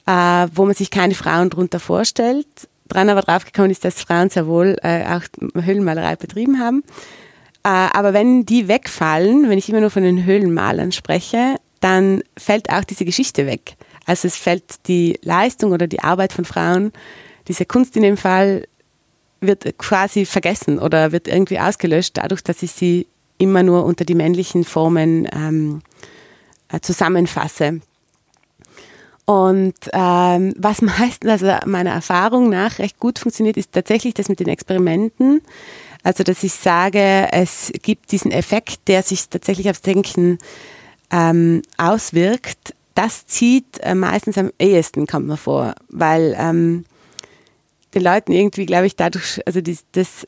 äh, 0.07 0.49
wo 0.53 0.65
man 0.65 0.75
sich 0.75 0.91
keine 0.91 1.15
Frauen 1.15 1.51
drunter 1.51 1.79
vorstellt 1.79 2.49
dran 2.89 3.09
aber 3.11 3.23
draufgekommen 3.23 3.71
ist, 3.71 3.85
dass 3.85 4.03
Frauen 4.03 4.31
sehr 4.31 4.47
wohl 4.47 4.77
äh, 4.83 5.05
auch 5.05 5.23
Höhlenmalerei 5.55 6.17
betrieben 6.17 6.59
haben. 6.59 6.83
Äh, 7.65 7.69
aber 7.69 8.13
wenn 8.13 8.47
die 8.47 8.69
wegfallen, 8.69 9.49
wenn 9.49 9.59
ich 9.59 9.69
immer 9.69 9.81
nur 9.81 9.91
von 9.91 10.03
den 10.03 10.25
Höhlenmalern 10.25 10.93
spreche, 10.93 11.57
dann 11.81 12.23
fällt 12.37 12.71
auch 12.71 12.85
diese 12.85 13.05
Geschichte 13.05 13.47
weg. 13.47 13.77
Also 14.07 14.27
es 14.27 14.37
fällt 14.37 14.87
die 14.89 15.19
Leistung 15.23 15.73
oder 15.73 15.87
die 15.87 16.01
Arbeit 16.01 16.33
von 16.33 16.45
Frauen, 16.45 16.93
diese 17.47 17.67
Kunst 17.67 17.97
in 17.97 18.03
dem 18.03 18.17
Fall, 18.17 18.67
wird 19.41 19.79
quasi 19.79 20.25
vergessen 20.25 20.79
oder 20.79 21.13
wird 21.13 21.29
irgendwie 21.29 21.61
ausgelöscht, 21.61 22.17
dadurch, 22.17 22.43
dass 22.43 22.63
ich 22.63 22.73
sie 22.73 23.07
immer 23.39 23.63
nur 23.63 23.85
unter 23.85 24.05
die 24.05 24.15
männlichen 24.15 24.65
Formen 24.65 25.29
ähm, 25.33 25.83
äh, 26.73 26.81
zusammenfasse. 26.81 27.81
Und 29.29 29.75
ähm, 29.93 30.55
was 30.57 30.81
meistens, 30.81 31.31
also 31.31 31.53
meiner 31.67 31.91
Erfahrung 31.91 32.49
nach, 32.49 32.79
recht 32.79 32.99
gut 32.99 33.19
funktioniert, 33.19 33.59
ist 33.59 33.73
tatsächlich 33.73 34.15
das 34.15 34.31
mit 34.31 34.41
den 34.41 34.49
Experimenten. 34.49 35.43
Also, 36.03 36.25
dass 36.25 36.43
ich 36.43 36.55
sage, 36.55 37.29
es 37.31 37.71
gibt 37.83 38.11
diesen 38.11 38.31
Effekt, 38.31 38.89
der 38.89 39.03
sich 39.03 39.29
tatsächlich 39.29 39.69
aufs 39.69 39.83
Denken 39.83 40.39
ähm, 41.11 41.61
auswirkt. 41.77 42.75
Das 42.95 43.27
zieht 43.27 43.79
äh, 43.81 43.95
meistens 43.95 44.39
am 44.39 44.51
ehesten, 44.59 45.07
kommt 45.07 45.27
mir 45.27 45.37
vor, 45.37 45.75
weil 45.91 46.35
ähm, 46.39 46.87
den 47.95 48.03
Leuten 48.03 48.33
irgendwie, 48.33 48.65
glaube 48.65 48.87
ich, 48.87 48.97
dadurch, 48.97 49.43
also 49.45 49.61
die, 49.61 49.77
das 49.93 50.25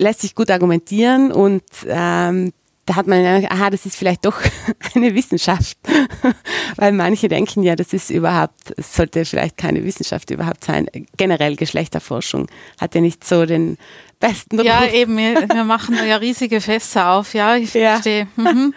lässt 0.00 0.22
sich 0.22 0.34
gut 0.34 0.50
argumentieren 0.50 1.30
und 1.30 1.62
ähm, 1.86 2.52
da 2.90 2.96
hat 2.96 3.06
man, 3.06 3.24
aha, 3.44 3.70
das 3.70 3.86
ist 3.86 3.94
vielleicht 3.94 4.24
doch 4.24 4.42
eine 4.96 5.14
Wissenschaft, 5.14 5.78
weil 6.76 6.90
manche 6.90 7.28
denken 7.28 7.62
ja, 7.62 7.76
das 7.76 7.92
ist 7.92 8.10
überhaupt, 8.10 8.74
es 8.76 8.96
sollte 8.96 9.24
vielleicht 9.24 9.56
keine 9.56 9.84
Wissenschaft 9.84 10.28
überhaupt 10.32 10.64
sein. 10.64 10.88
Generell 11.16 11.54
Geschlechterforschung 11.54 12.48
hat 12.80 12.96
ja 12.96 13.00
nicht 13.00 13.24
so 13.24 13.46
den 13.46 13.78
besten 14.18 14.58
Ruf. 14.58 14.66
Ja, 14.66 14.84
eben, 14.86 15.16
wir, 15.16 15.48
wir 15.48 15.62
machen 15.62 15.94
da 15.96 16.04
ja 16.04 16.16
riesige 16.16 16.60
Fässer 16.60 17.12
auf, 17.12 17.32
ja, 17.32 17.54
ich 17.54 17.72
ja. 17.74 17.92
verstehe. 17.92 18.26
Mhm. 18.34 18.74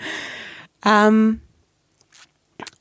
ähm, 0.85 1.41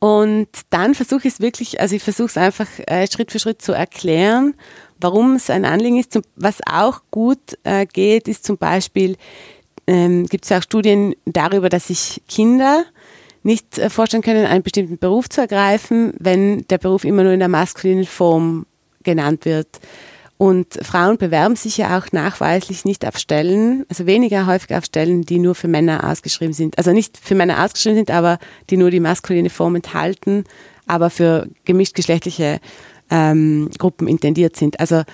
und 0.01 0.49
dann 0.69 0.95
versuche 0.95 1.29
ich 1.29 1.35
es 1.35 1.41
wirklich, 1.41 1.81
also 1.81 1.97
ich 1.97 2.03
versuche 2.03 2.27
es 2.27 2.37
einfach 2.37 2.69
äh, 2.89 3.07
Schritt 3.11 3.33
für 3.33 3.39
Schritt 3.39 3.63
zu 3.63 3.73
erklären, 3.73 4.53
warum 5.01 5.37
es 5.37 5.49
ein 5.49 5.65
Anliegen 5.65 5.99
ist. 5.99 6.21
Was 6.37 6.59
auch 6.71 7.01
gut 7.11 7.57
äh, 7.65 7.87
geht, 7.87 8.29
ist 8.29 8.45
zum 8.45 8.59
Beispiel 8.59 9.17
ähm, 9.87 10.27
gibt 10.27 10.45
es 10.45 10.53
auch 10.53 10.63
Studien 10.63 11.15
darüber, 11.25 11.69
dass 11.69 11.89
sich 11.89 12.23
Kinder 12.29 12.85
nicht 13.43 13.79
äh, 13.79 13.91
vorstellen 13.91 14.23
können, 14.23 14.47
einen 14.47 14.63
bestimmten 14.63 14.99
Beruf 14.99 15.29
zu 15.29 15.41
ergreifen, 15.41 16.15
wenn 16.19 16.67
der 16.69 16.79
Beruf 16.79 17.05
immer 17.05 17.23
nur 17.25 17.33
in 17.33 17.41
der 17.41 17.49
maskulinen 17.49 18.07
Form 18.07 18.67
genannt 19.03 19.45
wird. 19.45 19.81
Und 20.39 20.75
Frauen 20.83 21.19
bewerben 21.19 21.55
sich 21.55 21.77
ja 21.77 21.97
auch 21.97 22.11
nachweislich 22.11 22.85
nicht 22.85 23.07
auf 23.07 23.17
Stellen, 23.17 23.85
also 23.89 24.07
weniger 24.07 24.47
häufig 24.47 24.75
auf 24.75 24.85
Stellen, 24.85 25.23
die 25.23 25.39
nur 25.39 25.55
für 25.55 25.69
Männer 25.69 26.09
ausgeschrieben 26.09 26.53
sind. 26.53 26.79
Also 26.79 26.93
nicht 26.93 27.17
für 27.17 27.37
Männer 27.37 27.65
ausgeschrieben 27.65 27.99
sind, 27.99 28.11
aber 28.11 28.39
die 28.69 28.77
nur 28.77 28.91
die 28.91 28.99
maskuline 28.99 29.51
Form 29.51 29.77
enthalten, 29.77 30.45
aber 30.87 31.11
für 31.11 31.49
gemischtgeschlechtliche 31.65 32.59
ähm, 33.09 33.71
Gruppen 33.79 34.09
intendiert 34.09 34.57
sind. 34.57 34.81
Also 34.81 35.05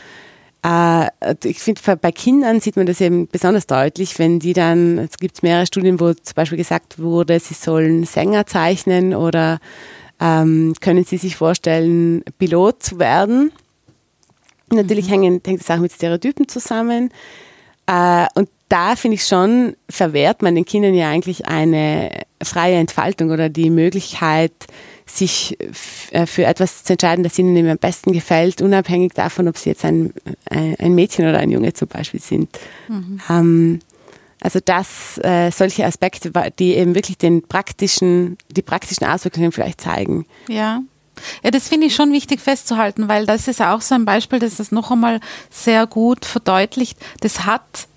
ich 1.44 1.61
finde, 1.61 1.96
bei 1.96 2.12
Kindern 2.12 2.61
sieht 2.61 2.76
man 2.76 2.87
das 2.87 3.00
eben 3.00 3.26
besonders 3.28 3.66
deutlich, 3.66 4.18
wenn 4.18 4.38
die 4.38 4.52
dann, 4.52 4.98
es 4.98 5.16
gibt 5.16 5.42
mehrere 5.42 5.66
Studien, 5.66 5.98
wo 6.00 6.12
zum 6.12 6.35
Beispiel 6.35 6.59
gesagt 6.59 6.98
wurde, 6.98 7.40
sie 7.40 7.54
sollen 7.54 8.04
Sänger 8.04 8.46
zeichnen 8.46 9.14
oder 9.14 9.61
ähm, 10.20 10.74
können 10.81 11.04
sie 11.04 11.16
sich 11.16 11.37
vorstellen, 11.37 12.22
Pilot 12.38 12.83
zu 12.83 12.98
werden. 12.98 13.52
Natürlich 14.70 15.07
mhm. 15.07 15.12
hängen, 15.12 15.40
hängt 15.46 15.61
das 15.61 15.70
auch 15.70 15.81
mit 15.81 15.92
Stereotypen 15.92 16.48
zusammen. 16.48 17.11
Äh, 17.87 18.26
und 18.35 18.48
da 18.68 18.96
finde 18.96 19.14
ich 19.14 19.26
schon, 19.26 19.74
verwehrt 19.88 20.42
man 20.42 20.54
den 20.54 20.66
Kindern 20.66 20.94
ja 20.94 21.09
eigentlich 21.09 21.47
eine 21.47 22.11
freie 22.42 22.76
Entfaltung 22.76 23.30
oder 23.30 23.49
die 23.49 23.70
Möglichkeit, 23.70 24.53
sich 25.11 25.56
äh, 26.11 26.26
für 26.26 26.44
etwas 26.44 26.84
zu 26.84 26.94
entscheiden, 26.94 27.24
das 27.24 27.38
ihnen 27.38 27.68
am 27.68 27.78
besten 27.78 28.12
gefällt, 28.12 28.62
unabhängig 28.62 29.14
davon, 29.14 29.48
ob 29.48 29.56
sie 29.56 29.70
jetzt 29.70 29.84
ein, 29.84 30.12
ein 30.46 30.94
Mädchen 30.94 31.28
oder 31.28 31.38
ein 31.38 31.50
Junge 31.50 31.72
zum 31.72 31.88
Beispiel 31.88 32.20
sind. 32.20 32.48
Mhm. 32.88 33.20
Ähm, 33.28 33.80
also 34.40 34.61
das, 34.64 35.18
äh, 35.18 35.50
solche 35.50 35.84
Aspekte, 35.84 36.30
die 36.59 36.74
eben 36.74 36.94
wirklich 36.94 37.18
den 37.18 37.42
praktischen, 37.42 38.38
die 38.50 38.62
praktischen 38.62 39.06
Auswirkungen 39.06 39.52
vielleicht 39.52 39.80
zeigen. 39.80 40.26
Ja. 40.48 40.82
Ja, 41.42 41.50
das 41.50 41.66
finde 41.66 41.88
ich 41.88 41.96
schon 41.96 42.12
wichtig 42.12 42.40
festzuhalten, 42.40 43.09
weil 43.09 43.26
das 43.26 43.48
ist 43.48 43.61
auch 43.61 43.80
so 43.80 43.96
ein 43.96 44.04
Beispiel, 44.04 44.38
das 44.38 44.56
das 44.56 44.70
noch 44.70 44.92
einmal 44.92 45.18
sehr 45.50 45.88
gut 45.88 46.24
verdeutlicht. 46.24 46.96
Das 47.20 47.44
hat 47.44 47.88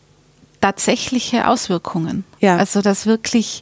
tatsächliche 0.59 1.47
Auswirkungen. 1.47 2.23
Ja. 2.39 2.57
Also 2.57 2.81
dass 2.81 3.05
wirklich, 3.05 3.61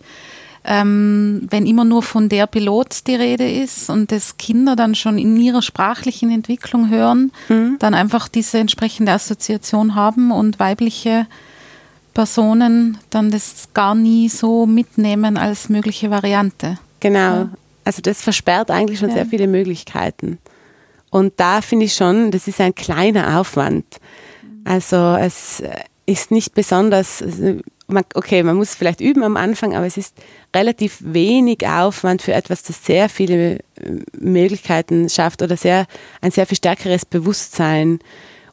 ähm, 0.66 1.47
wenn 1.49 1.66
immer 1.66 1.84
nur 1.86 2.03
von 2.03 2.30
der 2.30 2.47
Pilot 2.47 3.07
die 3.07 3.16
Rede 3.16 3.49
ist 3.49 3.89
und 3.89 4.12
das 4.12 4.38
Kinder 4.38 4.76
dann 4.76 4.93
schon 4.95 5.18
in 5.18 5.38
ihrer 5.38 5.62
sprachlichen 5.62 6.30
Entwicklung 6.32 6.89
hören, 6.89 7.32
Mhm. 7.47 7.78
dann 7.80 7.93
einfach 7.93 8.28
diese 8.28 8.57
entsprechende 8.60 9.12
Assoziation 9.14 9.95
haben 9.95 10.32
und 10.32 10.60
weibliche 10.60 11.28
Personen 12.14 12.97
dann 13.10 13.32
das 13.32 13.70
gar 13.74 13.95
nie 13.95 14.30
so 14.30 14.66
mitnehmen 14.66 15.38
als 15.38 15.70
mögliche 15.70 16.10
Variante. 16.10 16.78
Genau. 16.99 17.49
Also 17.86 18.01
das 18.01 18.22
versperrt 18.22 18.72
eigentlich 18.72 18.99
schon 18.99 19.10
Ja. 19.10 19.16
sehr 19.16 19.26
viele 19.26 19.47
Möglichkeiten. 19.47 20.38
Und 21.12 21.34
da 21.38 21.62
finde 21.62 21.86
ich 21.86 21.93
schon, 21.95 22.32
das 22.32 22.47
ist 22.47 22.60
ein 22.62 22.76
kleiner 22.76 23.39
Aufwand. 23.39 23.86
Also 24.66 25.16
es 25.20 25.64
ist 26.05 26.30
nicht 26.32 26.53
besonders, 26.53 27.22
also 27.24 27.60
man- 27.90 28.06
okay, 28.14 28.44
man 28.44 28.56
muss 28.56 28.76
vielleicht 28.76 29.02
üben 29.02 29.24
am 29.24 29.38
Anfang, 29.38 29.76
aber 29.76 29.86
es 29.86 29.98
ist 29.98 30.16
relativ 30.56 30.98
wenig 31.02 31.68
Aufwand 31.68 32.22
für 32.22 32.34
etwas, 32.34 32.64
das 32.64 32.86
sehr 32.86 33.10
viele 33.10 33.58
äh, 33.58 33.62
Möglichkeiten 34.20 35.10
schafft 35.10 35.42
oder 35.42 35.58
sehr, 35.58 35.86
ein 36.22 36.32
sehr 36.32 36.46
viel 36.46 36.58
stärkeres 36.58 37.06
Bewusstsein, 37.06 38.00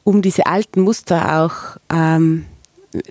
um 0.05 0.23
diese 0.23 0.47
alten 0.47 0.81
Muster 0.81 1.41
auch 1.43 1.77
ähm, 1.93 2.47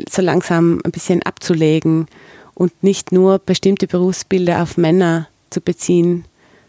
so 0.10 0.22
langsam 0.22 0.82
ein 0.84 0.92
bisschen 0.92 1.24
abzulegen 1.24 2.08
und 2.54 2.72
nicht 2.84 3.12
nur 3.12 3.40
bestimmte 3.40 3.88
Berufsbilder 3.88 4.64
auf 4.64 4.78
Männer 4.78 5.28
zu 5.50 5.62
beziehen, 5.62 6.26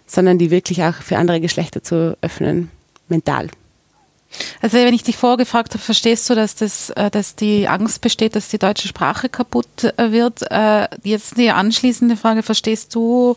sondern 0.06 0.38
die 0.38 0.50
wirklich 0.50 0.82
auch 0.82 0.94
für 0.94 1.16
andere 1.16 1.40
Geschlechter 1.40 1.82
zu 1.82 2.16
öffnen, 2.20 2.70
mental. 3.08 3.48
Also 4.60 4.76
wenn 4.78 4.94
ich 4.94 5.02
dich 5.02 5.16
vorgefragt 5.16 5.72
habe, 5.74 5.82
verstehst 5.82 6.28
du, 6.28 6.34
dass, 6.34 6.54
das, 6.54 6.90
äh, 6.90 7.10
dass 7.10 7.36
die 7.36 7.68
Angst 7.68 8.00
besteht, 8.00 8.36
dass 8.36 8.48
die 8.48 8.58
deutsche 8.58 8.88
Sprache 8.88 9.28
kaputt 9.28 9.84
äh, 9.96 10.10
wird? 10.12 10.42
Äh, 10.50 10.88
Jetzt 11.02 11.36
die 11.36 11.50
anschließende 11.50 12.16
Frage, 12.16 12.42
verstehst 12.42 12.94
du, 12.94 13.36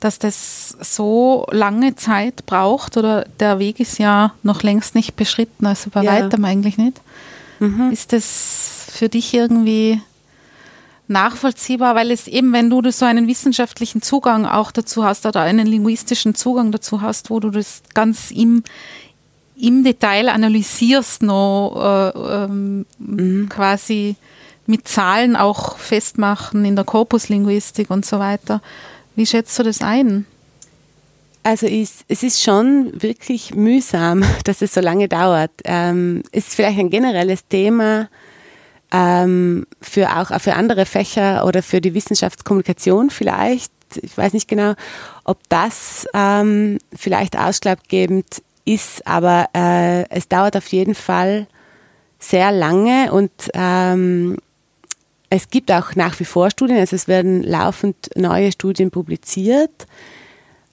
dass 0.00 0.18
das 0.18 0.76
so 0.80 1.46
lange 1.50 1.94
Zeit 1.96 2.46
braucht 2.46 2.96
oder 2.96 3.26
der 3.38 3.58
Weg 3.58 3.80
ist 3.80 3.98
ja 3.98 4.32
noch 4.42 4.62
längst 4.62 4.94
nicht 4.94 5.14
beschritten, 5.16 5.66
also 5.66 5.90
bei 5.90 6.02
Ja. 6.02 6.12
weitem 6.12 6.44
eigentlich 6.44 6.78
nicht? 6.78 7.00
Ist 7.92 8.14
das 8.14 8.86
für 8.90 9.10
dich 9.10 9.34
irgendwie 9.34 10.00
nachvollziehbar, 11.08 11.94
weil 11.94 12.10
es 12.10 12.28
eben, 12.28 12.52
wenn 12.52 12.70
du 12.70 12.88
so 12.90 13.04
einen 13.04 13.26
wissenschaftlichen 13.26 14.00
Zugang 14.00 14.46
auch 14.46 14.70
dazu 14.70 15.04
hast 15.04 15.26
oder 15.26 15.40
einen 15.42 15.66
linguistischen 15.66 16.34
Zugang 16.34 16.70
dazu 16.72 17.02
hast, 17.02 17.30
wo 17.30 17.40
du 17.40 17.50
das 17.50 17.82
ganz 17.94 18.30
im, 18.30 18.62
im 19.62 19.84
Detail 19.84 20.28
analysierst, 20.28 21.22
noch 21.22 22.12
äh, 22.14 22.44
ähm, 22.44 22.86
quasi 23.48 24.16
mit 24.66 24.86
Zahlen 24.86 25.36
auch 25.36 25.76
festmachen 25.76 26.64
in 26.64 26.76
der 26.76 26.84
Korpuslinguistik 26.84 27.90
und 27.90 28.06
so 28.06 28.18
weiter. 28.18 28.62
Wie 29.16 29.26
schätzt 29.26 29.58
du 29.58 29.62
das 29.62 29.82
ein? 29.82 30.26
Also 31.42 31.66
ist, 31.66 32.04
es 32.08 32.22
ist 32.22 32.42
schon 32.42 32.92
wirklich 33.02 33.54
mühsam, 33.54 34.24
dass 34.44 34.62
es 34.62 34.74
so 34.74 34.80
lange 34.80 35.08
dauert. 35.08 35.50
Ähm, 35.64 36.22
ist 36.32 36.54
vielleicht 36.54 36.78
ein 36.78 36.90
generelles 36.90 37.46
Thema 37.48 38.08
ähm, 38.92 39.66
für 39.80 40.16
auch 40.16 40.38
für 40.40 40.54
andere 40.54 40.86
Fächer 40.86 41.44
oder 41.46 41.62
für 41.62 41.80
die 41.80 41.94
Wissenschaftskommunikation 41.94 43.10
vielleicht. 43.10 43.72
Ich 44.02 44.16
weiß 44.16 44.34
nicht 44.34 44.48
genau, 44.48 44.74
ob 45.24 45.38
das 45.48 46.06
ähm, 46.14 46.78
vielleicht 46.94 47.36
ausschlaggebend 47.36 48.42
ist, 48.64 49.06
aber 49.06 49.48
äh, 49.54 50.08
es 50.10 50.28
dauert 50.28 50.56
auf 50.56 50.66
jeden 50.68 50.94
Fall 50.94 51.46
sehr 52.18 52.52
lange 52.52 53.12
und 53.12 53.30
ähm, 53.54 54.36
es 55.30 55.48
gibt 55.48 55.70
auch 55.70 55.94
nach 55.94 56.18
wie 56.18 56.24
vor 56.24 56.50
Studien, 56.50 56.78
also 56.78 56.96
es 56.96 57.06
werden 57.08 57.42
laufend 57.42 58.10
neue 58.16 58.50
Studien 58.50 58.90
publiziert, 58.90 59.86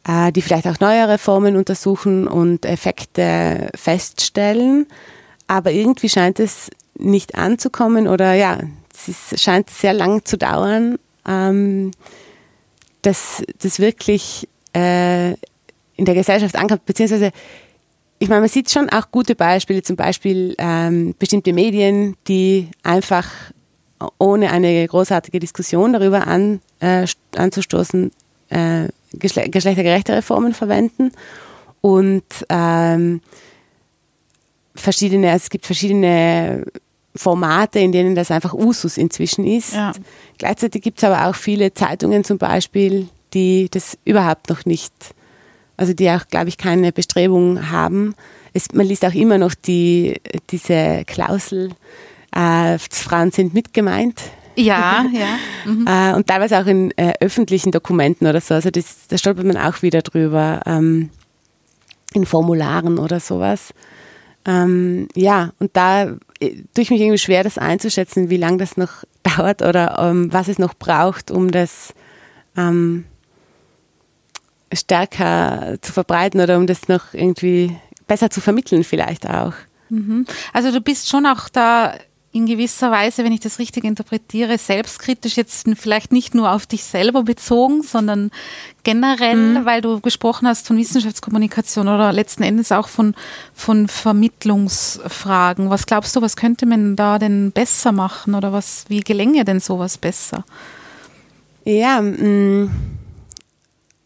äh, 0.07 0.31
die 0.31 0.41
vielleicht 0.41 0.67
auch 0.67 0.79
neuere 0.79 1.19
Formen 1.19 1.55
untersuchen 1.55 2.27
und 2.27 2.65
Effekte 2.65 3.69
feststellen. 3.75 4.87
Aber 5.45 5.71
irgendwie 5.71 6.09
scheint 6.09 6.39
es 6.39 6.71
nicht 6.97 7.35
anzukommen 7.35 8.07
oder 8.07 8.33
ja, 8.33 8.59
es 9.07 9.41
scheint 9.41 9.69
sehr 9.69 9.93
lang 9.93 10.25
zu 10.25 10.37
dauern, 10.37 10.97
ähm, 11.27 11.91
dass 13.03 13.43
das 13.61 13.79
wirklich 13.79 14.49
äh, 14.75 15.33
in 15.95 16.05
der 16.05 16.15
Gesellschaft 16.15 16.55
ankommt, 16.55 16.85
beziehungsweise 16.85 17.31
ich 18.19 18.29
meine, 18.29 18.41
man 18.41 18.49
sieht 18.49 18.71
schon 18.71 18.89
auch 18.89 19.11
gute 19.11 19.35
Beispiele, 19.35 19.83
zum 19.83 19.95
Beispiel 19.95 20.55
ähm, 20.57 21.13
bestimmte 21.19 21.53
Medien, 21.53 22.15
die 22.27 22.69
einfach 22.83 23.27
ohne 24.17 24.51
eine 24.51 24.87
großartige 24.87 25.39
Diskussion 25.39 25.93
darüber 25.93 26.27
an, 26.27 26.61
äh, 26.79 27.05
anzustoßen, 27.35 28.11
äh, 28.49 28.87
geschle 29.13 29.49
geschlechtergerechte 29.49 30.13
Reformen 30.13 30.53
verwenden 30.53 31.11
und 31.81 32.23
ähm, 32.49 33.21
verschiedene, 34.75 35.31
es 35.31 35.49
gibt 35.49 35.65
verschiedene 35.65 36.65
Formate, 37.15 37.79
in 37.79 37.91
denen 37.91 38.15
das 38.15 38.31
einfach 38.31 38.53
Usus 38.53 38.97
inzwischen 38.97 39.45
ist. 39.45 39.73
Ja. 39.73 39.91
Gleichzeitig 40.37 40.83
gibt 40.83 40.99
es 40.99 41.03
aber 41.03 41.27
auch 41.27 41.35
viele 41.35 41.73
Zeitungen 41.73 42.23
zum 42.23 42.37
Beispiel, 42.37 43.09
die 43.33 43.69
das 43.71 43.97
überhaupt 44.05 44.49
noch 44.49 44.65
nicht, 44.65 44.93
also 45.77 45.93
die 45.93 46.09
auch, 46.09 46.27
glaube 46.27 46.49
ich, 46.49 46.57
keine 46.57 46.91
Bestrebung 46.91 47.69
haben. 47.71 48.15
Es, 48.53 48.73
man 48.73 48.87
liest 48.87 49.05
auch 49.05 49.13
immer 49.13 49.37
noch 49.37 49.53
die, 49.53 50.19
diese 50.49 51.03
Klausel, 51.05 51.71
äh, 52.35 52.77
Frauen 52.79 53.31
sind 53.31 53.53
mitgemeint. 53.53 54.21
Ja, 54.55 55.05
ja. 55.13 55.71
Mhm. 55.71 55.85
Äh, 55.87 56.13
und 56.15 56.27
teilweise 56.27 56.59
auch 56.59 56.65
in 56.65 56.91
äh, 56.97 57.13
öffentlichen 57.19 57.71
Dokumenten 57.71 58.27
oder 58.27 58.41
so. 58.41 58.55
Also 58.55 58.71
das, 58.71 59.07
da 59.07 59.17
stolpert 59.17 59.45
man 59.45 59.57
auch 59.57 59.81
wieder 59.83 60.01
drüber, 60.01 60.61
ähm, 60.65 61.11
in 62.13 62.25
Formularen 62.25 62.97
oder 62.97 63.19
sowas. 63.19 63.73
Ähm, 64.45 65.07
ja, 65.13 65.51
und 65.59 65.75
da 65.75 66.15
äh, 66.39 66.63
tue 66.73 66.81
ich 66.81 66.89
mich 66.89 67.01
irgendwie 67.01 67.17
schwer, 67.17 67.43
das 67.43 67.57
einzuschätzen, 67.57 68.29
wie 68.29 68.37
lange 68.37 68.57
das 68.57 68.77
noch 68.77 69.03
dauert 69.23 69.61
oder 69.61 69.97
ähm, 69.99 70.31
was 70.31 70.47
es 70.47 70.57
noch 70.57 70.73
braucht, 70.73 71.31
um 71.31 71.51
das 71.51 71.93
ähm, 72.55 73.05
stärker 74.73 75.77
zu 75.81 75.93
verbreiten 75.93 76.41
oder 76.41 76.57
um 76.57 76.67
das 76.67 76.87
noch 76.87 77.13
irgendwie 77.13 77.75
besser 78.07 78.29
zu 78.29 78.41
vermitteln 78.41 78.83
vielleicht 78.83 79.29
auch. 79.29 79.53
Also 80.53 80.71
du 80.71 80.81
bist 80.81 81.09
schon 81.09 81.25
auch 81.25 81.49
da 81.49 81.93
in 82.33 82.45
gewisser 82.45 82.91
Weise, 82.91 83.23
wenn 83.23 83.31
ich 83.31 83.39
das 83.39 83.57
richtig 83.57 83.83
interpretiere, 83.83 84.57
selbstkritisch 84.57 85.37
jetzt 85.37 85.67
vielleicht 85.75 86.11
nicht 86.11 86.35
nur 86.35 86.51
auf 86.51 86.67
dich 86.67 86.83
selber 86.83 87.23
bezogen, 87.23 87.81
sondern 87.81 88.31
generell, 88.83 89.65
weil 89.65 89.81
du 89.81 89.99
gesprochen 90.01 90.47
hast 90.47 90.67
von 90.67 90.77
Wissenschaftskommunikation 90.77 91.87
oder 91.87 92.13
letzten 92.13 92.43
Endes 92.43 92.71
auch 92.71 92.89
von, 92.89 93.15
von 93.55 93.87
Vermittlungsfragen. 93.87 95.69
Was 95.69 95.87
glaubst 95.87 96.15
du, 96.15 96.21
was 96.21 96.35
könnte 96.35 96.65
man 96.65 96.95
da 96.95 97.17
denn 97.17 97.51
besser 97.51 97.91
machen 97.91 98.35
oder 98.35 98.53
was, 98.53 98.85
wie 98.87 98.99
gelänge 98.99 99.43
denn 99.43 99.59
sowas 99.59 99.97
besser? 99.97 100.45
Ja, 101.65 102.01
mh, 102.01 102.69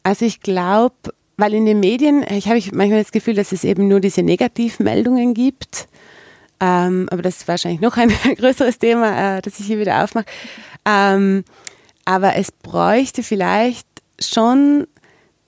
also 0.04 0.26
ich 0.26 0.42
glaube, 0.42 0.96
weil 1.38 1.54
in 1.54 1.66
den 1.66 1.80
Medien, 1.80 2.24
ich 2.30 2.48
habe 2.48 2.62
manchmal 2.74 3.02
das 3.02 3.12
Gefühl, 3.12 3.36
dass 3.36 3.52
es 3.52 3.64
eben 3.64 3.88
nur 3.88 4.00
diese 4.00 4.24
Negativmeldungen 4.24 5.34
gibt. 5.34 5.88
Ähm, 6.60 7.08
aber 7.12 7.24
das 7.24 7.38
ist 7.38 7.48
wahrscheinlich 7.48 7.82
noch 7.82 7.98
ein 7.98 8.10
größeres 8.38 8.78
Thema, 8.78 9.38
äh, 9.38 9.42
das 9.42 9.60
ich 9.60 9.66
hier 9.66 9.80
wieder 9.80 10.04
aufmache. 10.04 10.26
Ähm, 10.86 11.44
aber 12.06 12.36
es 12.36 12.52
bräuchte 12.52 13.24
vielleicht 13.24 13.88
schon 14.20 14.88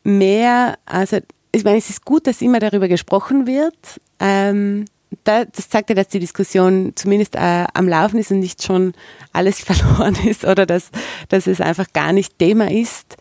mehr, 0.04 0.76
also 0.86 1.20
ich 1.52 1.64
meine, 1.64 1.78
es 1.78 1.90
ist 1.90 2.04
gut, 2.04 2.26
dass 2.26 2.42
immer 2.42 2.60
darüber 2.60 2.88
gesprochen 2.88 3.46
wird. 3.46 4.02
Ähm, 4.20 4.86
da, 5.24 5.46
das 5.46 5.70
zeigt 5.70 5.90
ja, 5.90 5.96
dass 5.96 6.08
die 6.08 6.20
Diskussion 6.20 6.94
zumindest 6.96 7.36
äh, 7.36 7.66
am 7.74 7.88
Laufen 7.88 8.18
ist 8.18 8.32
und 8.32 8.40
nicht 8.40 8.64
schon 8.64 8.94
alles 9.32 9.60
verloren 9.64 10.18
ist 10.26 10.44
oder 10.44 10.66
dass, 10.66 10.90
dass 11.30 11.46
es 11.46 11.62
einfach 11.62 11.94
gar 11.94 12.14
nicht 12.14 12.40
Thema 12.40 12.72
ist. 12.72 13.18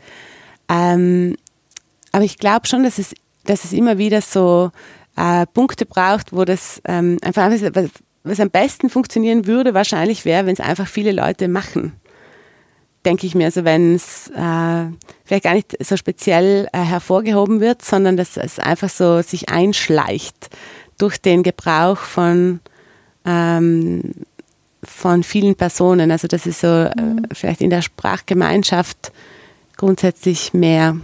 Ähm, 0.69 1.37
aber 2.13 2.25
ich 2.25 2.39
glaube 2.39 2.67
schon, 2.67 2.83
dass 2.83 2.99
es, 2.99 3.15
dass 3.45 3.65
es 3.65 3.73
immer 3.73 3.99
wieder 3.99 4.21
so 4.21 4.71
äh, 5.17 5.47
Punkte 5.47 5.87
braucht, 5.87 6.33
wo 6.33 6.45
das 6.45 6.81
ähm, 6.85 7.19
einfach, 7.23 7.51
was, 7.51 7.91
was 8.25 8.41
am 8.41 8.51
besten 8.51 8.91
funktionieren 8.91 9.47
würde, 9.47 9.75
wahrscheinlich 9.75 10.25
wäre, 10.25 10.47
wenn 10.47 10.53
es 10.55 10.61
einfach 10.61 10.87
viele 10.87 11.13
Leute 11.13 11.49
machen. 11.49 11.93
Denke 13.05 13.27
ich 13.27 13.35
mir, 13.35 13.47
also 13.47 13.65
wenn 13.65 13.97
es 13.97 14.29
äh, 14.29 14.87
vielleicht 15.25 15.45
gar 15.45 15.55
nicht 15.55 15.77
so 15.85 15.97
speziell 15.97 16.69
äh, 16.73 16.79
hervorgehoben 16.79 17.61
wird, 17.61 17.83
sondern 17.83 18.17
dass 18.17 18.37
es 18.37 18.61
einfach 18.61 18.91
so 18.91 19.23
sich 19.23 19.49
einschleicht 19.49 20.51
durch 20.99 21.21
den 21.21 21.43
Gebrauch 21.43 21.99
von, 21.99 22.61
ähm, 23.25 24.13
von 24.85 25.25
vielen 25.25 25.57
Personen. 25.57 26.13
Also 26.13 26.29
dass 26.29 26.47
es 26.47 26.61
so 26.61 26.69
äh, 26.69 26.93
vielleicht 27.33 27.61
in 27.61 27.71
der 27.71 27.83
Sprachgemeinschaft 27.83 29.13
grundsätzlich 29.83 30.55
mehr 30.55 30.97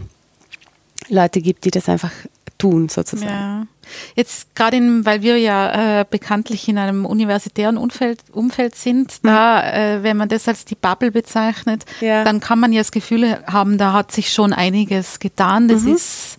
Leute 1.08 1.40
gibt, 1.40 1.64
die 1.64 1.72
das 1.72 1.88
einfach 1.88 2.12
tun, 2.58 2.88
sozusagen. 2.88 3.28
Ja. 3.28 3.66
Jetzt 4.14 4.54
gerade, 4.54 4.78
weil 5.04 5.22
wir 5.22 5.36
ja 5.36 6.00
äh, 6.00 6.04
bekanntlich 6.08 6.68
in 6.68 6.78
einem 6.78 7.04
universitären 7.04 7.76
Umfeld, 7.76 8.20
Umfeld 8.30 8.76
sind, 8.76 9.12
mhm. 9.24 9.28
da, 9.28 9.72
äh, 9.72 10.02
wenn 10.04 10.16
man 10.16 10.28
das 10.28 10.46
als 10.46 10.64
die 10.64 10.76
Bubble 10.76 11.10
bezeichnet, 11.10 11.86
ja. 12.00 12.22
dann 12.22 12.38
kann 12.38 12.60
man 12.60 12.72
ja 12.72 12.80
das 12.80 12.92
Gefühl 12.92 13.42
haben, 13.48 13.78
da 13.78 13.94
hat 13.94 14.12
sich 14.12 14.32
schon 14.32 14.52
einiges 14.52 15.18
getan. 15.18 15.66
Das 15.66 15.82
mhm. 15.82 15.96
ist 15.96 16.38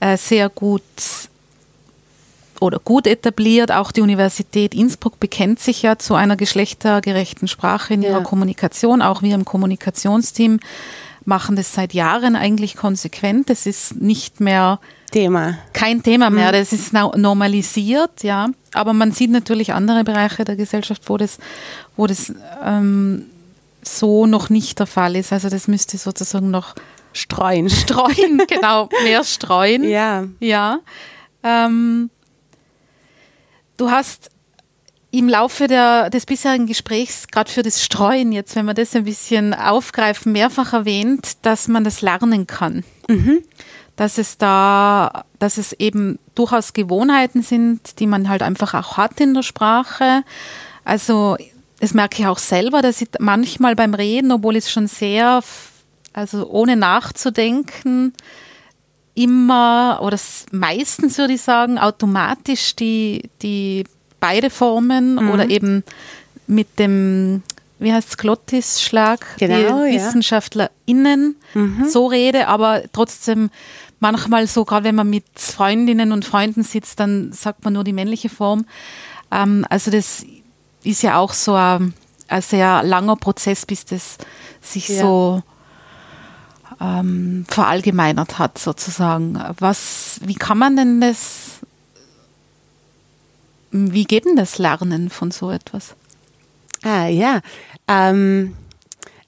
äh, 0.00 0.16
sehr 0.16 0.48
gut 0.48 0.82
oder 2.58 2.78
gut 2.78 3.06
etabliert. 3.06 3.70
Auch 3.70 3.92
die 3.92 4.00
Universität 4.00 4.74
Innsbruck 4.74 5.20
bekennt 5.20 5.60
sich 5.60 5.82
ja 5.82 5.98
zu 5.98 6.14
einer 6.14 6.36
geschlechtergerechten 6.36 7.48
Sprache 7.48 7.92
in 7.92 8.00
ja. 8.00 8.10
ihrer 8.10 8.22
Kommunikation. 8.22 9.02
Auch 9.02 9.20
wir 9.20 9.34
im 9.34 9.44
Kommunikationsteam 9.44 10.58
machen 11.26 11.56
das 11.56 11.74
seit 11.74 11.92
Jahren 11.92 12.36
eigentlich 12.36 12.76
konsequent. 12.76 13.50
Das 13.50 13.66
ist 13.66 14.00
nicht 14.00 14.40
mehr 14.40 14.80
Thema. 15.10 15.58
Kein 15.72 16.02
Thema 16.02 16.30
mehr. 16.30 16.48
Mhm. 16.48 16.52
Das 16.52 16.72
ist 16.72 16.92
normalisiert, 16.92 18.22
ja. 18.22 18.48
Aber 18.74 18.92
man 18.92 19.12
sieht 19.12 19.30
natürlich 19.30 19.72
andere 19.72 20.04
Bereiche 20.04 20.44
der 20.44 20.56
Gesellschaft, 20.56 21.02
wo 21.06 21.16
das, 21.16 21.38
wo 21.96 22.06
das 22.06 22.32
ähm, 22.64 23.26
so 23.82 24.26
noch 24.26 24.50
nicht 24.50 24.78
der 24.78 24.86
Fall 24.86 25.16
ist. 25.16 25.32
Also 25.32 25.48
das 25.48 25.68
müsste 25.68 25.98
sozusagen 25.98 26.50
noch 26.50 26.74
streuen. 27.12 27.70
Streuen, 27.70 28.42
genau, 28.48 28.88
mehr 29.04 29.24
streuen. 29.24 29.88
Ja. 29.88 30.24
Ja. 30.40 30.80
Ähm, 31.42 32.10
du 33.76 33.90
hast 33.90 34.30
im 35.10 35.28
Laufe 35.28 35.66
der, 35.66 36.10
des 36.10 36.26
bisherigen 36.26 36.66
Gesprächs, 36.66 37.28
gerade 37.28 37.50
für 37.50 37.62
das 37.62 37.82
Streuen, 37.82 38.32
jetzt, 38.32 38.56
wenn 38.56 38.66
wir 38.66 38.74
das 38.74 38.94
ein 38.94 39.04
bisschen 39.04 39.54
aufgreifen, 39.54 40.32
mehrfach 40.32 40.72
erwähnt, 40.72 41.38
dass 41.42 41.68
man 41.68 41.84
das 41.84 42.02
lernen 42.02 42.46
kann. 42.46 42.84
Mhm. 43.08 43.42
Dass 43.94 44.18
es 44.18 44.36
da, 44.36 45.24
dass 45.38 45.56
es 45.56 45.72
eben 45.72 46.18
durchaus 46.34 46.72
Gewohnheiten 46.72 47.42
sind, 47.42 47.98
die 47.98 48.06
man 48.06 48.28
halt 48.28 48.42
einfach 48.42 48.74
auch 48.74 48.96
hat 48.96 49.20
in 49.20 49.32
der 49.32 49.42
Sprache. 49.42 50.22
Also, 50.84 51.36
das 51.80 51.94
merke 51.94 52.22
ich 52.22 52.26
auch 52.26 52.38
selber, 52.38 52.82
dass 52.82 53.00
ich 53.00 53.08
manchmal 53.18 53.74
beim 53.74 53.94
Reden, 53.94 54.32
obwohl 54.32 54.56
ich 54.56 54.70
schon 54.70 54.86
sehr, 54.86 55.42
also 56.12 56.46
ohne 56.50 56.76
nachzudenken, 56.76 58.12
immer 59.14 60.00
oder 60.02 60.18
meistens 60.52 61.16
würde 61.16 61.34
ich 61.34 61.42
sagen, 61.42 61.78
automatisch 61.78 62.76
die, 62.76 63.30
die 63.40 63.84
beide 64.26 64.50
Formen 64.50 65.14
mhm. 65.14 65.30
oder 65.30 65.48
eben 65.48 65.84
mit 66.48 66.78
dem, 66.80 67.42
wie 67.78 67.92
heißt 67.92 68.08
es, 68.08 68.16
Glottisschlag, 68.16 69.24
genau, 69.38 69.84
die 69.84 69.92
ja. 69.92 69.94
WissenschaftlerInnen 69.94 71.36
mhm. 71.54 71.88
so 71.88 72.06
rede, 72.06 72.48
aber 72.48 72.82
trotzdem 72.92 73.50
manchmal 74.00 74.48
so, 74.48 74.64
gerade 74.64 74.84
wenn 74.84 74.96
man 74.96 75.08
mit 75.08 75.24
Freundinnen 75.36 76.10
und 76.10 76.24
Freunden 76.24 76.64
sitzt, 76.64 76.98
dann 76.98 77.32
sagt 77.32 77.64
man 77.64 77.74
nur 77.74 77.84
die 77.84 77.92
männliche 77.92 78.28
Form. 78.28 78.66
Ähm, 79.30 79.64
also 79.70 79.92
das 79.92 80.24
ist 80.82 81.02
ja 81.02 81.18
auch 81.18 81.32
so 81.32 81.54
ein, 81.54 81.94
ein 82.26 82.42
sehr 82.42 82.82
langer 82.82 83.16
Prozess, 83.16 83.64
bis 83.64 83.84
das 83.84 84.18
sich 84.60 84.88
ja. 84.88 85.02
so 85.02 85.42
ähm, 86.80 87.44
verallgemeinert 87.48 88.40
hat, 88.40 88.58
sozusagen. 88.58 89.40
Was, 89.58 90.20
wie 90.24 90.34
kann 90.34 90.58
man 90.58 90.76
denn 90.76 91.00
das 91.00 91.55
wie 93.76 94.04
geht 94.04 94.24
denn 94.24 94.36
das 94.36 94.58
Lernen 94.58 95.10
von 95.10 95.30
so 95.30 95.50
etwas? 95.50 95.94
Ah 96.82 97.06
ja, 97.06 97.40
ähm, 97.88 98.56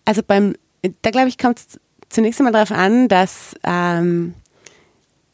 also 0.05 0.23
beim, 0.27 0.55
da 1.03 1.11
glaube 1.11 1.29
ich, 1.29 1.39
kommt 1.39 1.59
es 1.59 1.81
zunächst 2.09 2.41
einmal 2.41 2.53
darauf 2.53 2.73
an, 2.73 3.09
dass, 3.09 3.55
ähm, 3.65 4.35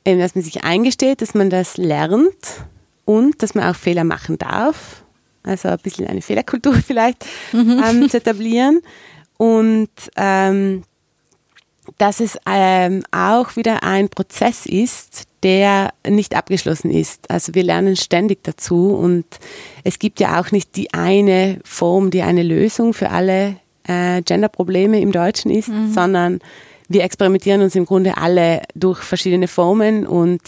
dass 0.05 0.35
man 0.35 0.45
sich 0.45 0.65
eingesteht, 0.65 1.23
dass 1.23 1.35
man 1.35 1.51
das 1.51 1.77
lernt 1.77 2.65
und 3.05 3.43
dass 3.43 3.55
man 3.55 3.71
auch 3.71 3.77
Fehler 3.77 4.05
machen 4.05 4.39
darf. 4.39 5.05
Also 5.43 5.69
ein 5.69 5.79
bisschen 5.79 6.07
eine 6.07 6.23
Fehlerkultur 6.23 6.75
vielleicht 6.87 7.25
mhm. 7.53 7.83
ähm, 7.85 8.09
zu 8.09 8.17
etablieren. 8.17 8.81
Und 9.37 9.91
ähm, 10.17 10.85
dass 11.99 12.21
es 12.21 12.39
ähm, 12.47 13.03
auch 13.11 13.57
wieder 13.57 13.83
ein 13.83 14.09
Prozess 14.09 14.67
ist, 14.67 15.25
der 15.45 15.93
nicht 16.09 16.35
abgeschlossen 16.35 16.91
ist. 16.91 17.31
Also 17.31 17.55
wir 17.55 17.63
lernen 17.63 17.97
ständig 17.97 18.43
dazu 18.43 18.95
und 18.95 19.27
es 19.85 19.99
gibt 19.99 20.19
ja 20.19 20.41
auch 20.41 20.51
nicht 20.51 20.75
die 20.75 20.93
eine 20.95 21.61
Form, 21.65 22.11
die 22.11 22.23
eine 22.23 22.43
Lösung 22.43 22.95
für 22.95 23.11
alle 23.11 23.57
äh, 23.87 24.23
Genderprobleme 24.23 25.01
im 25.01 25.13
Deutschen 25.13 25.51
ist, 25.51 25.69
mhm. 25.69 25.93
sondern 25.93 26.41
wir 26.89 27.05
experimentieren 27.05 27.61
uns 27.61 27.77
im 27.77 27.85
Grunde 27.85 28.17
alle 28.17 28.63
durch 28.75 29.03
verschiedene 29.03 29.47
Formen 29.47 30.07
und 30.07 30.41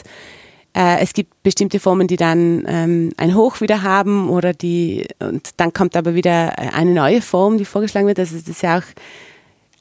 äh, 0.74 0.98
es 1.00 1.12
gibt 1.12 1.42
bestimmte 1.42 1.78
Formen, 1.78 2.06
die 2.06 2.16
dann 2.16 2.64
ähm, 2.66 3.12
ein 3.18 3.34
Hoch 3.34 3.60
wieder 3.60 3.82
haben 3.82 4.30
oder 4.30 4.54
die 4.54 5.06
und 5.18 5.50
dann 5.58 5.72
kommt 5.74 5.94
aber 5.96 6.14
wieder 6.14 6.58
eine 6.58 6.92
neue 6.92 7.20
Form, 7.20 7.58
die 7.58 7.64
vorgeschlagen 7.66 8.06
wird. 8.06 8.18
Also 8.18 8.36
das 8.36 8.48
ist 8.48 8.62
ja 8.62 8.78
auch 8.78 8.84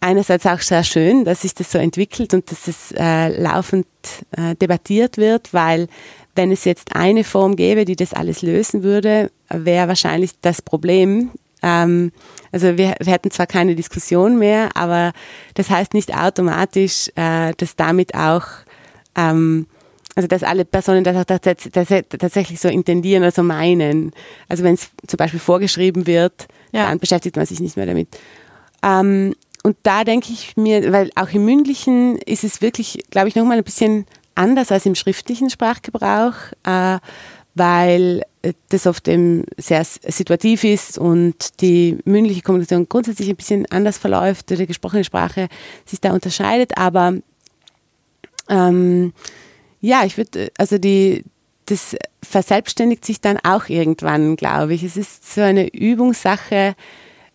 einerseits 0.06 0.46
auch 0.46 0.60
sehr 0.60 0.84
schön, 0.84 1.26
dass 1.26 1.42
sich 1.42 1.54
das 1.54 1.72
so 1.72 1.78
entwickelt 1.78 2.34
und 2.34 2.50
dass 2.52 2.68
es 2.68 2.94
äh, 2.98 3.42
laufend 3.42 3.88
äh, 4.32 4.56
debattiert 4.56 5.18
wird, 5.18 5.54
weil 5.54 5.88
wenn 6.36 6.52
es 6.52 6.66
jetzt 6.66 6.96
eine 6.96 7.24
Form 7.24 7.56
gäbe, 7.56 7.86
die 7.86 7.96
das 7.96 8.14
alles 8.14 8.42
lösen 8.42 8.84
würde, 8.84 9.32
wäre 9.50 9.88
wahrscheinlich 9.88 10.32
das 10.42 10.62
Problem. 10.62 11.32
Ähm, 11.64 12.12
also 12.52 12.78
wir, 12.78 12.96
wir, 13.00 13.14
hätten 13.14 13.32
zwar 13.32 13.48
keine 13.48 13.76
Diskussion 13.76 14.38
mehr, 14.38 14.70
aber 14.76 15.14
das 15.56 15.70
heißt 15.70 15.94
nicht 15.94 16.16
automatisch, 16.16 17.10
äh, 17.16 17.54
dass 17.58 17.76
damit 17.76 18.14
auch 18.16 18.46
ähm, 19.16 19.68
also 20.16 20.28
dass 20.28 20.44
alle 20.44 20.64
Personen 20.64 21.04
das 21.04 21.18
auch 21.18 21.26
tatsächlich 21.26 22.60
so 22.62 22.70
intendieren 22.70 23.24
oder 23.24 23.32
so 23.32 23.44
meinen. 23.44 24.14
Also 24.48 24.64
wenn 24.64 24.76
es 24.76 24.90
zum 25.06 25.18
Beispiel 25.18 25.42
vorgeschrieben 25.42 26.08
wird, 26.08 26.48
ja. 26.72 26.88
dann 26.88 27.00
beschäftigt 27.00 27.36
man 27.36 27.46
sich 27.46 27.60
nicht 27.60 27.76
mehr 27.76 27.86
damit. 27.86 28.08
Ähm, 28.82 29.36
und 29.66 29.78
da 29.82 30.04
denke 30.04 30.32
ich 30.32 30.56
mir, 30.58 30.94
weil 30.94 31.10
auch 31.16 31.30
im 31.30 31.44
mündlichen 31.44 32.20
ist 32.20 32.44
es 32.44 32.62
wirklich, 32.62 33.00
glaube 33.10 33.30
ich, 33.30 33.36
nochmal 33.36 33.58
ein 33.58 33.64
bisschen 33.64 34.06
anders 34.36 34.72
als 34.72 34.86
im 34.86 34.94
schriftlichen 34.94 35.50
Sprachgebrauch, 35.50 36.36
äh, 36.66 37.00
weil 37.56 38.22
das 38.70 38.86
oft 38.86 39.08
eben 39.08 39.44
sehr 39.58 39.84
situativ 39.84 40.64
ist 40.66 41.00
und 41.00 41.62
die 41.62 41.98
mündliche 42.06 42.44
Kommunikation 42.44 42.88
grundsätzlich 42.88 43.28
ein 43.28 43.38
bisschen 43.38 43.66
anders 43.72 43.98
verläuft, 43.98 44.52
die 44.52 44.68
gesprochene 44.68 45.04
Sprache 45.04 45.48
sich 45.84 46.00
da 46.00 46.14
unterscheidet. 46.14 46.78
Aber 46.78 47.16
ähm, 48.48 49.14
ja, 49.82 50.06
ich 50.06 50.16
würde, 50.16 50.52
also 50.60 50.78
die, 50.78 51.24
das 51.66 51.96
verselbstständigt 52.22 53.04
sich 53.04 53.20
dann 53.20 53.40
auch 53.42 53.68
irgendwann, 53.68 54.36
glaube 54.36 54.76
ich. 54.76 54.84
Es 54.84 54.96
ist 54.96 55.34
so 55.34 55.42
eine 55.42 55.74
Übungssache, 55.74 56.76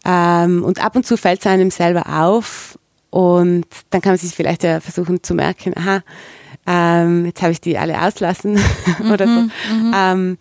ähm, 0.05 0.62
und 0.64 0.82
ab 0.82 0.96
und 0.96 1.07
zu 1.07 1.16
fällt 1.16 1.40
es 1.40 1.46
einem 1.46 1.70
selber 1.70 2.22
auf 2.22 2.78
und 3.11 3.66
dann 3.90 4.01
kann 4.01 4.12
man 4.12 4.18
sich 4.18 4.34
vielleicht 4.34 4.62
ja 4.62 4.80
versuchen 4.80 5.22
zu 5.22 5.34
merken, 5.34 5.74
aha, 5.76 6.03
ähm, 6.66 7.26
jetzt 7.26 7.42
habe 7.42 7.53
ich 7.53 7.61
die 7.61 7.76
alle 7.76 8.01
auslassen 8.01 8.59
oder 9.12 9.26
so. 9.26 9.32
Mhm, 9.32 9.51
mhm. 9.70 9.94
ähm, 9.94 10.38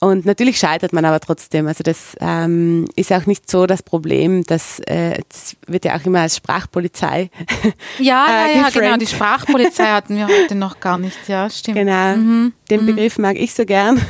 und 0.00 0.26
natürlich 0.26 0.58
scheitert 0.58 0.92
man 0.92 1.04
aber 1.04 1.18
trotzdem. 1.18 1.66
Also 1.66 1.82
das 1.82 2.16
ähm, 2.20 2.86
ist 2.94 3.12
auch 3.12 3.26
nicht 3.26 3.50
so 3.50 3.66
das 3.66 3.82
Problem, 3.82 4.44
dass 4.44 4.78
äh, 4.80 5.20
das 5.28 5.56
wird 5.66 5.84
ja 5.84 5.96
auch 5.96 6.04
immer 6.06 6.20
als 6.20 6.36
Sprachpolizei. 6.36 7.30
Ja, 7.98 8.26
äh, 8.46 8.56
ja, 8.56 8.62
ja, 8.62 8.70
genau. 8.70 8.96
Die 8.96 9.06
Sprachpolizei 9.06 9.86
hatten 9.86 10.16
wir 10.16 10.28
heute 10.28 10.54
noch 10.54 10.78
gar 10.78 10.98
nicht. 10.98 11.16
Ja, 11.26 11.50
stimmt. 11.50 11.78
Genau. 11.78 12.16
Mhm. 12.16 12.52
Den 12.70 12.82
mhm. 12.82 12.86
Begriff 12.86 13.18
mag 13.18 13.36
ich 13.36 13.54
so 13.54 13.64
gern. 13.64 14.00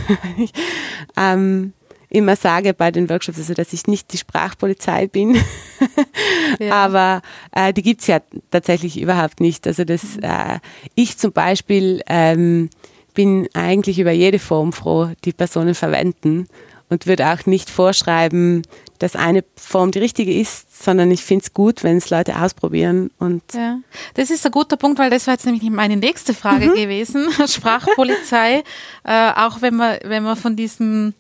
ähm, 1.17 1.73
immer 2.11 2.37
sage 2.37 2.75
bei 2.75 2.91
den 2.91 3.09
Workshops, 3.09 3.39
also 3.39 3.55
dass 3.55 3.73
ich 3.73 3.87
nicht 3.87 4.13
die 4.13 4.19
Sprachpolizei 4.19 5.07
bin. 5.07 5.37
ja. 6.59 6.73
Aber 6.73 7.23
äh, 7.53 7.73
die 7.73 7.83
gibt's 7.83 8.07
ja 8.07 8.21
tatsächlich 8.51 9.01
überhaupt 9.01 9.41
nicht. 9.41 9.67
Also 9.67 9.85
das, 9.85 10.17
äh, 10.23 10.59
ich 10.95 11.19
zum 11.19 11.33
Beispiel 11.33 12.03
ähm, 12.07 12.71
bin 13.15 13.49
eigentlich 13.55 13.99
über 13.99 14.13
jede 14.13 14.39
Form 14.39 14.73
froh, 14.73 15.11
die 15.25 15.33
Personen 15.33 15.75
verwenden 15.75 16.47
und 16.89 17.07
würde 17.07 17.27
auch 17.27 17.47
nicht 17.47 17.69
vorschreiben, 17.69 18.63
dass 18.99 19.15
eine 19.15 19.45
Form 19.57 19.91
die 19.91 19.99
richtige 19.99 20.33
ist, 20.33 20.85
sondern 20.85 21.11
ich 21.11 21.23
finde 21.23 21.45
es 21.45 21.53
gut, 21.53 21.85
wenn 21.85 21.99
es 21.99 22.11
Leute 22.11 22.41
ausprobieren. 22.41 23.11
Und 23.19 23.43
ja, 23.55 23.79
das 24.15 24.31
ist 24.31 24.45
ein 24.45 24.53
guter 24.53 24.77
Punkt, 24.77 24.99
weil 24.99 25.11
das 25.11 25.27
war 25.27 25.35
jetzt 25.35 25.47
nämlich 25.47 25.69
meine 25.71 25.97
nächste 25.97 26.35
Frage 26.35 26.71
mhm. 26.71 26.75
gewesen. 26.75 27.29
Sprachpolizei, 27.47 28.65
äh, 29.05 29.31
auch 29.37 29.63
wenn 29.63 29.77
man, 29.77 29.99
wenn 30.05 30.23
man 30.23 30.37
von 30.37 30.57
diesem 30.57 31.15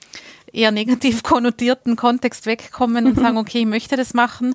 eher 0.52 0.70
negativ 0.70 1.22
konnotierten 1.22 1.96
Kontext 1.96 2.46
wegkommen 2.46 3.06
und 3.06 3.16
sagen, 3.16 3.38
okay, 3.38 3.60
ich 3.60 3.66
möchte 3.66 3.96
das 3.96 4.14
machen. 4.14 4.54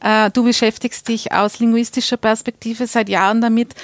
Äh, 0.00 0.30
du 0.30 0.44
beschäftigst 0.44 1.08
dich 1.08 1.32
aus 1.32 1.58
linguistischer 1.58 2.16
Perspektive 2.16 2.86
seit 2.86 3.08
Jahren 3.08 3.40
damit. 3.40 3.74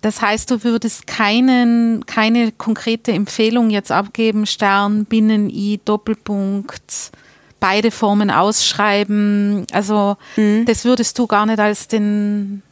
Das 0.00 0.22
heißt, 0.22 0.50
du 0.50 0.62
würdest 0.62 1.06
keinen, 1.08 2.06
keine 2.06 2.52
konkrete 2.52 3.10
Empfehlung 3.12 3.70
jetzt 3.70 3.90
abgeben, 3.90 4.46
Stern, 4.46 5.06
Binnen-I, 5.06 5.80
Doppelpunkt, 5.84 7.10
beide 7.58 7.90
Formen 7.90 8.30
ausschreiben. 8.30 9.66
Also 9.72 10.16
mhm. 10.36 10.64
das 10.66 10.84
würdest 10.84 11.18
du 11.18 11.26
gar 11.26 11.46
nicht 11.46 11.58
als 11.58 11.88
den 11.88 12.62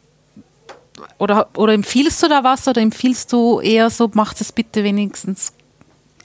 oder, 1.19 1.49
oder 1.57 1.73
empfiehlst 1.73 2.23
du 2.23 2.29
da 2.29 2.45
was 2.45 2.69
oder 2.69 2.81
empfiehlst 2.81 3.33
du 3.33 3.61
eher 3.61 3.91
so, 3.91 4.11
macht 4.15 4.41
es 4.41 4.53
bitte 4.53 4.85
wenigstens 4.85 5.53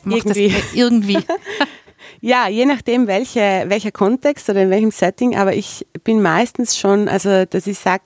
irgendwie. 0.05 0.53
irgendwie. 0.73 1.17
ja, 2.21 2.47
je 2.47 2.65
nachdem, 2.65 3.07
welche, 3.07 3.65
welcher 3.67 3.91
Kontext 3.91 4.47
oder 4.49 4.61
in 4.63 4.69
welchem 4.69 4.91
Setting, 4.91 5.35
aber 5.35 5.53
ich 5.53 5.85
bin 6.03 6.21
meistens 6.21 6.77
schon, 6.77 7.09
also 7.09 7.45
dass 7.45 7.65
ich 7.65 7.79
sage, 7.79 8.03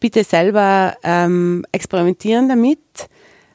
bitte 0.00 0.24
selber 0.24 0.96
ähm, 1.02 1.64
experimentieren 1.70 2.48
damit, 2.48 2.80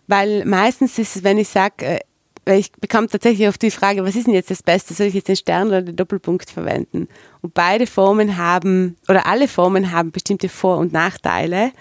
weil 0.07 0.45
meistens 0.45 0.97
ist 0.99 1.15
es, 1.15 1.23
wenn 1.23 1.39
ich 1.39 1.49
sage, 1.49 1.85
äh, 1.85 1.99
weil 2.45 2.59
ich 2.59 2.71
bekomme 2.71 3.07
tatsächlich 3.07 3.47
auf 3.47 3.57
die 3.57 3.71
Frage, 3.71 4.03
was 4.03 4.15
ist 4.15 4.27
denn 4.27 4.33
jetzt 4.33 4.49
das 4.49 4.63
Beste? 4.63 4.93
Soll 4.93 5.07
ich 5.07 5.13
jetzt 5.13 5.27
den 5.27 5.35
Stern 5.35 5.67
oder 5.67 5.81
den 5.81 5.95
Doppelpunkt 5.95 6.49
verwenden? 6.49 7.07
Und 7.41 7.53
beide 7.53 7.85
Formen 7.85 8.37
haben, 8.37 8.97
oder 9.07 9.27
alle 9.27 9.47
Formen 9.47 9.91
haben 9.91 10.11
bestimmte 10.11 10.49
Vor- 10.49 10.77
und 10.77 10.91
Nachteile. 10.91 11.71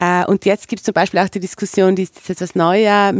Äh, 0.00 0.24
und 0.26 0.44
jetzt 0.44 0.68
gibt 0.68 0.80
es 0.80 0.84
zum 0.84 0.94
Beispiel 0.94 1.20
auch 1.20 1.28
die 1.28 1.40
Diskussion, 1.40 1.94
die 1.96 2.02
ist 2.02 2.16
jetzt 2.16 2.30
etwas 2.30 2.54
neuer 2.54 3.12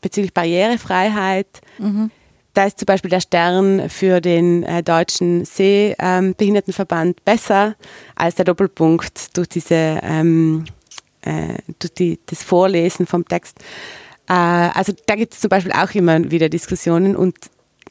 bezüglich 0.00 0.34
Barrierefreiheit. 0.34 1.60
Mhm. 1.78 2.10
Da 2.54 2.64
ist 2.66 2.78
zum 2.78 2.86
Beispiel 2.86 3.10
der 3.10 3.20
Stern 3.20 3.88
für 3.88 4.20
den 4.20 4.62
äh, 4.64 4.82
deutschen 4.82 5.44
Sehbehindertenverband 5.44 7.24
besser 7.24 7.76
als 8.16 8.34
der 8.34 8.44
Doppelpunkt 8.44 9.36
durch, 9.36 9.48
diese, 9.48 10.00
ähm, 10.02 10.64
äh, 11.22 11.54
durch 11.78 11.94
die, 11.94 12.18
das 12.26 12.42
Vorlesen 12.42 13.06
vom 13.06 13.26
Text. 13.26 13.58
Äh, 14.28 14.32
also 14.32 14.92
da 15.06 15.14
gibt 15.14 15.34
es 15.34 15.40
zum 15.40 15.50
Beispiel 15.50 15.72
auch 15.72 15.90
immer 15.92 16.30
wieder 16.30 16.48
Diskussionen 16.48 17.14
und 17.14 17.36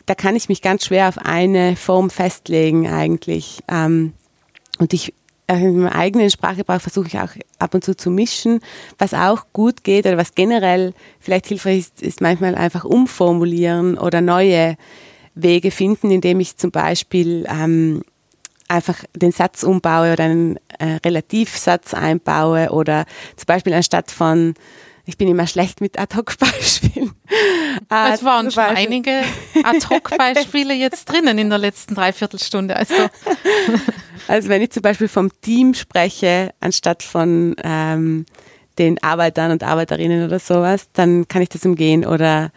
da 0.05 0.15
kann 0.15 0.35
ich 0.35 0.49
mich 0.49 0.61
ganz 0.61 0.85
schwer 0.85 1.07
auf 1.09 1.17
eine 1.17 1.75
Form 1.75 2.09
festlegen 2.09 2.87
eigentlich. 2.87 3.59
Ähm, 3.67 4.13
und 4.79 4.93
ich 4.93 5.13
in 5.47 5.79
meinem 5.79 5.93
eigenen 5.93 6.29
Sprachgebrauch 6.29 6.81
versuche 6.81 7.07
ich 7.07 7.19
auch 7.19 7.29
ab 7.59 7.73
und 7.73 7.83
zu 7.83 7.95
zu 7.95 8.11
mischen. 8.11 8.59
Was 8.97 9.13
auch 9.13 9.45
gut 9.53 9.83
geht 9.83 10.05
oder 10.05 10.17
was 10.17 10.35
generell 10.35 10.93
vielleicht 11.19 11.47
hilfreich 11.47 11.79
ist, 11.79 12.01
ist 12.01 12.21
manchmal 12.21 12.55
einfach 12.55 12.83
umformulieren 12.83 13.97
oder 13.97 14.19
neue 14.21 14.75
Wege 15.35 15.71
finden, 15.71 16.11
indem 16.11 16.39
ich 16.41 16.57
zum 16.57 16.71
Beispiel 16.71 17.47
ähm, 17.49 18.01
einfach 18.67 19.03
den 19.15 19.31
Satz 19.31 19.63
umbaue 19.63 20.13
oder 20.13 20.25
einen 20.25 20.57
äh, 20.79 20.99
Relativsatz 21.05 21.93
einbaue 21.93 22.69
oder 22.71 23.05
zum 23.37 23.45
Beispiel 23.45 23.73
anstatt 23.73 24.11
von 24.11 24.53
ich 25.07 25.17
bin 25.17 25.29
immer 25.29 25.47
schlecht 25.47 25.81
mit 25.81 25.97
Ad-Hoc-Beispielen. 25.97 27.11
Es 27.89 28.23
waren 28.23 28.51
schon 28.51 28.63
einige 28.63 29.21
Ad-Hoc-Beispiele 29.63 30.73
jetzt 30.73 31.05
drinnen 31.05 31.37
in 31.37 31.49
der 31.49 31.59
letzten 31.59 31.95
Dreiviertelstunde. 31.95 32.75
Also. 32.75 32.93
also 34.27 34.49
wenn 34.49 34.61
ich 34.61 34.71
zum 34.71 34.81
Beispiel 34.81 35.07
vom 35.07 35.29
Team 35.41 35.73
spreche, 35.73 36.53
anstatt 36.59 37.03
von 37.03 37.55
ähm, 37.63 38.25
den 38.77 39.01
Arbeitern 39.01 39.51
und 39.51 39.63
Arbeiterinnen 39.63 40.25
oder 40.25 40.39
sowas, 40.39 40.89
dann 40.93 41.27
kann 41.27 41.41
ich 41.41 41.49
das 41.49 41.65
umgehen. 41.65 42.05
Oder 42.05 42.51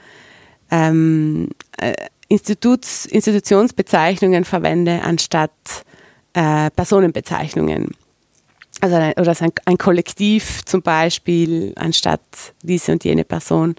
ähm, 0.71 1.51
äh, 1.79 1.95
Instituts, 2.29 3.07
Institutionsbezeichnungen 3.07 4.45
verwende 4.45 5.03
anstatt 5.03 5.53
äh, 6.33 6.71
Personenbezeichnungen 6.71 7.91
also 8.81 8.97
ein, 8.97 9.13
oder 9.15 9.35
ein, 9.41 9.53
ein 9.65 9.79
Kollektiv 9.79 10.65
zum 10.65 10.83
Beispiel, 10.83 11.73
anstatt 11.77 12.21
diese 12.63 12.93
und 12.93 13.05
jene 13.05 13.25
Person. 13.25 13.77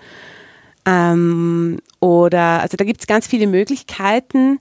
Ähm, 0.86 1.80
oder, 2.00 2.62
also 2.62 2.78
da 2.78 2.86
gibt 2.86 3.02
es 3.02 3.08
ganz 3.08 3.28
viele 3.28 3.48
Möglichkeiten, 3.48 4.60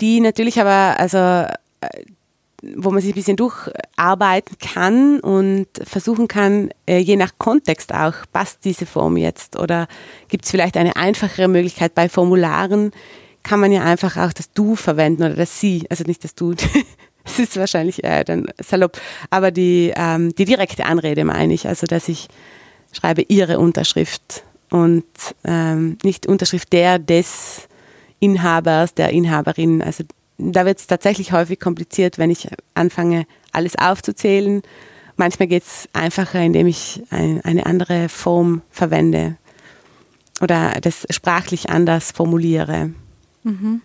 die 0.00 0.20
natürlich 0.20 0.60
aber, 0.60 0.98
also 0.98 1.18
äh, 1.18 2.04
wo 2.74 2.90
man 2.90 3.00
sich 3.00 3.12
ein 3.12 3.16
bisschen 3.16 3.36
durcharbeiten 3.36 4.56
kann 4.58 5.20
und 5.20 5.66
versuchen 5.82 6.28
kann, 6.28 6.70
äh, 6.86 6.98
je 6.98 7.16
nach 7.16 7.32
Kontext 7.38 7.92
auch, 7.92 8.14
passt 8.32 8.64
diese 8.64 8.86
Form 8.86 9.16
jetzt 9.16 9.58
oder 9.58 9.88
gibt 10.28 10.44
es 10.44 10.50
vielleicht 10.50 10.76
eine 10.76 10.96
einfachere 10.96 11.48
Möglichkeit 11.48 11.94
bei 11.94 12.08
Formularen, 12.08 12.92
kann 13.42 13.60
man 13.60 13.72
ja 13.72 13.82
einfach 13.82 14.16
auch 14.16 14.32
das 14.32 14.52
Du 14.52 14.74
verwenden 14.74 15.22
oder 15.22 15.34
das 15.34 15.60
Sie, 15.60 15.86
also 15.90 16.04
nicht 16.04 16.24
das 16.24 16.34
Du, 16.34 16.54
es 17.38 17.38
ist 17.38 17.56
wahrscheinlich 17.56 18.04
äh, 18.04 18.24
dann 18.24 18.46
salopp, 18.62 19.00
aber 19.30 19.50
die, 19.50 19.92
ähm, 19.96 20.34
die 20.34 20.44
direkte 20.44 20.86
Anrede 20.86 21.24
meine 21.24 21.52
ich, 21.52 21.68
also 21.68 21.86
dass 21.86 22.08
ich 22.08 22.28
schreibe 22.92 23.22
ihre 23.22 23.58
Unterschrift 23.58 24.44
und 24.70 25.04
ähm, 25.44 25.98
nicht 26.02 26.26
Unterschrift 26.26 26.72
der, 26.72 26.98
des 26.98 27.68
Inhabers, 28.20 28.94
der 28.94 29.10
Inhaberin. 29.10 29.82
Also 29.82 30.04
da 30.38 30.64
wird 30.64 30.78
es 30.78 30.86
tatsächlich 30.86 31.32
häufig 31.32 31.60
kompliziert, 31.60 32.18
wenn 32.18 32.30
ich 32.30 32.48
anfange, 32.74 33.26
alles 33.52 33.76
aufzuzählen. 33.76 34.62
Manchmal 35.16 35.48
geht 35.48 35.62
es 35.62 35.88
einfacher, 35.92 36.40
indem 36.40 36.66
ich 36.66 37.02
ein, 37.10 37.40
eine 37.42 37.66
andere 37.66 38.08
Form 38.08 38.62
verwende 38.70 39.36
oder 40.40 40.72
das 40.80 41.06
sprachlich 41.10 41.70
anders 41.70 42.12
formuliere. 42.12 42.90
Mhm. 43.42 43.80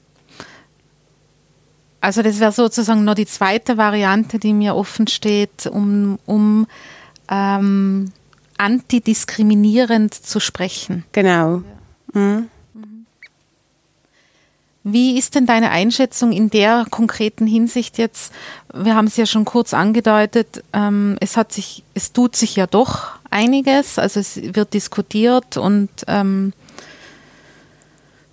Also 2.01 2.23
das 2.23 2.39
wäre 2.39 2.51
sozusagen 2.51 3.03
noch 3.03 3.13
die 3.13 3.27
zweite 3.27 3.77
Variante, 3.77 4.39
die 4.39 4.53
mir 4.53 4.75
offen 4.75 5.07
steht, 5.07 5.67
um, 5.67 6.17
um 6.25 6.65
ähm, 7.29 8.11
antidiskriminierend 8.57 10.13
zu 10.13 10.39
sprechen. 10.39 11.05
Genau. 11.11 11.61
Mhm. 12.13 12.49
Wie 14.83 15.19
ist 15.19 15.35
denn 15.35 15.45
deine 15.45 15.69
Einschätzung 15.69 16.31
in 16.31 16.49
der 16.49 16.87
konkreten 16.89 17.45
Hinsicht 17.45 17.99
jetzt? 17.99 18.33
Wir 18.73 18.95
haben 18.95 19.05
es 19.05 19.15
ja 19.15 19.27
schon 19.27 19.45
kurz 19.45 19.75
angedeutet, 19.75 20.63
ähm, 20.73 21.17
es 21.19 21.37
hat 21.37 21.51
sich, 21.51 21.83
es 21.93 22.13
tut 22.13 22.35
sich 22.35 22.55
ja 22.55 22.65
doch 22.65 23.09
einiges, 23.29 23.99
also 23.99 24.19
es 24.19 24.39
wird 24.55 24.73
diskutiert 24.73 25.57
und 25.57 25.89
ähm, 26.07 26.53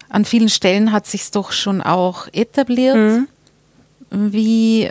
an 0.09 0.25
vielen 0.25 0.49
Stellen 0.49 0.91
hat 0.91 1.07
sich 1.07 1.21
es 1.21 1.31
doch 1.33 1.53
schon 1.53 1.83
auch 1.83 2.29
etabliert. 2.33 2.97
Mhm 2.97 3.29
wie 4.11 4.91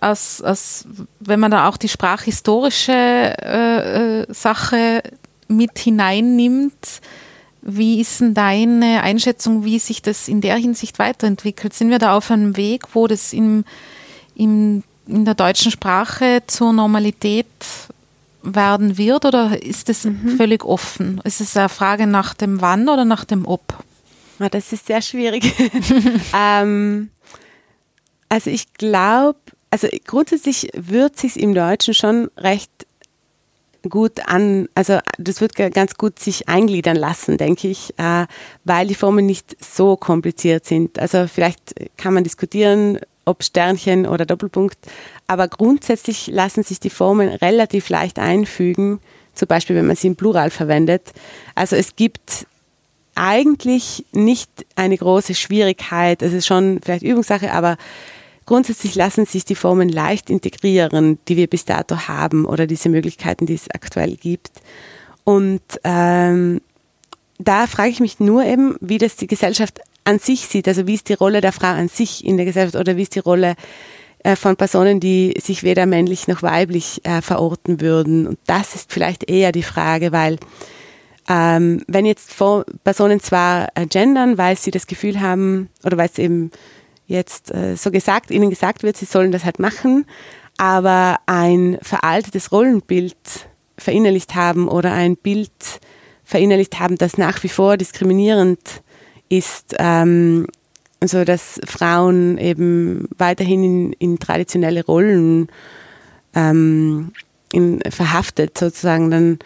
als, 0.00 0.42
als, 0.42 0.86
wenn 1.20 1.40
man 1.40 1.50
da 1.50 1.68
auch 1.68 1.76
die 1.76 1.88
sprachhistorische 1.88 2.92
äh, 2.92 4.20
äh, 4.20 4.26
Sache 4.32 5.02
mit 5.48 5.78
hineinnimmt, 5.78 7.00
wie 7.62 8.00
ist 8.00 8.20
denn 8.20 8.34
deine 8.34 9.02
Einschätzung, 9.02 9.64
wie 9.64 9.78
sich 9.78 10.02
das 10.02 10.28
in 10.28 10.42
der 10.42 10.56
Hinsicht 10.56 10.98
weiterentwickelt? 10.98 11.72
Sind 11.72 11.88
wir 11.88 11.98
da 11.98 12.14
auf 12.14 12.30
einem 12.30 12.56
Weg, 12.58 12.94
wo 12.94 13.06
das 13.06 13.32
im, 13.32 13.64
im, 14.34 14.82
in 15.06 15.24
der 15.24 15.34
deutschen 15.34 15.72
Sprache 15.72 16.42
zur 16.46 16.74
Normalität 16.74 17.46
werden 18.42 18.98
wird 18.98 19.24
oder 19.24 19.62
ist 19.62 19.88
es 19.88 20.04
mhm. 20.04 20.36
völlig 20.36 20.64
offen? 20.64 21.22
Ist 21.24 21.40
es 21.40 21.56
eine 21.56 21.70
Frage 21.70 22.06
nach 22.06 22.34
dem 22.34 22.60
Wann 22.60 22.90
oder 22.90 23.06
nach 23.06 23.24
dem 23.24 23.46
Ob? 23.46 23.62
Ja, 24.38 24.46
ah, 24.46 24.48
das 24.48 24.72
ist 24.72 24.86
sehr 24.86 25.00
schwierig. 25.00 25.54
ähm, 26.38 27.08
also 28.34 28.50
ich 28.50 28.72
glaube, 28.74 29.38
also 29.70 29.86
grundsätzlich 30.06 30.68
wird 30.74 31.16
sich 31.16 31.38
im 31.38 31.54
Deutschen 31.54 31.94
schon 31.94 32.32
recht 32.36 32.68
gut 33.88 34.26
an, 34.26 34.68
also 34.74 34.98
das 35.18 35.40
wird 35.40 35.54
ganz 35.54 35.94
gut 35.94 36.18
sich 36.18 36.48
eingliedern 36.48 36.96
lassen, 36.96 37.36
denke 37.38 37.68
ich, 37.68 37.96
äh, 37.96 38.26
weil 38.64 38.88
die 38.88 38.96
Formen 38.96 39.24
nicht 39.24 39.56
so 39.62 39.96
kompliziert 39.96 40.64
sind. 40.64 40.98
Also 40.98 41.28
vielleicht 41.28 41.74
kann 41.96 42.12
man 42.12 42.24
diskutieren, 42.24 42.98
ob 43.24 43.44
Sternchen 43.44 44.04
oder 44.04 44.26
Doppelpunkt, 44.26 44.78
aber 45.28 45.46
grundsätzlich 45.46 46.26
lassen 46.26 46.64
sich 46.64 46.80
die 46.80 46.90
Formen 46.90 47.28
relativ 47.28 47.88
leicht 47.88 48.18
einfügen, 48.18 48.98
zum 49.32 49.46
Beispiel 49.46 49.76
wenn 49.76 49.86
man 49.86 49.94
sie 49.94 50.08
im 50.08 50.16
Plural 50.16 50.50
verwendet. 50.50 51.12
Also 51.54 51.76
es 51.76 51.94
gibt 51.94 52.46
eigentlich 53.14 54.04
nicht 54.12 54.50
eine 54.74 54.96
große 54.96 55.34
Schwierigkeit, 55.34 56.22
es 56.22 56.32
ist 56.32 56.46
schon 56.46 56.80
vielleicht 56.82 57.02
Übungssache, 57.02 57.52
aber 57.52 57.76
Grundsätzlich 58.46 58.94
lassen 58.94 59.26
sich 59.26 59.44
die 59.44 59.54
Formen 59.54 59.88
leicht 59.88 60.30
integrieren, 60.30 61.18
die 61.28 61.36
wir 61.36 61.46
bis 61.46 61.64
dato 61.64 62.08
haben 62.08 62.44
oder 62.44 62.66
diese 62.66 62.88
Möglichkeiten, 62.88 63.46
die 63.46 63.54
es 63.54 63.70
aktuell 63.70 64.16
gibt. 64.16 64.50
Und 65.24 65.62
ähm, 65.82 66.60
da 67.38 67.66
frage 67.66 67.90
ich 67.90 68.00
mich 68.00 68.20
nur 68.20 68.44
eben, 68.44 68.76
wie 68.80 68.98
das 68.98 69.16
die 69.16 69.26
Gesellschaft 69.26 69.80
an 70.04 70.18
sich 70.18 70.46
sieht. 70.46 70.68
Also 70.68 70.86
wie 70.86 70.94
ist 70.94 71.08
die 71.08 71.14
Rolle 71.14 71.40
der 71.40 71.52
Frau 71.52 71.68
an 71.68 71.88
sich 71.88 72.24
in 72.24 72.36
der 72.36 72.46
Gesellschaft 72.46 72.76
oder 72.76 72.96
wie 72.96 73.02
ist 73.02 73.14
die 73.14 73.20
Rolle 73.20 73.56
äh, 74.22 74.36
von 74.36 74.56
Personen, 74.56 75.00
die 75.00 75.34
sich 75.40 75.62
weder 75.62 75.86
männlich 75.86 76.28
noch 76.28 76.42
weiblich 76.42 77.00
äh, 77.04 77.22
verorten 77.22 77.80
würden. 77.80 78.26
Und 78.26 78.38
das 78.46 78.74
ist 78.74 78.92
vielleicht 78.92 79.30
eher 79.30 79.52
die 79.52 79.62
Frage, 79.62 80.12
weil 80.12 80.38
ähm, 81.28 81.82
wenn 81.86 82.04
jetzt 82.04 82.34
Personen 82.84 83.20
zwar 83.20 83.68
äh, 83.74 83.86
gendern, 83.86 84.36
weil 84.36 84.58
sie 84.58 84.70
das 84.70 84.86
Gefühl 84.86 85.20
haben 85.20 85.70
oder 85.82 85.96
weil 85.96 86.08
es 86.08 86.18
eben 86.18 86.50
jetzt 87.06 87.54
äh, 87.54 87.76
so 87.76 87.90
gesagt, 87.90 88.30
ihnen 88.30 88.50
gesagt 88.50 88.82
wird, 88.82 88.96
sie 88.96 89.04
sollen 89.04 89.32
das 89.32 89.44
halt 89.44 89.58
machen, 89.58 90.06
aber 90.56 91.18
ein 91.26 91.78
veraltetes 91.82 92.52
Rollenbild 92.52 93.16
verinnerlicht 93.76 94.34
haben 94.34 94.68
oder 94.68 94.92
ein 94.92 95.16
Bild 95.16 95.50
verinnerlicht 96.24 96.78
haben, 96.78 96.96
das 96.96 97.18
nach 97.18 97.42
wie 97.42 97.48
vor 97.48 97.76
diskriminierend 97.76 98.82
ist, 99.28 99.74
ähm, 99.78 100.46
also 101.00 101.24
dass 101.24 101.60
Frauen 101.66 102.38
eben 102.38 103.08
weiterhin 103.18 103.64
in, 103.64 103.92
in 103.94 104.18
traditionelle 104.18 104.84
Rollen 104.84 105.48
ähm, 106.34 107.12
in, 107.52 107.80
verhaftet 107.90 108.56
sozusagen, 108.56 109.10
dann 109.10 109.38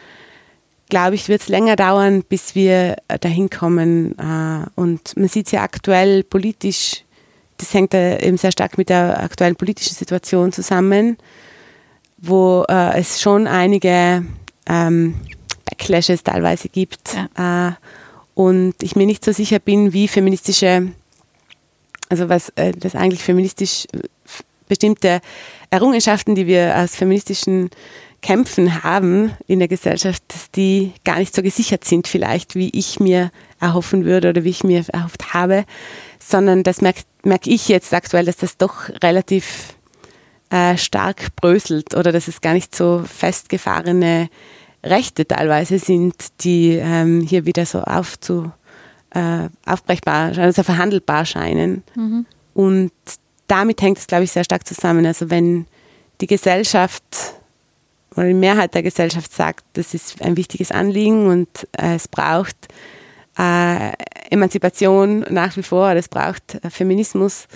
glaube 0.88 1.16
ich, 1.16 1.28
wird 1.28 1.42
es 1.42 1.48
länger 1.48 1.76
dauern, 1.76 2.22
bis 2.26 2.54
wir 2.54 2.96
dahin 3.20 3.50
kommen. 3.50 4.16
Äh, 4.18 4.66
und 4.74 5.16
man 5.16 5.28
sieht 5.28 5.46
es 5.46 5.52
ja 5.52 5.62
aktuell 5.62 6.22
politisch, 6.22 7.04
das 7.58 7.74
hängt 7.74 7.94
eben 7.94 8.38
sehr 8.38 8.52
stark 8.52 8.78
mit 8.78 8.88
der 8.88 9.20
aktuellen 9.22 9.56
politischen 9.56 9.94
Situation 9.94 10.52
zusammen, 10.52 11.18
wo 12.16 12.64
äh, 12.68 12.98
es 12.98 13.20
schon 13.20 13.46
einige 13.46 14.24
ähm, 14.66 15.14
Backlashes 15.64 16.22
teilweise 16.22 16.68
gibt. 16.68 17.16
Ja. 17.36 17.68
Äh, 17.68 17.72
und 18.34 18.74
ich 18.82 18.94
mir 18.94 19.06
nicht 19.06 19.24
so 19.24 19.32
sicher 19.32 19.58
bin, 19.58 19.92
wie 19.92 20.06
feministische, 20.06 20.92
also 22.08 22.28
was 22.28 22.50
äh, 22.50 22.72
das 22.72 22.94
eigentlich 22.94 23.22
feministisch 23.22 23.86
bestimmte 24.68 25.20
Errungenschaften, 25.70 26.34
die 26.34 26.46
wir 26.46 26.76
aus 26.76 26.94
feministischen 26.94 27.70
Kämpfen 28.20 28.82
haben 28.82 29.32
in 29.46 29.58
der 29.58 29.68
Gesellschaft, 29.68 30.22
dass 30.28 30.50
die 30.50 30.92
gar 31.04 31.18
nicht 31.18 31.34
so 31.34 31.42
gesichert 31.42 31.84
sind 31.84 32.08
vielleicht, 32.08 32.54
wie 32.54 32.70
ich 32.70 33.00
mir 33.00 33.30
erhoffen 33.60 34.04
würde 34.04 34.30
oder 34.30 34.44
wie 34.44 34.50
ich 34.50 34.64
mir 34.64 34.84
erhofft 34.92 35.34
habe, 35.34 35.64
sondern 36.18 36.62
das 36.62 36.82
merke 37.24 37.28
merk 37.28 37.46
ich 37.46 37.68
jetzt 37.68 37.92
aktuell, 37.94 38.24
dass 38.24 38.36
das 38.36 38.56
doch 38.56 38.88
relativ 39.02 39.74
äh, 40.50 40.76
stark 40.76 41.34
bröselt 41.36 41.94
oder 41.94 42.12
dass 42.12 42.28
es 42.28 42.40
gar 42.40 42.54
nicht 42.54 42.74
so 42.74 43.02
festgefahrene 43.06 44.28
Rechte 44.84 45.26
teilweise 45.26 45.78
sind, 45.78 46.14
die 46.40 46.76
ähm, 46.76 47.20
hier 47.20 47.44
wieder 47.44 47.66
so 47.66 47.80
aufzu, 47.80 48.50
äh, 49.10 49.48
aufbrechbar, 49.66 50.38
also 50.38 50.62
verhandelbar 50.62 51.26
scheinen. 51.26 51.82
Mhm. 51.94 52.26
Und 52.54 52.92
damit 53.46 53.82
hängt 53.82 53.98
es, 53.98 54.06
glaube 54.06 54.24
ich, 54.24 54.32
sehr 54.32 54.44
stark 54.44 54.66
zusammen. 54.66 55.04
Also 55.04 55.30
wenn 55.30 55.66
die 56.20 56.26
Gesellschaft 56.26 57.02
oder 58.16 58.28
die 58.28 58.34
Mehrheit 58.34 58.74
der 58.74 58.82
Gesellschaft 58.82 59.32
sagt, 59.32 59.64
das 59.74 59.94
ist 59.94 60.22
ein 60.22 60.36
wichtiges 60.36 60.72
Anliegen 60.72 61.26
und 61.26 61.48
äh, 61.72 61.94
es 61.94 62.08
braucht 62.08 62.68
äh, 63.38 63.92
Emanzipation 64.30 65.24
nach 65.30 65.56
wie 65.56 65.62
vor, 65.62 65.90
es 65.92 66.08
braucht 66.08 66.62
äh, 66.62 66.70
Feminismus, 66.70 67.46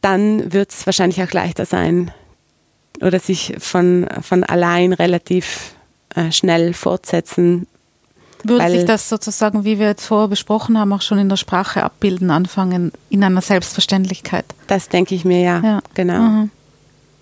dann 0.00 0.52
wird 0.52 0.70
es 0.70 0.86
wahrscheinlich 0.86 1.22
auch 1.22 1.32
leichter 1.32 1.64
sein 1.66 2.10
oder 3.00 3.18
sich 3.18 3.54
von, 3.58 4.06
von 4.22 4.44
allein 4.44 4.92
relativ 4.92 5.74
äh, 6.14 6.30
schnell 6.32 6.74
fortsetzen. 6.74 7.66
Würde 8.44 8.70
sich 8.70 8.84
das 8.84 9.08
sozusagen, 9.08 9.64
wie 9.64 9.78
wir 9.78 9.86
jetzt 9.86 10.04
vorher 10.04 10.28
besprochen 10.28 10.78
haben, 10.78 10.92
auch 10.92 11.00
schon 11.00 11.18
in 11.18 11.30
der 11.30 11.36
Sprache 11.36 11.82
abbilden, 11.82 12.30
anfangen, 12.30 12.92
in 13.08 13.24
einer 13.24 13.40
Selbstverständlichkeit? 13.40 14.44
Das 14.66 14.90
denke 14.90 15.14
ich 15.14 15.24
mir, 15.24 15.40
ja. 15.40 15.60
ja. 15.60 15.80
Genau. 15.94 16.18
Mhm. 16.18 16.50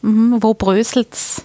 Mhm. 0.03 0.43
Wo 0.43 0.55
bröselt 0.55 1.12
es 1.12 1.43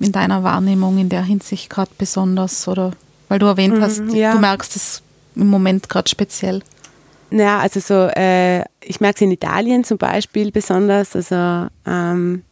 in 0.00 0.10
deiner 0.10 0.42
Wahrnehmung 0.42 0.98
in 0.98 1.08
der 1.08 1.22
Hinsicht 1.22 1.70
gerade 1.70 1.92
besonders? 1.96 2.66
Oder 2.66 2.90
weil 3.28 3.38
du 3.38 3.46
erwähnt 3.46 3.76
mhm, 3.76 3.82
hast, 3.82 4.02
ja. 4.12 4.32
du 4.32 4.38
merkst 4.38 4.76
es 4.76 5.02
im 5.36 5.48
Moment 5.48 5.88
gerade 5.88 6.08
speziell. 6.08 6.62
Ja, 7.30 7.58
also 7.58 7.80
so, 7.80 8.08
äh, 8.14 8.60
ich 8.80 9.00
merke 9.00 9.16
es 9.16 9.22
in 9.22 9.32
Italien 9.32 9.82
zum 9.84 9.98
Beispiel 9.98 10.52
besonders. 10.52 11.16
Also 11.16 11.68
ähm, 11.86 12.42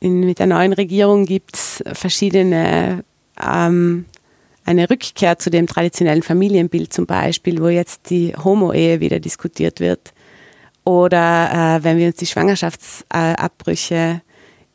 in, 0.00 0.20
mit 0.20 0.38
der 0.38 0.46
neuen 0.46 0.72
Regierung 0.72 1.26
gibt 1.26 1.54
es 1.54 1.84
verschiedene, 1.92 3.04
ähm, 3.42 4.06
eine 4.64 4.88
Rückkehr 4.88 5.38
zu 5.38 5.50
dem 5.50 5.66
traditionellen 5.66 6.22
Familienbild 6.22 6.92
zum 6.92 7.06
Beispiel, 7.06 7.60
wo 7.60 7.68
jetzt 7.68 8.08
die 8.10 8.34
Homo-Ehe 8.34 9.00
wieder 9.00 9.20
diskutiert 9.20 9.80
wird. 9.80 10.12
Oder 10.84 11.76
äh, 11.76 11.84
wenn 11.84 11.98
wir 11.98 12.06
uns 12.06 12.16
die 12.16 12.26
Schwangerschaftsabbrüche 12.26 14.22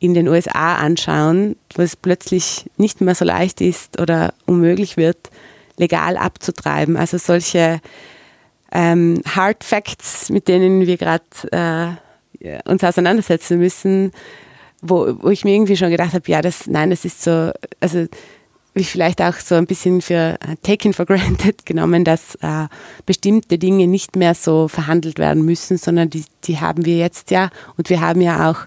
in 0.06 0.14
den 0.14 0.28
USA 0.28 0.76
anschauen, 0.76 1.56
wo 1.74 1.82
es 1.82 1.96
plötzlich 1.96 2.70
nicht 2.76 3.00
mehr 3.00 3.14
so 3.14 3.24
leicht 3.24 3.60
ist 3.60 4.00
oder 4.00 4.32
unmöglich 4.46 4.96
wird, 4.96 5.30
legal 5.76 6.16
abzutreiben. 6.16 6.96
Also 6.96 7.18
solche 7.18 7.80
ähm, 8.72 9.20
Hard 9.26 9.64
Facts, 9.64 10.30
mit 10.30 10.48
denen 10.48 10.86
wir 10.86 10.96
gerade 10.96 11.98
äh, 12.40 12.58
uns 12.64 12.84
auseinandersetzen 12.84 13.58
müssen, 13.58 14.12
wo, 14.80 15.16
wo 15.20 15.30
ich 15.30 15.44
mir 15.44 15.54
irgendwie 15.54 15.76
schon 15.76 15.90
gedacht 15.90 16.14
habe, 16.14 16.30
ja, 16.30 16.42
das, 16.42 16.66
nein, 16.66 16.90
das 16.90 17.04
ist 17.04 17.22
so, 17.22 17.50
also 17.80 18.06
wie 18.74 18.84
vielleicht 18.84 19.22
auch 19.22 19.34
so 19.36 19.54
ein 19.54 19.66
bisschen 19.66 20.02
für 20.02 20.38
uh, 20.46 20.54
taken 20.62 20.92
for 20.92 21.06
granted 21.06 21.64
genommen, 21.66 22.04
dass 22.04 22.34
äh, 22.36 22.68
bestimmte 23.06 23.56
Dinge 23.58 23.86
nicht 23.86 24.16
mehr 24.16 24.34
so 24.34 24.68
verhandelt 24.68 25.18
werden 25.18 25.44
müssen, 25.44 25.78
sondern 25.78 26.10
die, 26.10 26.24
die 26.44 26.60
haben 26.60 26.84
wir 26.84 26.98
jetzt 26.98 27.30
ja 27.30 27.48
und 27.78 27.88
wir 27.88 28.02
haben 28.02 28.20
ja 28.20 28.50
auch 28.50 28.66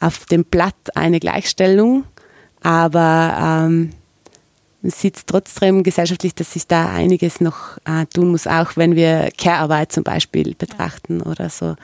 auf 0.00 0.26
dem 0.26 0.44
Blatt 0.44 0.74
eine 0.94 1.20
Gleichstellung, 1.20 2.04
aber 2.62 3.66
ähm, 3.66 3.90
man 4.82 4.90
sieht 4.90 5.26
trotzdem 5.26 5.82
gesellschaftlich, 5.82 6.34
dass 6.34 6.52
sich 6.52 6.66
da 6.66 6.90
einiges 6.90 7.40
noch 7.40 7.78
äh, 7.84 8.06
tun 8.06 8.30
muss, 8.30 8.46
auch 8.46 8.76
wenn 8.76 8.94
wir 8.94 9.30
Care-Arbeit 9.36 9.92
zum 9.92 10.04
Beispiel 10.04 10.54
betrachten 10.54 11.20
oder 11.20 11.50
so. 11.50 11.74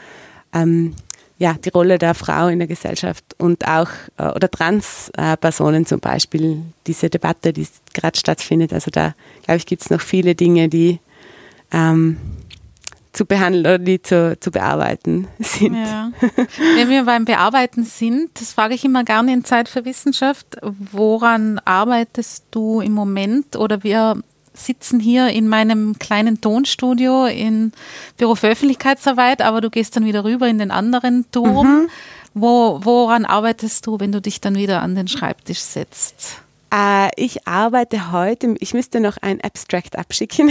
Ähm, 0.52 0.94
ja, 1.38 1.54
die 1.54 1.70
Rolle 1.70 1.98
der 1.98 2.14
Frau 2.14 2.46
in 2.46 2.60
der 2.60 2.68
Gesellschaft 2.68 3.24
und 3.38 3.66
auch, 3.66 3.88
äh, 4.18 4.28
oder 4.28 4.48
Trans-Personen 4.48 5.84
zum 5.86 5.98
Beispiel, 5.98 6.62
diese 6.86 7.10
Debatte, 7.10 7.52
die 7.52 7.66
gerade 7.92 8.16
stattfindet. 8.16 8.72
Also 8.72 8.90
da, 8.90 9.14
glaube 9.42 9.58
ich, 9.58 9.66
gibt 9.66 9.82
es 9.82 9.90
noch 9.90 10.00
viele 10.00 10.36
Dinge, 10.36 10.68
die 10.68 11.00
ähm, 11.72 12.16
zu 13.14 13.24
behandeln 13.24 13.64
oder 13.64 13.78
die 13.78 14.02
zu, 14.02 14.36
zu 14.38 14.50
bearbeiten 14.50 15.28
sind. 15.38 15.76
Ja. 15.76 16.10
Wenn 16.76 16.90
wir 16.90 17.04
beim 17.04 17.24
Bearbeiten 17.24 17.84
sind, 17.84 18.30
das 18.40 18.52
frage 18.52 18.74
ich 18.74 18.84
immer 18.84 19.04
gerne 19.04 19.32
in 19.32 19.44
Zeit 19.44 19.68
für 19.68 19.84
Wissenschaft, 19.84 20.56
woran 20.62 21.60
arbeitest 21.64 22.44
du 22.50 22.80
im 22.80 22.92
Moment 22.92 23.56
oder 23.56 23.82
wir 23.82 24.16
sitzen 24.52 25.00
hier 25.00 25.28
in 25.28 25.48
meinem 25.48 25.98
kleinen 25.98 26.40
Tonstudio 26.40 27.26
im 27.26 27.72
Büro 28.16 28.34
für 28.34 28.48
Öffentlichkeitsarbeit, 28.48 29.42
aber 29.42 29.60
du 29.60 29.70
gehst 29.70 29.96
dann 29.96 30.04
wieder 30.04 30.24
rüber 30.24 30.46
in 30.46 30.58
den 30.58 30.70
anderen 30.70 31.24
Turm. 31.32 31.82
Mhm. 31.82 31.88
Wo, 32.36 32.80
woran 32.82 33.24
arbeitest 33.24 33.86
du, 33.86 34.00
wenn 34.00 34.10
du 34.10 34.20
dich 34.20 34.40
dann 34.40 34.56
wieder 34.56 34.82
an 34.82 34.96
den 34.96 35.06
Schreibtisch 35.06 35.60
setzt? 35.60 36.43
Äh, 36.74 37.10
ich 37.16 37.46
arbeite 37.46 38.10
heute, 38.10 38.56
ich 38.58 38.74
müsste 38.74 38.98
noch 38.98 39.16
ein 39.20 39.40
Abstract 39.40 39.96
abschicken 39.96 40.50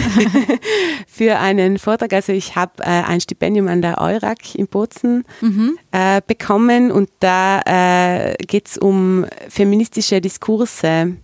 für 1.08 1.40
einen 1.40 1.78
Vortrag. 1.78 2.14
Also 2.14 2.32
ich 2.32 2.56
habe 2.56 2.82
äh, 2.82 2.86
ein 2.86 3.20
Stipendium 3.20 3.68
an 3.68 3.82
der 3.82 4.00
EURAC 4.00 4.56
in 4.56 4.68
Bozen 4.68 5.26
mhm. 5.42 5.78
äh, 5.92 6.22
bekommen 6.26 6.92
und 6.92 7.10
da 7.20 7.62
äh, 7.66 8.36
geht 8.46 8.68
es 8.68 8.78
um 8.78 9.26
feministische 9.50 10.22
Diskurse 10.22 11.18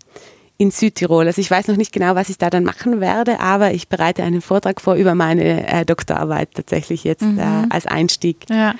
in 0.58 0.72
Südtirol. 0.72 1.28
Also 1.28 1.40
ich 1.40 1.50
weiß 1.50 1.70
noch 1.70 1.78
nicht 1.78 1.94
genau, 1.94 2.16
was 2.16 2.28
ich 2.28 2.38
da 2.38 2.50
dann 2.50 2.66
machen 2.66 3.00
werde, 3.00 3.40
aber 3.40 3.72
ich 3.72 3.88
bereite 3.88 4.24
einen 4.24 4.42
Vortrag 4.42 4.82
vor 4.82 4.96
über 4.96 5.16
meine 5.16 5.66
äh, 5.66 5.86
Doktorarbeit 5.86 6.56
tatsächlich 6.56 7.06
jetzt 7.06 7.22
mhm. 7.22 7.40
äh, 7.40 7.68
als 7.70 7.86
Einstieg. 7.86 8.46
Ja. 8.50 8.76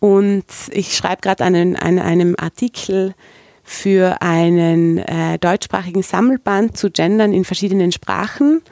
Und 0.00 0.46
ich 0.70 0.96
schreibe 0.96 1.20
gerade 1.20 1.44
an, 1.44 1.76
einem 1.76 2.36
Artikel 2.38 3.14
für 3.68 4.22
einen 4.22 4.96
äh, 4.96 5.38
deutschsprachigen 5.38 6.02
Sammelband 6.02 6.78
zu 6.78 6.90
Gendern 6.90 7.34
in 7.34 7.44
verschiedenen 7.44 7.92
Sprachen. 7.92 8.62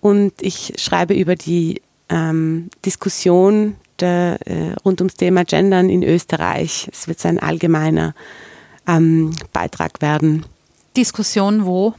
Und 0.00 0.32
ich 0.40 0.72
schreibe 0.78 1.12
über 1.12 1.34
die 1.36 1.82
ähm, 2.08 2.70
Diskussion 2.82 3.76
der, 4.00 4.38
äh, 4.46 4.72
rund 4.82 5.02
ums 5.02 5.14
Thema 5.14 5.44
Gendern 5.44 5.90
in 5.90 6.02
Österreich. 6.02 6.88
Es 6.90 7.06
wird 7.06 7.24
ein 7.26 7.38
allgemeiner 7.38 8.14
ähm, 8.88 9.32
Beitrag 9.52 10.00
werden. 10.00 10.46
Diskussion 10.96 11.66
wo? 11.66 11.92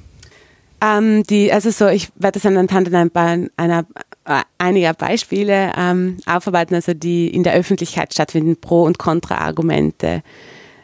Ähm, 0.82 1.22
die, 1.24 1.54
also 1.54 1.70
so, 1.70 1.88
ich 1.88 2.10
werde 2.16 2.40
das 2.40 2.46
anhand 2.48 2.74
einer, 2.74 3.50
einer, 3.56 3.86
äh, 4.26 4.42
einiger 4.58 4.96
Beispiele 4.96 5.74
ähm, 5.78 6.18
aufarbeiten, 6.26 6.74
also 6.74 6.96
die 6.96 7.28
in 7.28 7.44
der 7.44 7.54
Öffentlichkeit 7.54 8.16
stattfinden, 8.16 8.58
Pro- 8.60 8.84
und 8.84 8.98
Kontra-Argumente. 8.98 10.24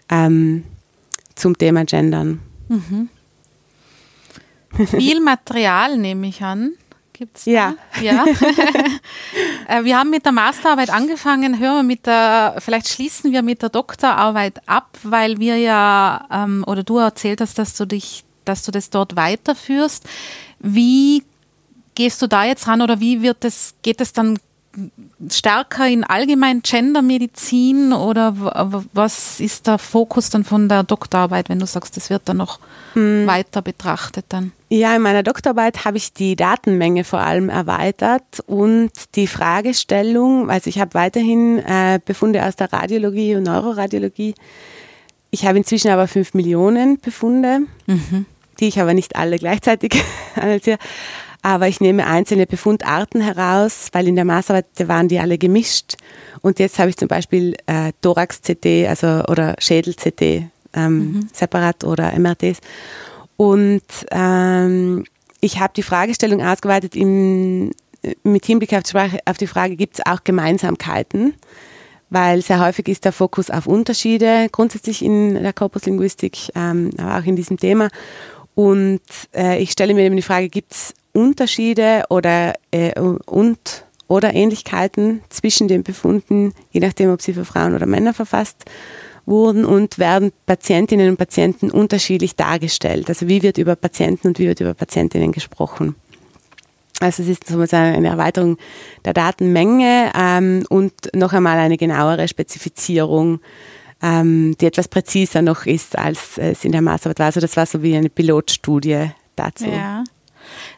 Ähm, 0.07 0.65
zum 1.35 1.57
Thema 1.57 1.85
Gendern. 1.85 2.39
Mhm. 2.69 3.09
Viel 4.87 5.21
Material 5.21 5.97
nehme 5.97 6.27
ich 6.27 6.41
an. 6.41 6.73
Gibt's 7.13 7.45
da? 7.45 7.51
Ja. 7.51 7.75
ja. 8.01 8.25
Äh, 9.65 9.85
wir 9.85 9.97
haben 9.97 10.09
mit 10.09 10.25
der 10.25 10.33
Masterarbeit 10.33 10.89
angefangen, 10.89 11.57
hören 11.57 11.77
wir 11.77 11.83
mit 11.83 12.05
der, 12.05 12.55
vielleicht 12.59 12.89
schließen 12.89 13.31
wir 13.31 13.43
mit 13.43 13.61
der 13.61 13.69
Doktorarbeit 13.69 14.61
ab, 14.67 14.97
weil 15.03 15.39
wir 15.39 15.55
ja, 15.55 16.27
ähm, 16.29 16.65
oder 16.67 16.83
du 16.83 16.97
erzählt 16.97 17.39
hast, 17.39 17.57
dass 17.57 17.77
du 17.77 17.85
dich, 17.85 18.25
dass 18.43 18.63
du 18.63 18.71
das 18.71 18.89
dort 18.89 19.15
weiterführst. 19.15 20.03
Wie 20.59 21.23
gehst 21.95 22.21
du 22.21 22.27
da 22.27 22.43
jetzt 22.43 22.67
ran 22.67 22.81
oder 22.81 22.99
wie 22.99 23.21
wird 23.21 23.45
das, 23.45 23.75
geht 23.83 24.01
es 24.01 24.11
dann 24.11 24.37
stärker 25.29 25.87
in 25.87 26.03
allgemein 26.03 26.61
Gendermedizin 26.61 27.93
oder 27.93 28.35
was 28.93 29.39
ist 29.39 29.67
der 29.67 29.77
Fokus 29.77 30.29
dann 30.29 30.43
von 30.43 30.67
der 30.67 30.83
Doktorarbeit, 30.83 31.49
wenn 31.49 31.59
du 31.59 31.65
sagst, 31.65 31.95
das 31.97 32.09
wird 32.09 32.23
dann 32.25 32.37
noch 32.37 32.59
hm. 32.93 33.27
weiter 33.27 33.61
betrachtet 33.61 34.25
dann? 34.29 34.51
Ja, 34.69 34.95
in 34.95 35.01
meiner 35.01 35.23
Doktorarbeit 35.23 35.85
habe 35.85 35.97
ich 35.97 36.13
die 36.13 36.35
Datenmenge 36.35 37.03
vor 37.03 37.19
allem 37.19 37.49
erweitert 37.49 38.41
und 38.47 38.91
die 39.15 39.27
Fragestellung, 39.27 40.49
also 40.49 40.69
ich 40.69 40.79
habe 40.79 40.95
weiterhin 40.95 41.59
äh, 41.59 41.99
Befunde 42.03 42.43
aus 42.45 42.55
der 42.55 42.73
Radiologie 42.73 43.35
und 43.35 43.43
Neuroradiologie 43.43 44.33
ich 45.33 45.47
habe 45.47 45.57
inzwischen 45.57 45.89
aber 45.89 46.07
fünf 46.07 46.35
Millionen 46.35 46.99
Befunde, 46.99 47.61
mhm. 47.87 48.27
die 48.59 48.67
ich 48.67 48.79
aber 48.79 48.93
nicht 48.93 49.15
alle 49.15 49.39
gleichzeitig 49.39 49.95
analysiere. 50.35 50.77
Aber 51.45 51.67
ich 51.67 51.81
nehme 51.81 52.07
einzelne 52.07 52.47
Befundarten 52.47 53.19
heraus, 53.19 53.89
weil 53.91 54.07
in 54.07 54.15
der 54.15 54.23
Maßarbeit 54.23 54.65
waren 54.87 55.09
die 55.09 55.19
alle 55.19 55.37
gemischt. 55.37 55.97
Und 56.41 56.57
jetzt 56.57 56.79
habe 56.79 56.89
ich 56.89 56.97
zum 56.97 57.09
Beispiel 57.09 57.55
äh, 57.65 57.91
Thorax-CT 58.01 58.87
also, 58.87 59.25
oder 59.27 59.55
Schädel-CT 59.59 60.21
ähm, 60.21 60.47
mhm. 60.73 61.27
separat 61.33 61.83
oder 61.83 62.17
MRTs. 62.17 62.59
Und 63.35 63.83
ähm, 64.11 65.03
ich 65.41 65.59
habe 65.59 65.73
die 65.75 65.83
Fragestellung 65.83 66.41
ausgeweitet 66.41 66.95
im, 66.95 67.71
mit 68.23 68.45
Hinblick 68.45 68.73
auf 68.73 68.83
die, 68.83 68.91
Frage, 68.91 69.19
auf 69.25 69.37
die 69.37 69.47
Frage, 69.47 69.75
gibt 69.75 69.95
es 69.95 70.05
auch 70.05 70.23
Gemeinsamkeiten? 70.23 71.33
Weil 72.09 72.41
sehr 72.41 72.63
häufig 72.63 72.87
ist 72.87 73.03
der 73.03 73.11
Fokus 73.11 73.49
auf 73.49 73.67
Unterschiede, 73.67 74.47
grundsätzlich 74.49 75.03
in 75.03 75.33
der 75.33 75.51
Korpuslinguistik, 75.51 76.51
ähm, 76.55 76.91
aber 76.97 77.17
auch 77.19 77.25
in 77.25 77.35
diesem 77.35 77.57
Thema. 77.57 77.89
Und 78.55 79.01
äh, 79.35 79.61
ich 79.61 79.71
stelle 79.71 79.93
mir 79.93 80.03
eben 80.03 80.15
die 80.15 80.21
Frage, 80.21 80.47
gibt 80.47 80.71
es 80.71 80.93
Unterschiede 81.13 82.03
oder, 82.09 82.53
äh, 82.71 82.99
und, 82.99 83.85
oder 84.07 84.33
Ähnlichkeiten 84.33 85.21
zwischen 85.29 85.67
den 85.67 85.83
Befunden, 85.83 86.53
je 86.71 86.79
nachdem, 86.79 87.11
ob 87.11 87.21
sie 87.21 87.33
für 87.33 87.45
Frauen 87.45 87.75
oder 87.75 87.85
Männer 87.85 88.13
verfasst 88.13 88.65
wurden 89.25 89.63
und 89.63 89.99
werden 89.99 90.31
Patientinnen 90.45 91.09
und 91.09 91.17
Patienten 91.17 91.71
unterschiedlich 91.71 92.35
dargestellt. 92.35 93.07
Also 93.07 93.27
wie 93.27 93.41
wird 93.41 93.57
über 93.57 93.75
Patienten 93.75 94.27
und 94.27 94.39
wie 94.39 94.47
wird 94.47 94.59
über 94.59 94.73
Patientinnen 94.73 95.31
gesprochen. 95.31 95.95
Also 96.99 97.23
es 97.23 97.29
ist 97.29 97.47
sozusagen 97.47 97.95
eine 97.95 98.09
Erweiterung 98.09 98.57
der 99.03 99.13
Datenmenge 99.13 100.11
ähm, 100.17 100.65
und 100.69 100.93
noch 101.13 101.33
einmal 101.33 101.57
eine 101.57 101.77
genauere 101.77 102.27
Spezifizierung, 102.27 103.39
ähm, 104.01 104.55
die 104.59 104.65
etwas 104.65 104.87
präziser 104.87 105.41
noch 105.41 105.65
ist, 105.65 105.97
als 105.97 106.37
es 106.37 106.63
in 106.65 106.71
der 106.71 106.81
Masterarbeit 106.81 107.19
war. 107.19 107.25
Also 107.27 107.39
das 107.39 107.57
war 107.57 107.65
so 107.65 107.81
wie 107.81 107.95
eine 107.95 108.09
Pilotstudie 108.09 109.11
dazu. 109.35 109.65
Ja. 109.65 110.03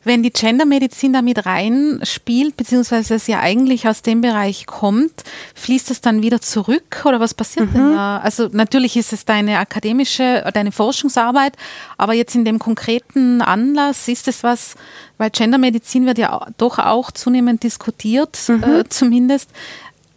Wenn 0.06 0.24
die 0.24 0.32
Gendermedizin 0.32 1.12
da 1.12 1.22
mit 1.22 1.45
reinspielt, 1.45 2.56
beziehungsweise 2.56 3.16
es 3.16 3.28
ja 3.28 3.41
eigentlich 3.41 3.88
aus 3.88 4.01
dem 4.01 4.22
Bereich 4.22 4.66
kommt, 4.66 5.12
fließt 5.56 5.91
es 5.91 5.99
dann 5.99 6.22
wieder 6.22 6.39
zurück 6.39 7.03
oder 7.06 7.20
was 7.20 7.34
passiert 7.34 7.72
mhm. 7.72 7.74
denn 7.74 7.93
da? 7.93 8.20
Also 8.20 8.47
natürlich 8.51 8.95
ist 8.95 9.12
es 9.12 9.26
deine 9.26 9.60
akademische, 9.60 10.49
deine 10.53 10.72
Forschungsarbeit, 10.72 11.58
aber 11.97 12.14
jetzt 12.14 12.36
in 12.36 12.45
dem 12.45 12.60
konkreten 12.60 13.41
Anlass 13.41 14.08
ist 14.08 14.30
es 14.30 14.43
was, 14.43 14.76
weil 15.18 15.32
Gendermedizin 15.32 16.06
wird 16.06 16.20
ja 16.20 16.47
doch 16.58 16.80
auch 16.80 17.12
zunehmend 17.12 17.64
diskutiert, 17.64 18.39
mhm. 18.47 18.64
äh, 18.64 18.84
zumindest. 18.88 19.49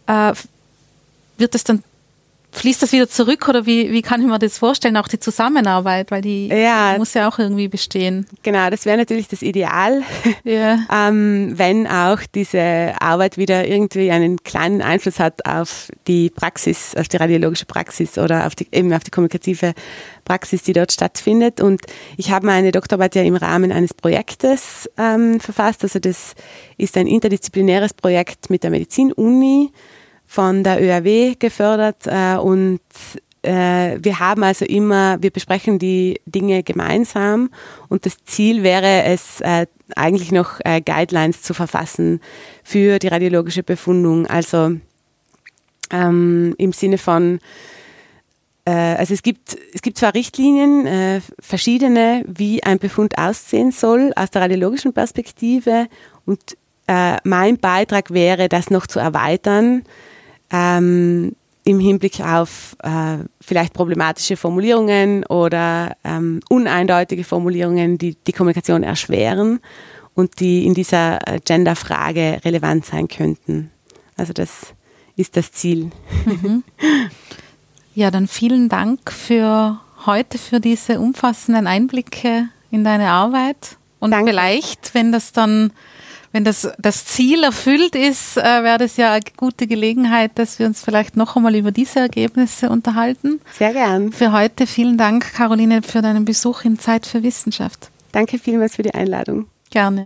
Äh, 0.07 0.33
wird 1.39 1.55
es 1.55 1.63
dann 1.63 1.83
fließt 2.51 2.81
das 2.81 2.91
wieder 2.91 3.07
zurück 3.07 3.47
oder 3.47 3.65
wie, 3.65 3.91
wie 3.91 4.01
kann 4.01 4.21
ich 4.21 4.27
mir 4.27 4.39
das 4.39 4.57
vorstellen, 4.57 4.97
auch 4.97 5.07
die 5.07 5.19
Zusammenarbeit, 5.19 6.11
weil 6.11 6.21
die 6.21 6.47
ja, 6.47 6.95
muss 6.97 7.13
ja 7.13 7.27
auch 7.29 7.37
irgendwie 7.37 7.67
bestehen. 7.67 8.25
Genau, 8.43 8.69
das 8.69 8.85
wäre 8.85 8.97
natürlich 8.97 9.27
das 9.27 9.41
Ideal, 9.41 10.01
ja. 10.43 10.79
ähm, 10.91 11.53
wenn 11.55 11.87
auch 11.87 12.19
diese 12.33 12.93
Arbeit 12.99 13.37
wieder 13.37 13.67
irgendwie 13.67 14.11
einen 14.11 14.43
kleinen 14.43 14.81
Einfluss 14.81 15.19
hat 15.19 15.45
auf 15.45 15.89
die 16.07 16.29
Praxis, 16.29 16.95
auf 16.95 17.07
die 17.07 17.17
radiologische 17.17 17.65
Praxis 17.65 18.17
oder 18.17 18.47
auf 18.47 18.55
die, 18.55 18.67
eben 18.71 18.91
auf 18.93 19.03
die 19.03 19.11
kommunikative 19.11 19.73
Praxis, 20.25 20.63
die 20.63 20.73
dort 20.73 20.91
stattfindet. 20.91 21.61
Und 21.61 21.81
ich 22.17 22.31
habe 22.31 22.45
meine 22.45 22.71
Doktorarbeit 22.71 23.15
ja 23.15 23.23
im 23.23 23.35
Rahmen 23.35 23.71
eines 23.71 23.93
Projektes 23.93 24.89
ähm, 24.97 25.39
verfasst. 25.39 25.83
Also 25.83 25.99
das 25.99 26.33
ist 26.77 26.97
ein 26.97 27.07
interdisziplinäres 27.07 27.93
Projekt 27.93 28.49
mit 28.49 28.63
der 28.63 28.71
Medizin-Uni 28.71 29.71
von 30.29 30.63
der 30.63 30.79
ÖRW 30.79 31.33
gefördert 31.39 32.05
äh, 32.05 32.37
und 32.37 32.81
äh, 33.41 33.97
wir 33.99 34.19
haben 34.19 34.43
also 34.43 34.63
immer, 34.63 35.17
wir 35.23 35.31
besprechen 35.31 35.79
die 35.79 36.21
Dinge 36.27 36.61
gemeinsam 36.61 37.49
und 37.87 38.05
das 38.05 38.23
Ziel 38.25 38.61
wäre 38.61 39.05
es, 39.05 39.41
äh, 39.41 39.65
eigentlich 39.95 40.31
noch 40.31 40.59
äh, 40.63 40.81
Guidelines 40.81 41.41
zu 41.41 41.55
verfassen 41.55 42.21
für 42.63 42.99
die 42.99 43.07
radiologische 43.07 43.63
Befundung. 43.63 44.27
Also 44.27 44.73
ähm, 45.89 46.53
im 46.59 46.73
Sinne 46.73 46.99
von, 46.99 47.39
äh, 48.65 48.71
also 48.71 49.15
es 49.15 49.23
gibt, 49.23 49.57
es 49.73 49.81
gibt 49.81 49.97
zwar 49.97 50.13
Richtlinien, 50.13 50.85
äh, 50.85 51.21
verschiedene, 51.39 52.23
wie 52.27 52.61
ein 52.61 52.77
Befund 52.77 53.17
aussehen 53.17 53.71
soll 53.71 54.13
aus 54.15 54.29
der 54.29 54.43
radiologischen 54.43 54.93
Perspektive 54.93 55.87
und 56.27 56.55
mein 57.23 57.59
Beitrag 57.59 58.09
wäre, 58.09 58.49
das 58.49 58.71
noch 58.71 58.87
zu 58.87 58.97
erweitern, 58.97 59.83
ähm, 60.51 61.35
im 61.63 61.79
Hinblick 61.79 62.19
auf 62.21 62.75
äh, 62.83 63.17
vielleicht 63.41 63.73
problematische 63.73 64.37
Formulierungen 64.37 65.25
oder 65.25 65.95
ähm, 66.03 66.39
uneindeutige 66.49 67.23
Formulierungen, 67.23 67.97
die 67.97 68.15
die 68.15 68.31
Kommunikation 68.31 68.83
erschweren 68.83 69.59
und 70.15 70.39
die 70.39 70.65
in 70.65 70.73
dieser 70.73 71.27
äh, 71.27 71.39
Gender-Frage 71.39 72.41
relevant 72.43 72.85
sein 72.85 73.07
könnten. 73.07 73.71
Also 74.17 74.33
das 74.33 74.73
ist 75.15 75.37
das 75.37 75.51
Ziel. 75.51 75.91
Mhm. 76.25 76.63
Ja, 77.95 78.11
dann 78.11 78.27
vielen 78.27 78.69
Dank 78.69 79.11
für 79.11 79.77
heute, 80.05 80.37
für 80.37 80.61
diese 80.61 81.01
umfassenden 81.01 81.67
Einblicke 81.67 82.47
in 82.71 82.85
deine 82.85 83.09
Arbeit. 83.09 83.77
Und 83.99 84.11
Danke. 84.11 84.31
vielleicht, 84.31 84.93
wenn 84.93 85.11
das 85.11 85.33
dann 85.33 85.73
wenn 86.31 86.43
das, 86.43 86.69
das 86.77 87.05
Ziel 87.05 87.43
erfüllt 87.43 87.95
ist, 87.95 88.37
äh, 88.37 88.43
wäre 88.43 88.77
das 88.77 88.97
ja 88.97 89.13
eine 89.13 89.21
gute 89.35 89.67
Gelegenheit, 89.67 90.31
dass 90.35 90.59
wir 90.59 90.65
uns 90.67 90.83
vielleicht 90.83 91.17
noch 91.17 91.35
einmal 91.35 91.55
über 91.55 91.71
diese 91.71 91.99
Ergebnisse 91.99 92.69
unterhalten. 92.69 93.41
Sehr 93.57 93.73
gern. 93.73 94.11
Für 94.11 94.31
heute 94.31 94.67
vielen 94.67 94.97
Dank, 94.97 95.33
Caroline, 95.33 95.81
für 95.81 96.01
deinen 96.01 96.25
Besuch 96.25 96.63
in 96.63 96.77
Zeit 96.77 97.05
für 97.05 97.23
Wissenschaft. 97.23 97.89
Danke 98.11 98.37
vielmals 98.39 98.75
für 98.75 98.83
die 98.83 98.93
Einladung. 98.93 99.47
Gerne. 99.71 99.97